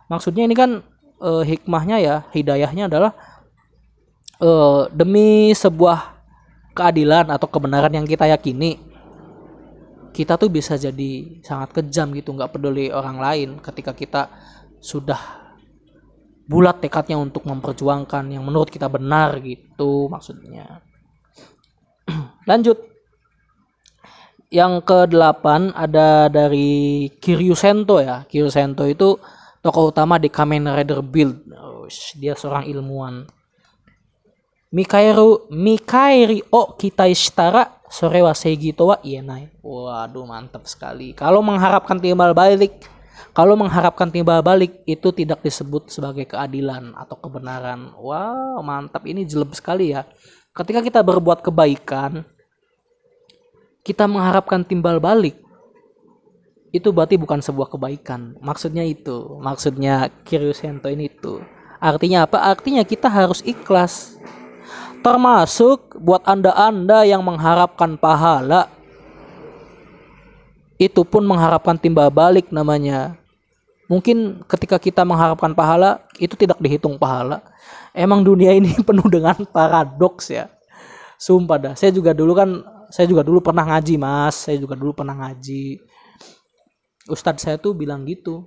Maksudnya 0.07 0.47
ini 0.47 0.55
kan 0.55 0.81
e, 1.19 1.31
hikmahnya 1.45 1.97
ya 1.99 2.17
hidayahnya 2.31 2.87
adalah 2.87 3.13
e, 4.39 4.51
demi 4.95 5.51
sebuah 5.53 6.16
keadilan 6.77 7.33
atau 7.33 7.49
kebenaran 7.49 7.93
yang 7.97 8.05
kita 8.05 8.29
yakini 8.29 8.77
kita 10.12 10.37
tuh 10.37 10.53
bisa 10.53 10.77
jadi 10.77 11.41
sangat 11.41 11.72
kejam 11.72 12.12
gitu 12.12 12.37
nggak 12.37 12.53
peduli 12.53 12.93
orang 12.93 13.16
lain 13.16 13.49
ketika 13.64 13.97
kita 13.97 14.29
sudah 14.81 15.49
bulat 16.45 16.79
tekadnya 16.85 17.16
untuk 17.16 17.49
memperjuangkan 17.49 18.29
yang 18.29 18.45
menurut 18.45 18.68
kita 18.68 18.93
benar 18.93 19.41
gitu 19.41 20.12
maksudnya 20.12 20.85
lanjut 22.51 22.97
yang 24.51 24.79
ke-8 24.83 25.74
ada 25.74 26.31
dari 26.31 27.11
Kiryu 27.18 27.59
Sento 27.59 27.99
ya. 27.99 28.22
Kiryu 28.31 28.51
Sento 28.51 28.87
itu 28.87 29.18
tokoh 29.62 29.91
utama 29.91 30.22
di 30.22 30.31
Kamen 30.31 30.70
Rider 30.70 31.03
Build. 31.03 31.51
Oh, 31.59 31.91
dia 32.18 32.39
seorang 32.39 32.70
ilmuwan. 32.70 33.27
Mikairu 34.77 35.49
Mikairi 35.49 36.45
o 36.53 36.77
Kitai 36.77 37.16
Shitara 37.16 37.81
sore 37.89 38.20
wa 38.20 38.37
Seigito 38.37 38.93
wa 38.93 39.01
ienai. 39.01 39.49
Waduh 39.64 40.29
mantap 40.29 40.68
sekali. 40.68 41.16
Kalau 41.16 41.41
mengharapkan 41.41 41.97
timbal 41.97 42.37
balik, 42.37 42.85
kalau 43.33 43.57
mengharapkan 43.57 44.12
timbal 44.12 44.45
balik 44.45 44.85
itu 44.85 45.09
tidak 45.16 45.41
disebut 45.41 45.89
sebagai 45.89 46.29
keadilan 46.29 46.93
atau 46.93 47.16
kebenaran. 47.16 47.97
Wow, 47.97 48.61
mantap 48.61 49.09
ini 49.09 49.24
jelek 49.24 49.57
sekali 49.57 49.97
ya. 49.97 50.05
Ketika 50.53 50.85
kita 50.85 51.01
berbuat 51.01 51.41
kebaikan, 51.41 52.29
kita 53.81 54.05
mengharapkan 54.05 54.61
timbal 54.61 55.01
balik 55.01 55.41
itu 56.74 56.93
berarti 56.93 57.16
bukan 57.16 57.41
sebuah 57.41 57.72
kebaikan 57.72 58.37
maksudnya 58.43 58.85
itu 58.85 59.41
maksudnya 59.41 60.12
Kiryusento 60.27 60.93
ini 60.93 61.09
itu 61.09 61.41
artinya 61.81 62.29
apa 62.29 62.43
artinya 62.43 62.85
kita 62.85 63.09
harus 63.09 63.41
ikhlas 63.47 64.18
termasuk 65.07 65.95
buat 66.03 66.19
anda-anda 66.27 67.07
yang 67.07 67.23
mengharapkan 67.23 67.95
pahala. 67.95 68.67
Itu 70.83 71.07
pun 71.07 71.23
mengharapkan 71.23 71.79
timbal 71.79 72.11
balik 72.11 72.51
namanya. 72.51 73.15
Mungkin 73.87 74.43
ketika 74.51 74.83
kita 74.83 75.07
mengharapkan 75.07 75.55
pahala 75.55 76.03
itu 76.19 76.35
tidak 76.35 76.59
dihitung 76.59 76.99
pahala. 76.99 77.39
Emang 77.95 78.27
dunia 78.27 78.51
ini 78.51 78.75
penuh 78.89 79.07
dengan 79.07 79.39
paradoks 79.47 80.35
ya. 80.35 80.51
Sumpah 81.23 81.57
dah 81.57 81.75
saya 81.79 81.95
juga 81.95 82.11
dulu 82.11 82.35
kan 82.35 82.67
saya 82.91 83.07
juga 83.07 83.23
dulu 83.23 83.39
pernah 83.39 83.63
ngaji 83.63 83.95
mas. 84.03 84.43
Saya 84.43 84.59
juga 84.59 84.75
dulu 84.75 84.91
pernah 84.91 85.15
ngaji. 85.15 85.79
Ustadz 87.07 87.47
saya 87.47 87.63
tuh 87.63 87.79
bilang 87.79 88.03
gitu. 88.11 88.43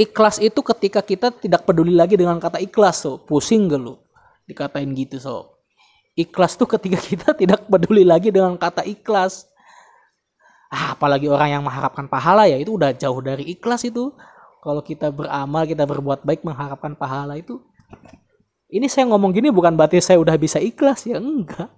Ikhlas 0.00 0.40
itu 0.40 0.64
ketika 0.64 1.04
kita 1.04 1.28
tidak 1.28 1.68
peduli 1.68 1.92
lagi 1.92 2.16
dengan 2.16 2.40
kata 2.40 2.56
ikhlas 2.56 3.04
so. 3.04 3.20
Pusing 3.20 3.68
gak 3.68 3.76
lu 3.76 4.00
dikatain 4.52 4.92
gitu 4.92 5.16
so 5.18 5.56
ikhlas 6.14 6.54
tuh 6.54 6.68
ketika 6.68 7.00
kita 7.10 7.28
tidak 7.32 7.64
peduli 7.66 8.04
lagi 8.04 8.28
dengan 8.28 8.54
kata 8.60 8.84
ikhlas 8.84 9.48
ah, 10.68 10.94
apalagi 10.94 11.26
orang 11.26 11.58
yang 11.58 11.62
mengharapkan 11.64 12.06
pahala 12.06 12.46
ya 12.46 12.60
itu 12.60 12.76
udah 12.76 12.92
jauh 12.92 13.18
dari 13.24 13.48
ikhlas 13.56 13.88
itu 13.88 14.12
kalau 14.62 14.84
kita 14.84 15.10
beramal 15.10 15.66
kita 15.66 15.82
berbuat 15.88 16.22
baik 16.22 16.46
mengharapkan 16.46 16.94
pahala 16.94 17.34
itu 17.34 17.58
ini 18.72 18.88
saya 18.88 19.08
ngomong 19.10 19.34
gini 19.34 19.48
bukan 19.52 19.74
berarti 19.74 20.00
saya 20.00 20.22
udah 20.22 20.36
bisa 20.38 20.62
ikhlas 20.62 21.04
ya 21.08 21.18
enggak 21.18 21.68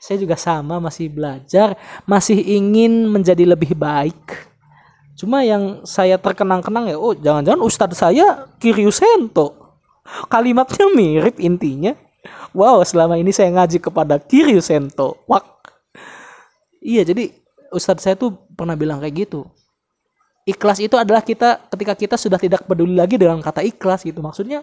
saya 0.00 0.16
juga 0.20 0.36
sama 0.36 0.80
masih 0.80 1.12
belajar, 1.12 1.76
masih 2.08 2.40
ingin 2.40 3.08
menjadi 3.08 3.44
lebih 3.44 3.76
baik. 3.76 4.48
Cuma 5.16 5.40
yang 5.44 5.84
saya 5.88 6.20
terkenang-kenang 6.20 6.92
ya, 6.92 6.96
oh 7.00 7.16
jangan-jangan 7.16 7.62
ustadz 7.64 7.96
saya 7.96 8.48
Kiryusento. 8.60 9.65
Kalimatnya 10.32 10.86
mirip 10.94 11.36
intinya. 11.42 11.94
Wow, 12.56 12.82
selama 12.82 13.20
ini 13.20 13.30
saya 13.30 13.52
ngaji 13.52 13.78
kepada 13.78 14.18
Kiryusento. 14.18 15.22
Wak. 15.26 15.54
iya 16.86 17.02
jadi 17.02 17.34
ustadz 17.74 18.06
saya 18.06 18.14
tuh 18.14 18.34
pernah 18.54 18.78
bilang 18.78 19.02
kayak 19.02 19.26
gitu 19.26 19.42
ikhlas 20.46 20.78
itu 20.78 20.94
adalah 20.94 21.20
kita 21.20 21.66
ketika 21.74 21.94
kita 21.98 22.16
sudah 22.16 22.38
tidak 22.38 22.62
peduli 22.64 22.94
lagi 22.94 23.18
dengan 23.18 23.42
kata 23.42 23.66
ikhlas 23.66 24.06
gitu 24.06 24.22
maksudnya 24.22 24.62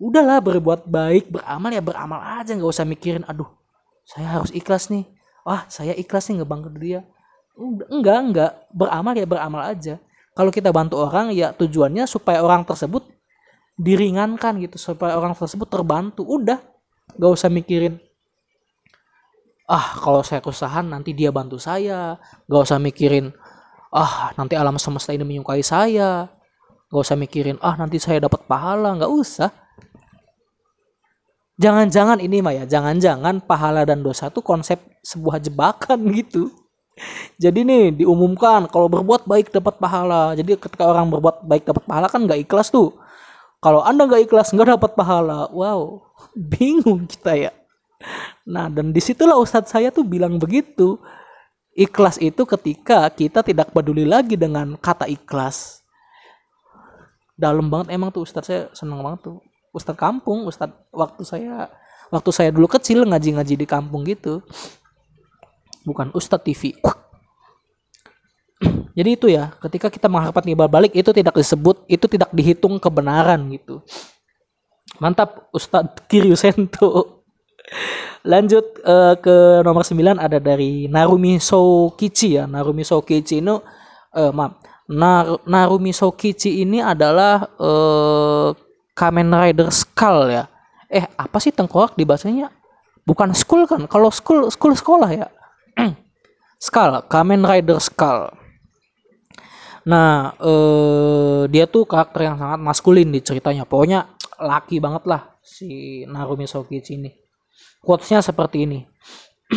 udahlah 0.00 0.40
berbuat 0.40 0.88
baik 0.88 1.28
beramal 1.28 1.70
ya 1.70 1.82
beramal 1.84 2.20
aja 2.40 2.56
nggak 2.56 2.72
usah 2.72 2.88
mikirin 2.88 3.22
aduh 3.28 3.48
saya 4.08 4.40
harus 4.40 4.48
ikhlas 4.56 4.88
nih 4.88 5.04
wah 5.44 5.68
saya 5.68 5.92
ikhlas 5.92 6.32
nih 6.32 6.40
ngebantu 6.40 6.68
dia 6.80 7.04
enggak 7.92 8.16
enggak 8.16 8.52
beramal 8.72 9.12
ya 9.12 9.26
beramal 9.28 9.62
aja 9.68 9.94
kalau 10.32 10.48
kita 10.48 10.72
bantu 10.72 10.96
orang 10.96 11.34
ya 11.36 11.52
tujuannya 11.52 12.08
supaya 12.08 12.40
orang 12.40 12.64
tersebut 12.64 13.04
diringankan 13.78 14.58
gitu 14.58 14.76
supaya 14.76 15.14
orang 15.14 15.32
tersebut 15.38 15.70
terbantu. 15.70 16.26
Udah 16.26 16.58
gak 17.16 17.32
usah 17.32 17.48
mikirin 17.48 18.02
ah 19.68 20.00
kalau 20.00 20.24
saya 20.26 20.42
kesusahan 20.42 20.90
nanti 20.90 21.14
dia 21.14 21.30
bantu 21.30 21.56
saya. 21.56 22.18
Gak 22.50 22.62
usah 22.68 22.82
mikirin 22.82 23.30
ah 23.94 24.34
nanti 24.34 24.58
alam 24.58 24.76
semesta 24.76 25.14
ini 25.14 25.22
menyukai 25.22 25.62
saya. 25.62 26.26
Gak 26.90 27.00
usah 27.00 27.14
mikirin 27.14 27.56
ah 27.62 27.78
nanti 27.78 28.02
saya 28.02 28.26
dapat 28.26 28.44
pahala. 28.50 28.98
Gak 28.98 29.12
usah. 29.14 29.50
Jangan-jangan 31.58 32.22
ini 32.22 32.38
mah 32.38 32.54
ya 32.54 32.64
jangan-jangan 32.70 33.42
pahala 33.42 33.82
dan 33.82 34.02
dosa 34.02 34.30
itu 34.30 34.38
konsep 34.42 34.78
sebuah 35.02 35.42
jebakan 35.42 36.06
gitu. 36.18 36.50
Jadi 37.38 37.62
nih 37.62 37.94
diumumkan 38.02 38.66
kalau 38.66 38.90
berbuat 38.90 39.26
baik 39.26 39.54
dapat 39.54 39.78
pahala. 39.78 40.34
Jadi 40.34 40.58
ketika 40.58 40.86
orang 40.86 41.10
berbuat 41.14 41.46
baik 41.46 41.62
dapat 41.66 41.86
pahala 41.86 42.06
kan 42.10 42.26
nggak 42.26 42.42
ikhlas 42.46 42.74
tuh. 42.74 42.94
Kalau 43.58 43.82
anda 43.82 44.06
nggak 44.06 44.30
ikhlas 44.30 44.54
nggak 44.54 44.78
dapat 44.78 44.90
pahala. 44.94 45.50
Wow, 45.50 46.06
bingung 46.52 47.06
kita 47.06 47.34
ya. 47.34 47.52
Nah 48.46 48.70
dan 48.70 48.94
di 48.94 49.02
situlah 49.02 49.34
ustadz 49.38 49.74
saya 49.74 49.90
tuh 49.90 50.06
bilang 50.06 50.38
begitu. 50.38 50.98
Ikhlas 51.78 52.18
itu 52.18 52.42
ketika 52.42 53.06
kita 53.14 53.46
tidak 53.46 53.70
peduli 53.70 54.02
lagi 54.02 54.34
dengan 54.34 54.74
kata 54.74 55.06
ikhlas. 55.06 55.86
Dalam 57.38 57.70
banget 57.70 57.94
emang 57.94 58.10
tuh 58.10 58.26
ustadz 58.26 58.50
saya 58.50 58.62
seneng 58.74 59.02
banget 59.02 59.30
tuh. 59.30 59.38
Ustadz 59.70 59.98
kampung, 59.98 60.46
ustadz 60.50 60.74
waktu 60.90 61.22
saya 61.22 61.70
waktu 62.10 62.30
saya 62.34 62.50
dulu 62.50 62.66
kecil 62.66 63.06
ngaji-ngaji 63.06 63.54
di 63.54 63.66
kampung 63.68 64.02
gitu 64.08 64.42
bukan 65.88 66.12
Ustadz 66.12 66.44
TV. 66.44 66.76
Jadi 68.98 69.10
itu 69.14 69.26
ya, 69.30 69.54
ketika 69.62 69.86
kita 69.86 70.10
mengharapkan 70.10 70.42
timbal 70.42 70.66
balik 70.66 70.90
itu 70.90 71.14
tidak 71.14 71.38
disebut, 71.38 71.86
itu 71.86 72.06
tidak 72.10 72.30
dihitung 72.34 72.82
kebenaran 72.82 73.46
gitu. 73.54 73.78
Mantap 74.98 75.46
Ustadz 75.54 76.02
Kiryusento. 76.10 77.22
Lanjut 78.32 78.66
uh, 78.82 79.14
ke 79.14 79.62
nomor 79.62 79.86
9 79.86 80.18
ada 80.18 80.42
dari 80.42 80.90
Narumi 80.90 81.38
Soukichi 81.38 82.34
ya. 82.34 82.50
Narumi 82.50 82.82
Soukichi 82.82 83.38
ini 83.38 83.54
uh, 83.54 84.32
maaf. 84.34 84.58
Nar 84.88 85.44
Narumi 85.44 85.94
Soukichi 85.94 86.64
ini 86.64 86.82
adalah 86.82 87.46
uh, 87.60 88.50
Kamen 88.98 89.30
Rider 89.30 89.70
Skull 89.70 90.34
ya. 90.34 90.50
Eh, 90.90 91.04
apa 91.04 91.38
sih 91.38 91.52
tengkorak 91.52 91.94
di 91.94 92.02
bahasanya? 92.02 92.50
Bukan 93.04 93.30
school 93.36 93.68
kan? 93.68 93.84
Kalau 93.86 94.10
school 94.10 94.48
school 94.50 94.74
sekolah 94.74 95.10
ya. 95.12 95.28
Skull, 96.66 97.06
Kamen 97.06 97.46
Rider 97.46 97.78
Skull. 97.78 98.47
Nah, 99.88 100.36
eh, 100.36 101.42
dia 101.48 101.64
tuh 101.64 101.88
karakter 101.88 102.28
yang 102.28 102.36
sangat 102.36 102.60
maskulin 102.60 103.08
di 103.08 103.24
ceritanya. 103.24 103.64
Pokoknya 103.64 104.04
laki 104.36 104.84
banget 104.84 105.08
lah 105.08 105.40
si 105.40 106.04
Narumi 106.04 106.44
Sokichi 106.44 107.00
ini. 107.00 107.08
Quotesnya 107.80 108.20
seperti 108.20 108.68
ini. 108.68 108.84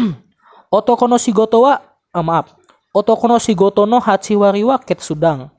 Otoko 0.77 1.03
no 1.03 1.19
shigoto 1.19 1.67
wa, 1.67 1.75
eh, 2.15 2.23
maaf. 2.23 2.55
Otoko 2.95 3.27
no 3.27 3.43
shigoto 3.43 3.83
no 3.83 3.99
hachiwari 3.99 4.63
wa 4.63 4.79
ketsudang. 4.79 5.51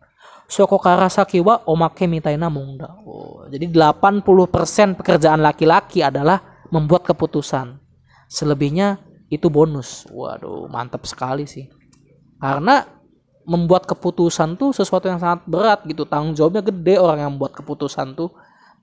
Soko 0.48 0.80
karasaki 0.80 1.44
wa 1.44 1.60
omake 1.68 2.08
mitaina 2.08 2.48
mungda. 2.48 2.96
Oh, 3.04 3.44
jadi 3.52 3.68
80% 3.68 4.96
pekerjaan 4.96 5.40
laki-laki 5.40 6.00
adalah 6.00 6.40
membuat 6.72 7.04
keputusan. 7.08 7.76
Selebihnya 8.28 9.00
itu 9.28 9.48
bonus. 9.52 10.08
Waduh, 10.08 10.68
mantap 10.68 11.04
sekali 11.08 11.44
sih. 11.44 11.68
Karena 12.36 12.84
membuat 13.45 13.88
keputusan 13.88 14.55
tuh 14.59 14.70
sesuatu 14.70 15.11
yang 15.11 15.18
sangat 15.18 15.45
berat 15.47 15.82
gitu. 15.86 16.07
Tanggung 16.07 16.34
jawabnya 16.36 16.62
gede 16.62 16.97
orang 16.99 17.18
yang 17.22 17.30
membuat 17.36 17.59
keputusan 17.59 18.14
tuh. 18.14 18.30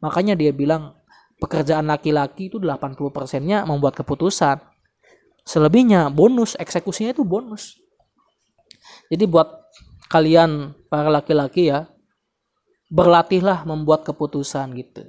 Makanya 0.03 0.35
dia 0.35 0.51
bilang 0.55 0.95
pekerjaan 1.39 1.87
laki-laki 1.87 2.51
itu 2.51 2.59
80%-nya 2.59 3.67
membuat 3.67 3.95
keputusan. 3.99 4.59
Selebihnya 5.43 6.11
bonus, 6.11 6.53
eksekusinya 6.59 7.15
itu 7.15 7.23
bonus. 7.23 7.79
Jadi 9.09 9.25
buat 9.25 9.49
kalian 10.11 10.77
para 10.91 11.09
laki-laki 11.09 11.73
ya, 11.73 11.89
berlatihlah 12.89 13.65
membuat 13.65 14.05
keputusan 14.05 14.73
gitu 14.77 15.05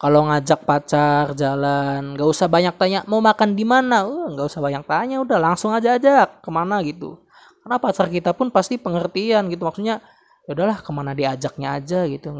kalau 0.00 0.32
ngajak 0.32 0.64
pacar 0.64 1.36
jalan 1.36 2.16
nggak 2.16 2.24
usah 2.24 2.48
banyak 2.48 2.72
tanya 2.80 3.04
mau 3.04 3.20
makan 3.20 3.52
di 3.52 3.68
mana 3.68 4.08
uh, 4.08 4.32
nggak 4.32 4.48
usah 4.48 4.64
banyak 4.64 4.80
tanya 4.88 5.20
udah 5.20 5.36
langsung 5.36 5.76
aja 5.76 6.00
ajak 6.00 6.40
ke 6.40 6.48
mana 6.48 6.80
gitu 6.80 7.20
karena 7.60 7.76
pacar 7.76 8.08
kita 8.08 8.32
pun 8.32 8.48
pasti 8.48 8.80
pengertian 8.80 9.52
gitu. 9.52 9.68
Maksudnya 9.68 10.00
ya 10.48 10.50
udahlah 10.56 10.80
ke 10.80 10.90
mana 10.90 11.12
diajaknya 11.12 11.76
aja 11.76 12.08
gitu. 12.08 12.32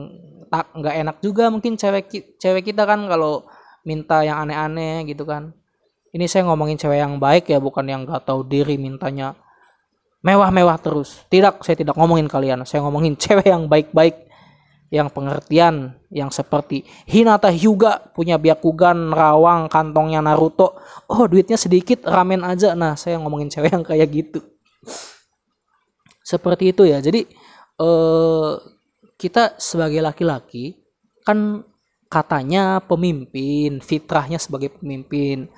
Tak 0.49 0.73
nggak 0.75 0.95
enak 1.07 1.17
juga 1.21 1.53
mungkin 1.53 1.77
cewek 1.77 2.41
cewek 2.41 2.73
kita 2.73 2.89
kan 2.89 3.05
kalau 3.07 3.45
minta 3.85 4.25
yang 4.25 4.41
aneh-aneh 4.49 5.05
gitu 5.09 5.29
kan. 5.29 5.53
Ini 6.11 6.27
saya 6.27 6.49
ngomongin 6.49 6.75
cewek 6.75 6.99
yang 6.99 7.23
baik 7.23 7.47
ya 7.47 7.63
bukan 7.63 7.87
yang 7.87 8.03
nggak 8.03 8.27
tahu 8.27 8.43
diri 8.43 8.75
mintanya 8.81 9.37
mewah-mewah 10.25 10.81
terus. 10.81 11.23
Tidak 11.31 11.63
saya 11.63 11.77
tidak 11.77 11.95
ngomongin 11.95 12.27
kalian. 12.27 12.65
Saya 12.65 12.83
ngomongin 12.89 13.15
cewek 13.23 13.47
yang 13.47 13.69
baik-baik 13.69 14.27
yang 14.91 15.07
pengertian 15.07 15.95
yang 16.11 16.35
seperti 16.35 16.83
Hinata 17.07 17.47
Hyuga 17.47 18.11
punya 18.11 18.35
Byakugan 18.43 19.15
rawang 19.15 19.71
kantongnya 19.71 20.19
Naruto. 20.19 20.83
Oh 21.07 21.31
duitnya 21.31 21.55
sedikit 21.55 22.03
ramen 22.09 22.43
aja. 22.43 22.75
Nah 22.75 22.99
saya 22.99 23.21
ngomongin 23.23 23.47
cewek 23.47 23.71
yang 23.71 23.87
kayak 23.87 24.11
gitu 24.11 24.43
seperti 26.31 26.71
itu 26.71 26.87
ya. 26.87 27.03
Jadi 27.03 27.27
eh, 27.81 28.53
kita 29.21 29.59
sebagai 29.61 30.01
laki-laki 30.01 30.79
kan 31.27 31.67
katanya 32.11 32.83
pemimpin 32.83 33.83
fitrahnya 33.83 34.39
sebagai 34.39 34.71
pemimpin. 34.79 35.51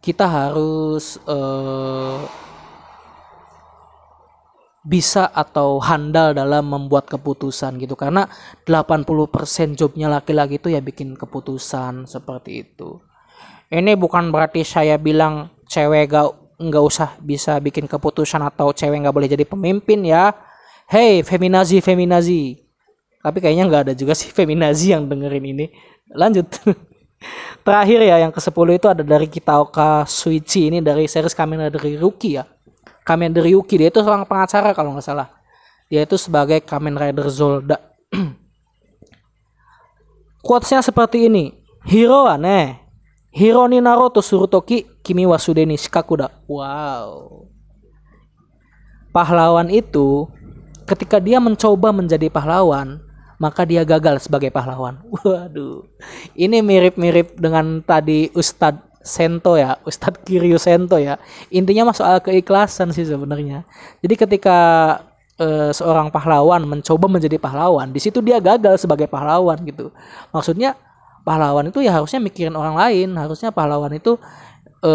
Kita 0.00 0.26
harus 0.28 1.16
eh, 1.24 2.20
bisa 4.82 5.30
atau 5.30 5.78
handal 5.78 6.34
dalam 6.34 6.66
membuat 6.66 7.06
keputusan 7.06 7.78
gitu. 7.78 7.94
Karena 7.94 8.26
80% 8.66 9.78
jobnya 9.78 10.10
laki-laki 10.10 10.58
itu 10.58 10.68
ya 10.74 10.82
bikin 10.82 11.14
keputusan 11.14 12.10
seperti 12.10 12.66
itu. 12.66 12.98
Ini 13.72 13.96
bukan 13.96 14.28
berarti 14.28 14.66
saya 14.66 15.00
bilang 15.00 15.48
cewek 15.70 16.12
gak 16.12 16.41
nggak 16.62 16.84
usah 16.86 17.18
bisa 17.18 17.58
bikin 17.58 17.90
keputusan 17.90 18.38
atau 18.46 18.70
cewek 18.70 19.02
nggak 19.02 19.14
boleh 19.14 19.28
jadi 19.30 19.42
pemimpin 19.42 20.06
ya. 20.06 20.30
Hey 20.86 21.26
feminazi 21.26 21.82
feminazi. 21.82 22.62
Tapi 23.22 23.38
kayaknya 23.38 23.64
nggak 23.66 23.82
ada 23.90 23.94
juga 23.94 24.14
sih 24.14 24.30
feminazi 24.36 24.94
yang 24.94 25.10
dengerin 25.10 25.42
ini. 25.42 25.66
Lanjut. 26.14 26.46
Terakhir 27.66 28.02
ya 28.02 28.18
yang 28.18 28.34
ke 28.34 28.42
10 28.42 28.50
itu 28.50 28.86
ada 28.90 29.02
dari 29.06 29.30
Kitaoka 29.30 30.02
Suichi. 30.10 30.66
Ini 30.70 30.82
dari 30.82 31.06
series 31.06 31.34
Kamen 31.38 31.70
dari 31.70 31.94
Rookie 31.94 32.38
ya. 32.38 32.44
Kamen 33.06 33.30
Rider 33.30 33.46
Yuki 33.46 33.78
dia 33.78 33.90
itu 33.90 34.02
seorang 34.02 34.26
pengacara 34.26 34.74
kalau 34.74 34.94
nggak 34.94 35.06
salah. 35.06 35.30
Dia 35.86 36.02
itu 36.02 36.18
sebagai 36.18 36.58
Kamen 36.66 36.98
Rider 36.98 37.26
Zolda. 37.30 37.78
Quotesnya 40.46 40.82
seperti 40.82 41.30
ini. 41.30 41.54
Hero 41.86 42.26
aneh 42.26 42.81
hero 43.32 43.64
ni 43.66 43.80
Naruto 43.80 44.20
Surutoki 44.20 44.84
kimi 45.00 45.24
wasudeni 45.24 45.74
shikakuda 45.80 46.30
wow 46.46 47.48
pahlawan 49.10 49.72
itu 49.72 50.28
ketika 50.86 51.16
dia 51.18 51.40
mencoba 51.40 51.90
menjadi 51.90 52.28
pahlawan 52.28 53.00
maka 53.42 53.66
dia 53.66 53.82
gagal 53.82 54.22
sebagai 54.22 54.54
pahlawan. 54.54 55.02
Waduh. 55.26 55.82
Ini 56.38 56.62
mirip-mirip 56.62 57.34
dengan 57.34 57.82
tadi 57.82 58.30
Ustadz 58.38 59.02
Sento 59.02 59.58
ya, 59.58 59.82
Ustadz 59.82 60.22
Kiryu 60.22 60.62
Sento 60.62 60.94
ya. 60.94 61.18
Intinya 61.50 61.90
mas 61.90 61.98
soal 61.98 62.22
keikhlasan 62.22 62.94
sih 62.94 63.02
sebenarnya. 63.02 63.66
Jadi 63.98 64.14
ketika 64.14 64.58
e, 65.34 65.74
seorang 65.74 66.14
pahlawan 66.14 66.62
mencoba 66.62 67.10
menjadi 67.10 67.34
pahlawan, 67.34 67.90
di 67.90 67.98
situ 67.98 68.22
dia 68.22 68.38
gagal 68.38 68.78
sebagai 68.78 69.10
pahlawan 69.10 69.58
gitu. 69.66 69.90
Maksudnya 70.30 70.78
pahlawan 71.22 71.70
itu 71.70 71.82
ya 71.82 71.94
harusnya 71.96 72.18
mikirin 72.22 72.54
orang 72.54 72.76
lain, 72.78 73.14
harusnya 73.16 73.54
pahlawan 73.54 73.94
itu 73.94 74.18
e, 74.82 74.92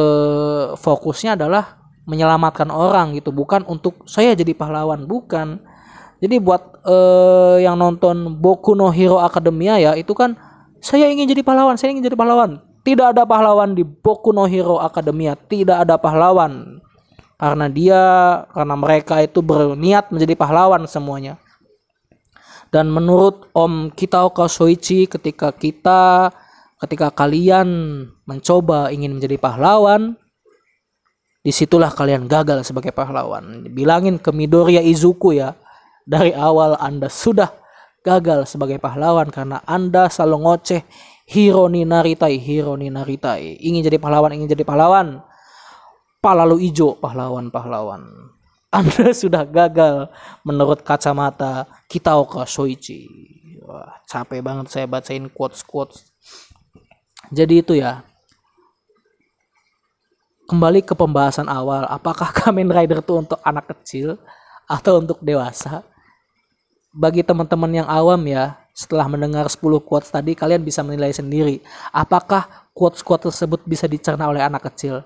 fokusnya 0.76 1.40
adalah 1.40 1.80
menyelamatkan 2.08 2.72
orang 2.72 3.16
gitu, 3.20 3.36
bukan 3.36 3.68
untuk 3.68 4.08
saya 4.08 4.32
jadi 4.36 4.56
pahlawan, 4.56 5.08
bukan. 5.08 5.60
Jadi 6.18 6.40
buat 6.40 6.82
e, 6.88 6.98
yang 7.62 7.78
nonton 7.78 8.40
Boku 8.40 8.74
no 8.74 8.90
Hero 8.92 9.20
Academia 9.20 9.78
ya, 9.78 9.92
itu 9.96 10.12
kan 10.16 10.36
saya 10.80 11.10
ingin 11.12 11.28
jadi 11.28 11.44
pahlawan, 11.44 11.76
saya 11.76 11.92
ingin 11.92 12.06
jadi 12.08 12.18
pahlawan 12.20 12.64
tidak 12.88 13.12
ada 13.12 13.28
pahlawan 13.28 13.76
di 13.76 13.84
Boku 13.84 14.32
no 14.32 14.48
Hero 14.48 14.80
Academia. 14.80 15.36
Tidak 15.36 15.84
ada 15.84 16.00
pahlawan. 16.00 16.80
karena 17.38 17.70
dia 17.70 18.02
karena 18.50 18.74
mereka 18.74 19.22
itu 19.22 19.46
berniat 19.46 20.10
menjadi 20.10 20.34
pahlawan 20.34 20.90
semuanya 20.90 21.38
dan 22.70 22.92
menurut 22.92 23.48
Om 23.56 23.94
Kitaoka 23.96 24.52
Soichi 24.52 25.08
ketika 25.08 25.56
kita 25.56 26.32
ketika 26.78 27.10
kalian 27.10 27.68
mencoba 28.28 28.94
ingin 28.94 29.18
menjadi 29.18 29.40
pahlawan 29.42 30.14
di 31.42 31.50
situlah 31.56 31.90
kalian 31.90 32.28
gagal 32.28 32.62
sebagai 32.68 32.92
pahlawan. 32.92 33.66
Bilangin 33.72 34.20
ke 34.20 34.30
Midoriya 34.36 34.84
Izuku 34.84 35.40
ya 35.40 35.56
dari 36.04 36.36
awal 36.36 36.76
anda 36.78 37.08
sudah 37.08 37.50
gagal 38.04 38.46
sebagai 38.48 38.78
pahlawan 38.84 39.32
karena 39.32 39.64
anda 39.64 40.12
selalu 40.12 40.44
ngoceh 40.44 40.82
hero 41.28 41.72
ni 41.72 41.88
naritai 41.88 42.36
hero 42.36 42.76
ni 42.76 42.92
naritai. 42.92 43.64
Ingin 43.64 43.88
jadi 43.88 43.98
pahlawan 43.98 44.36
ingin 44.36 44.52
jadi 44.52 44.68
pahlawan. 44.68 45.24
Palalu 46.18 46.74
ijo 46.74 46.98
pahlawan-pahlawan 46.98 48.27
anda 48.78 49.16
sudah 49.16 49.48
gagal 49.48 50.12
menurut 50.44 50.84
kacamata 50.84 51.68
Kitaoka 51.88 52.44
Soichi. 52.44 53.08
Wah, 53.64 54.00
capek 54.08 54.44
banget 54.44 54.68
saya 54.72 54.86
bacain 54.88 55.28
quotes-quotes. 55.32 56.12
Jadi 57.32 57.64
itu 57.64 57.74
ya. 57.80 58.04
Kembali 60.48 60.80
ke 60.80 60.96
pembahasan 60.96 61.52
awal, 61.52 61.84
apakah 61.92 62.32
Kamen 62.38 62.72
Rider 62.72 63.04
itu 63.04 63.20
untuk 63.20 63.40
anak 63.44 63.68
kecil 63.76 64.16
atau 64.68 65.04
untuk 65.04 65.20
dewasa? 65.20 65.84
Bagi 66.96 67.24
teman-teman 67.24 67.84
yang 67.84 67.88
awam 67.88 68.24
ya, 68.24 68.56
setelah 68.72 69.10
mendengar 69.10 69.50
10 69.50 69.60
quotes 69.84 70.14
tadi 70.14 70.38
kalian 70.38 70.62
bisa 70.62 70.86
menilai 70.86 71.10
sendiri 71.10 71.66
apakah 71.90 72.70
quotes-quotes 72.78 73.34
tersebut 73.34 73.66
bisa 73.66 73.90
dicerna 73.90 74.30
oleh 74.30 74.46
anak 74.46 74.70
kecil 74.70 75.02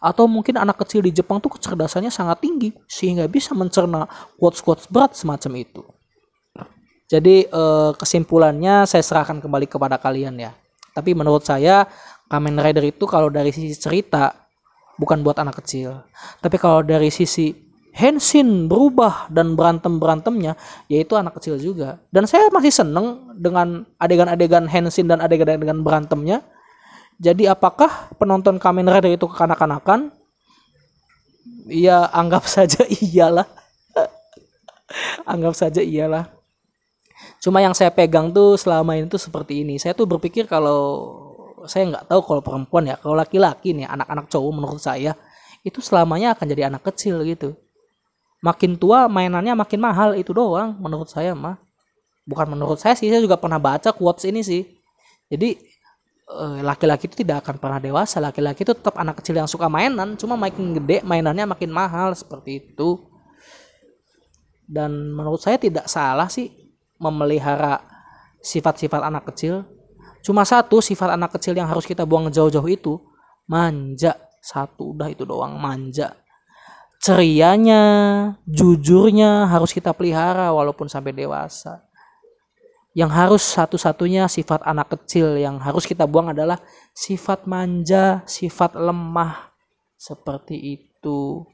atau 0.00 0.24
mungkin 0.26 0.56
anak 0.56 0.82
kecil 0.82 1.04
di 1.04 1.12
Jepang 1.12 1.38
tuh 1.38 1.52
kecerdasannya 1.54 2.10
sangat 2.10 2.42
tinggi 2.42 2.72
sehingga 2.88 3.28
bisa 3.28 3.52
mencerna 3.52 4.08
quotes-quotes 4.40 4.88
berat 4.90 5.14
semacam 5.14 5.52
itu. 5.62 5.82
Jadi 7.06 7.46
eh, 7.46 7.90
kesimpulannya 7.94 8.82
saya 8.88 9.02
serahkan 9.04 9.38
kembali 9.38 9.70
kepada 9.70 9.96
kalian 10.00 10.42
ya. 10.42 10.50
Tapi 10.90 11.14
menurut 11.14 11.44
saya 11.46 11.86
Kamen 12.26 12.58
Rider 12.58 12.82
itu 12.82 13.06
kalau 13.06 13.30
dari 13.30 13.54
sisi 13.54 13.78
cerita 13.78 14.34
bukan 14.98 15.22
buat 15.22 15.38
anak 15.38 15.62
kecil. 15.62 16.02
Tapi 16.42 16.56
kalau 16.58 16.82
dari 16.82 17.12
sisi 17.12 17.54
Henshin 17.96 18.68
berubah 18.68 19.32
dan 19.32 19.56
berantem-berantemnya 19.56 20.52
yaitu 20.90 21.16
anak 21.16 21.40
kecil 21.40 21.56
juga. 21.56 21.96
Dan 22.12 22.28
saya 22.28 22.52
masih 22.52 22.68
seneng 22.68 23.32
dengan 23.32 23.88
adegan-adegan 23.96 24.68
Henshin 24.68 25.08
dan 25.08 25.24
adegan-adegan 25.24 25.80
berantemnya 25.80 26.44
jadi 27.16 27.56
apakah 27.56 28.12
penonton 28.20 28.60
Kamen 28.60 28.84
Rider 28.84 29.16
itu 29.16 29.24
kekanak-kanakan? 29.24 30.12
Ya 31.66 32.04
anggap 32.12 32.44
saja 32.54 32.84
iyalah. 32.84 33.48
anggap 35.26 35.56
saja 35.56 35.80
iyalah. 35.82 36.30
Cuma 37.40 37.64
yang 37.64 37.72
saya 37.72 37.90
pegang 37.90 38.30
tuh 38.30 38.54
selama 38.60 38.94
ini 38.94 39.08
tuh 39.08 39.18
seperti 39.18 39.64
ini. 39.64 39.80
Saya 39.80 39.96
tuh 39.96 40.04
berpikir 40.04 40.44
kalau 40.44 41.10
saya 41.66 41.88
nggak 41.88 42.06
tahu 42.06 42.20
kalau 42.22 42.42
perempuan 42.44 42.86
ya, 42.86 42.94
kalau 43.00 43.18
laki-laki 43.18 43.74
nih 43.74 43.88
anak-anak 43.88 44.30
cowok 44.30 44.52
menurut 44.54 44.78
saya 44.78 45.16
itu 45.66 45.82
selamanya 45.82 46.38
akan 46.38 46.46
jadi 46.46 46.70
anak 46.70 46.86
kecil 46.92 47.26
gitu. 47.26 47.58
Makin 48.44 48.78
tua 48.78 49.10
mainannya 49.10 49.56
makin 49.58 49.80
mahal 49.82 50.14
itu 50.14 50.30
doang 50.30 50.76
menurut 50.78 51.10
saya 51.10 51.34
mah. 51.34 51.58
Bukan 52.28 52.46
menurut 52.52 52.78
saya 52.78 52.94
sih, 52.94 53.10
saya 53.10 53.22
juga 53.22 53.34
pernah 53.40 53.58
baca 53.58 53.90
quotes 53.90 54.28
ini 54.28 54.44
sih. 54.44 54.62
Jadi 55.26 55.58
laki-laki 56.66 57.06
itu 57.06 57.22
tidak 57.22 57.46
akan 57.46 57.56
pernah 57.62 57.78
dewasa. 57.78 58.18
Laki-laki 58.18 58.66
itu 58.66 58.74
tetap 58.74 58.98
anak 58.98 59.22
kecil 59.22 59.38
yang 59.38 59.46
suka 59.46 59.70
mainan 59.70 60.18
cuma 60.18 60.34
makin 60.34 60.74
gede 60.74 61.06
mainannya 61.06 61.46
makin 61.46 61.70
mahal 61.70 62.12
seperti 62.18 62.58
itu. 62.62 62.98
Dan 64.66 65.14
menurut 65.14 65.38
saya 65.38 65.62
tidak 65.62 65.86
salah 65.86 66.26
sih 66.26 66.50
memelihara 66.98 67.78
sifat-sifat 68.42 69.06
anak 69.06 69.30
kecil. 69.30 69.62
Cuma 70.26 70.42
satu 70.42 70.82
sifat 70.82 71.14
anak 71.14 71.38
kecil 71.38 71.54
yang 71.54 71.70
harus 71.70 71.86
kita 71.86 72.02
buang 72.02 72.26
jauh-jauh 72.34 72.66
itu 72.66 72.98
manja. 73.46 74.18
Satu 74.42 74.98
udah 74.98 75.06
itu 75.06 75.22
doang 75.22 75.54
manja. 75.54 76.18
Cerianya 76.98 77.82
jujurnya 78.50 79.46
harus 79.46 79.70
kita 79.70 79.94
pelihara 79.94 80.50
walaupun 80.50 80.90
sampai 80.90 81.14
dewasa 81.14 81.85
yang 82.96 83.12
harus 83.12 83.44
satu-satunya 83.44 84.24
sifat 84.24 84.64
anak 84.64 84.96
kecil 84.96 85.36
yang 85.36 85.60
harus 85.60 85.84
kita 85.84 86.08
buang 86.08 86.32
adalah 86.32 86.56
sifat 86.96 87.44
manja, 87.44 88.24
sifat 88.24 88.72
lemah. 88.72 89.52
Seperti 90.00 90.56
itu. 90.80 91.44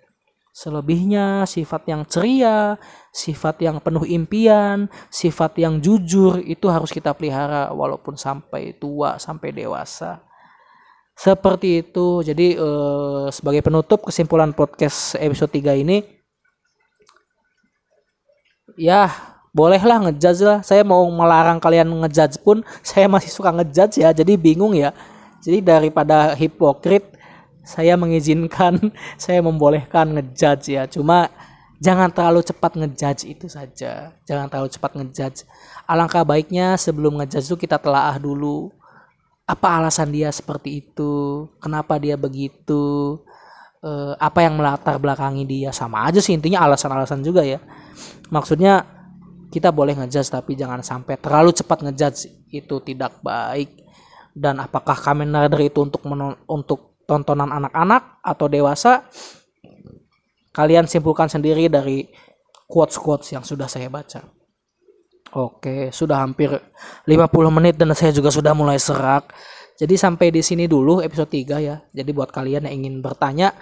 Selebihnya 0.54 1.42
sifat 1.48 1.90
yang 1.90 2.06
ceria, 2.06 2.78
sifat 3.10 3.58
yang 3.58 3.82
penuh 3.82 4.06
impian, 4.06 4.86
sifat 5.10 5.58
yang 5.58 5.82
jujur 5.82 6.38
itu 6.44 6.70
harus 6.70 6.94
kita 6.94 7.10
pelihara 7.10 7.74
walaupun 7.74 8.14
sampai 8.14 8.78
tua, 8.78 9.18
sampai 9.18 9.50
dewasa. 9.50 10.22
Seperti 11.18 11.82
itu. 11.82 12.22
Jadi 12.22 12.54
eh, 12.54 13.26
sebagai 13.34 13.66
penutup 13.66 14.06
kesimpulan 14.06 14.54
podcast 14.54 15.18
episode 15.18 15.50
3 15.50 15.74
ini 15.82 16.22
ya 18.78 19.31
bolehlah 19.52 20.00
ngejudge 20.08 20.42
lah. 20.42 20.58
Saya 20.64 20.82
mau 20.82 21.04
melarang 21.12 21.60
kalian 21.60 21.86
ngejudge 21.86 22.40
pun 22.40 22.64
saya 22.80 23.06
masih 23.06 23.30
suka 23.30 23.52
ngejudge 23.52 24.00
ya. 24.00 24.10
Jadi 24.10 24.34
bingung 24.40 24.72
ya. 24.72 24.90
Jadi 25.44 25.60
daripada 25.60 26.32
hipokrit 26.34 27.04
saya 27.62 27.94
mengizinkan 27.94 28.80
saya 29.22 29.44
membolehkan 29.44 30.18
ngejudge 30.18 30.74
ya. 30.74 30.88
Cuma 30.88 31.28
jangan 31.78 32.08
terlalu 32.10 32.40
cepat 32.42 32.72
ngejudge 32.80 33.28
itu 33.28 33.46
saja. 33.46 34.16
Jangan 34.24 34.48
terlalu 34.48 34.72
cepat 34.72 34.90
ngejudge. 34.96 35.44
Alangkah 35.84 36.24
baiknya 36.24 36.74
sebelum 36.80 37.20
ngejudge 37.20 37.46
itu 37.52 37.56
kita 37.68 37.76
telaah 37.76 38.16
dulu. 38.16 38.72
Apa 39.44 39.82
alasan 39.82 40.08
dia 40.14 40.32
seperti 40.32 40.80
itu? 40.80 41.44
Kenapa 41.60 42.00
dia 42.00 42.16
begitu? 42.16 43.20
Eh, 43.82 44.14
apa 44.16 44.46
yang 44.46 44.56
melatar 44.56 44.96
belakangi 44.96 45.44
dia? 45.44 45.74
Sama 45.74 46.06
aja 46.08 46.22
sih 46.22 46.32
intinya 46.32 46.64
alasan-alasan 46.64 47.20
juga 47.20 47.42
ya. 47.42 47.58
Maksudnya 48.30 49.01
kita 49.52 49.68
boleh 49.68 49.92
ngejudge 49.92 50.32
tapi 50.32 50.56
jangan 50.56 50.80
sampai 50.80 51.20
terlalu 51.20 51.52
cepat 51.52 51.84
ngejudge. 51.84 52.48
Itu 52.48 52.80
tidak 52.80 53.20
baik. 53.20 53.84
Dan 54.32 54.64
apakah 54.64 54.96
Kamen 54.96 55.28
Rider 55.28 55.60
itu 55.60 55.84
untuk 55.84 56.00
untuk 56.48 57.04
tontonan 57.04 57.52
anak-anak 57.52 58.24
atau 58.24 58.48
dewasa? 58.48 59.04
Kalian 60.56 60.88
simpulkan 60.88 61.28
sendiri 61.28 61.68
dari 61.68 62.08
quotes-quotes 62.64 63.36
yang 63.36 63.44
sudah 63.44 63.68
saya 63.68 63.92
baca. 63.92 64.24
Oke 65.32 65.88
sudah 65.92 66.24
hampir 66.24 66.48
50 67.08 67.28
menit 67.52 67.76
dan 67.76 67.92
saya 67.92 68.12
juga 68.12 68.32
sudah 68.32 68.56
mulai 68.56 68.80
serak. 68.80 69.28
Jadi 69.76 69.96
sampai 69.96 70.32
di 70.32 70.40
sini 70.40 70.64
dulu 70.64 71.04
episode 71.04 71.28
3 71.28 71.60
ya. 71.60 71.76
Jadi 71.92 72.10
buat 72.16 72.32
kalian 72.32 72.68
yang 72.68 72.84
ingin 72.84 73.04
bertanya 73.04 73.52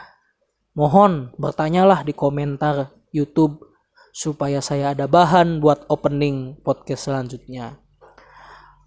mohon 0.75 1.35
bertanyalah 1.39 2.07
di 2.07 2.15
komentar 2.15 2.95
YouTube 3.11 3.70
supaya 4.11 4.59
saya 4.59 4.93
ada 4.95 5.07
bahan 5.07 5.63
buat 5.63 5.87
opening 5.87 6.59
podcast 6.63 7.11
selanjutnya. 7.11 7.79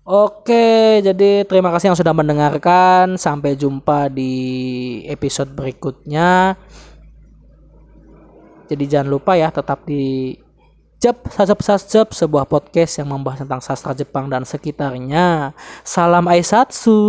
Oke, 0.03 0.99
jadi 0.99 1.47
terima 1.47 1.71
kasih 1.71 1.95
yang 1.95 1.99
sudah 1.99 2.11
mendengarkan. 2.11 3.15
Sampai 3.15 3.55
jumpa 3.55 4.11
di 4.11 4.99
episode 5.07 5.55
berikutnya. 5.55 6.59
Jadi 8.67 8.83
jangan 8.83 9.07
lupa 9.07 9.39
ya 9.39 9.47
tetap 9.47 9.87
di 9.87 10.35
Jep 10.99 11.23
Sasep 11.31 11.59
Sasep 11.63 12.07
sebuah 12.11 12.47
podcast 12.47 12.99
yang 12.99 13.15
membahas 13.15 13.47
tentang 13.47 13.63
sastra 13.63 13.95
Jepang 13.95 14.27
dan 14.27 14.43
sekitarnya. 14.43 15.55
Salam 15.87 16.27
Aisatsu. 16.27 16.99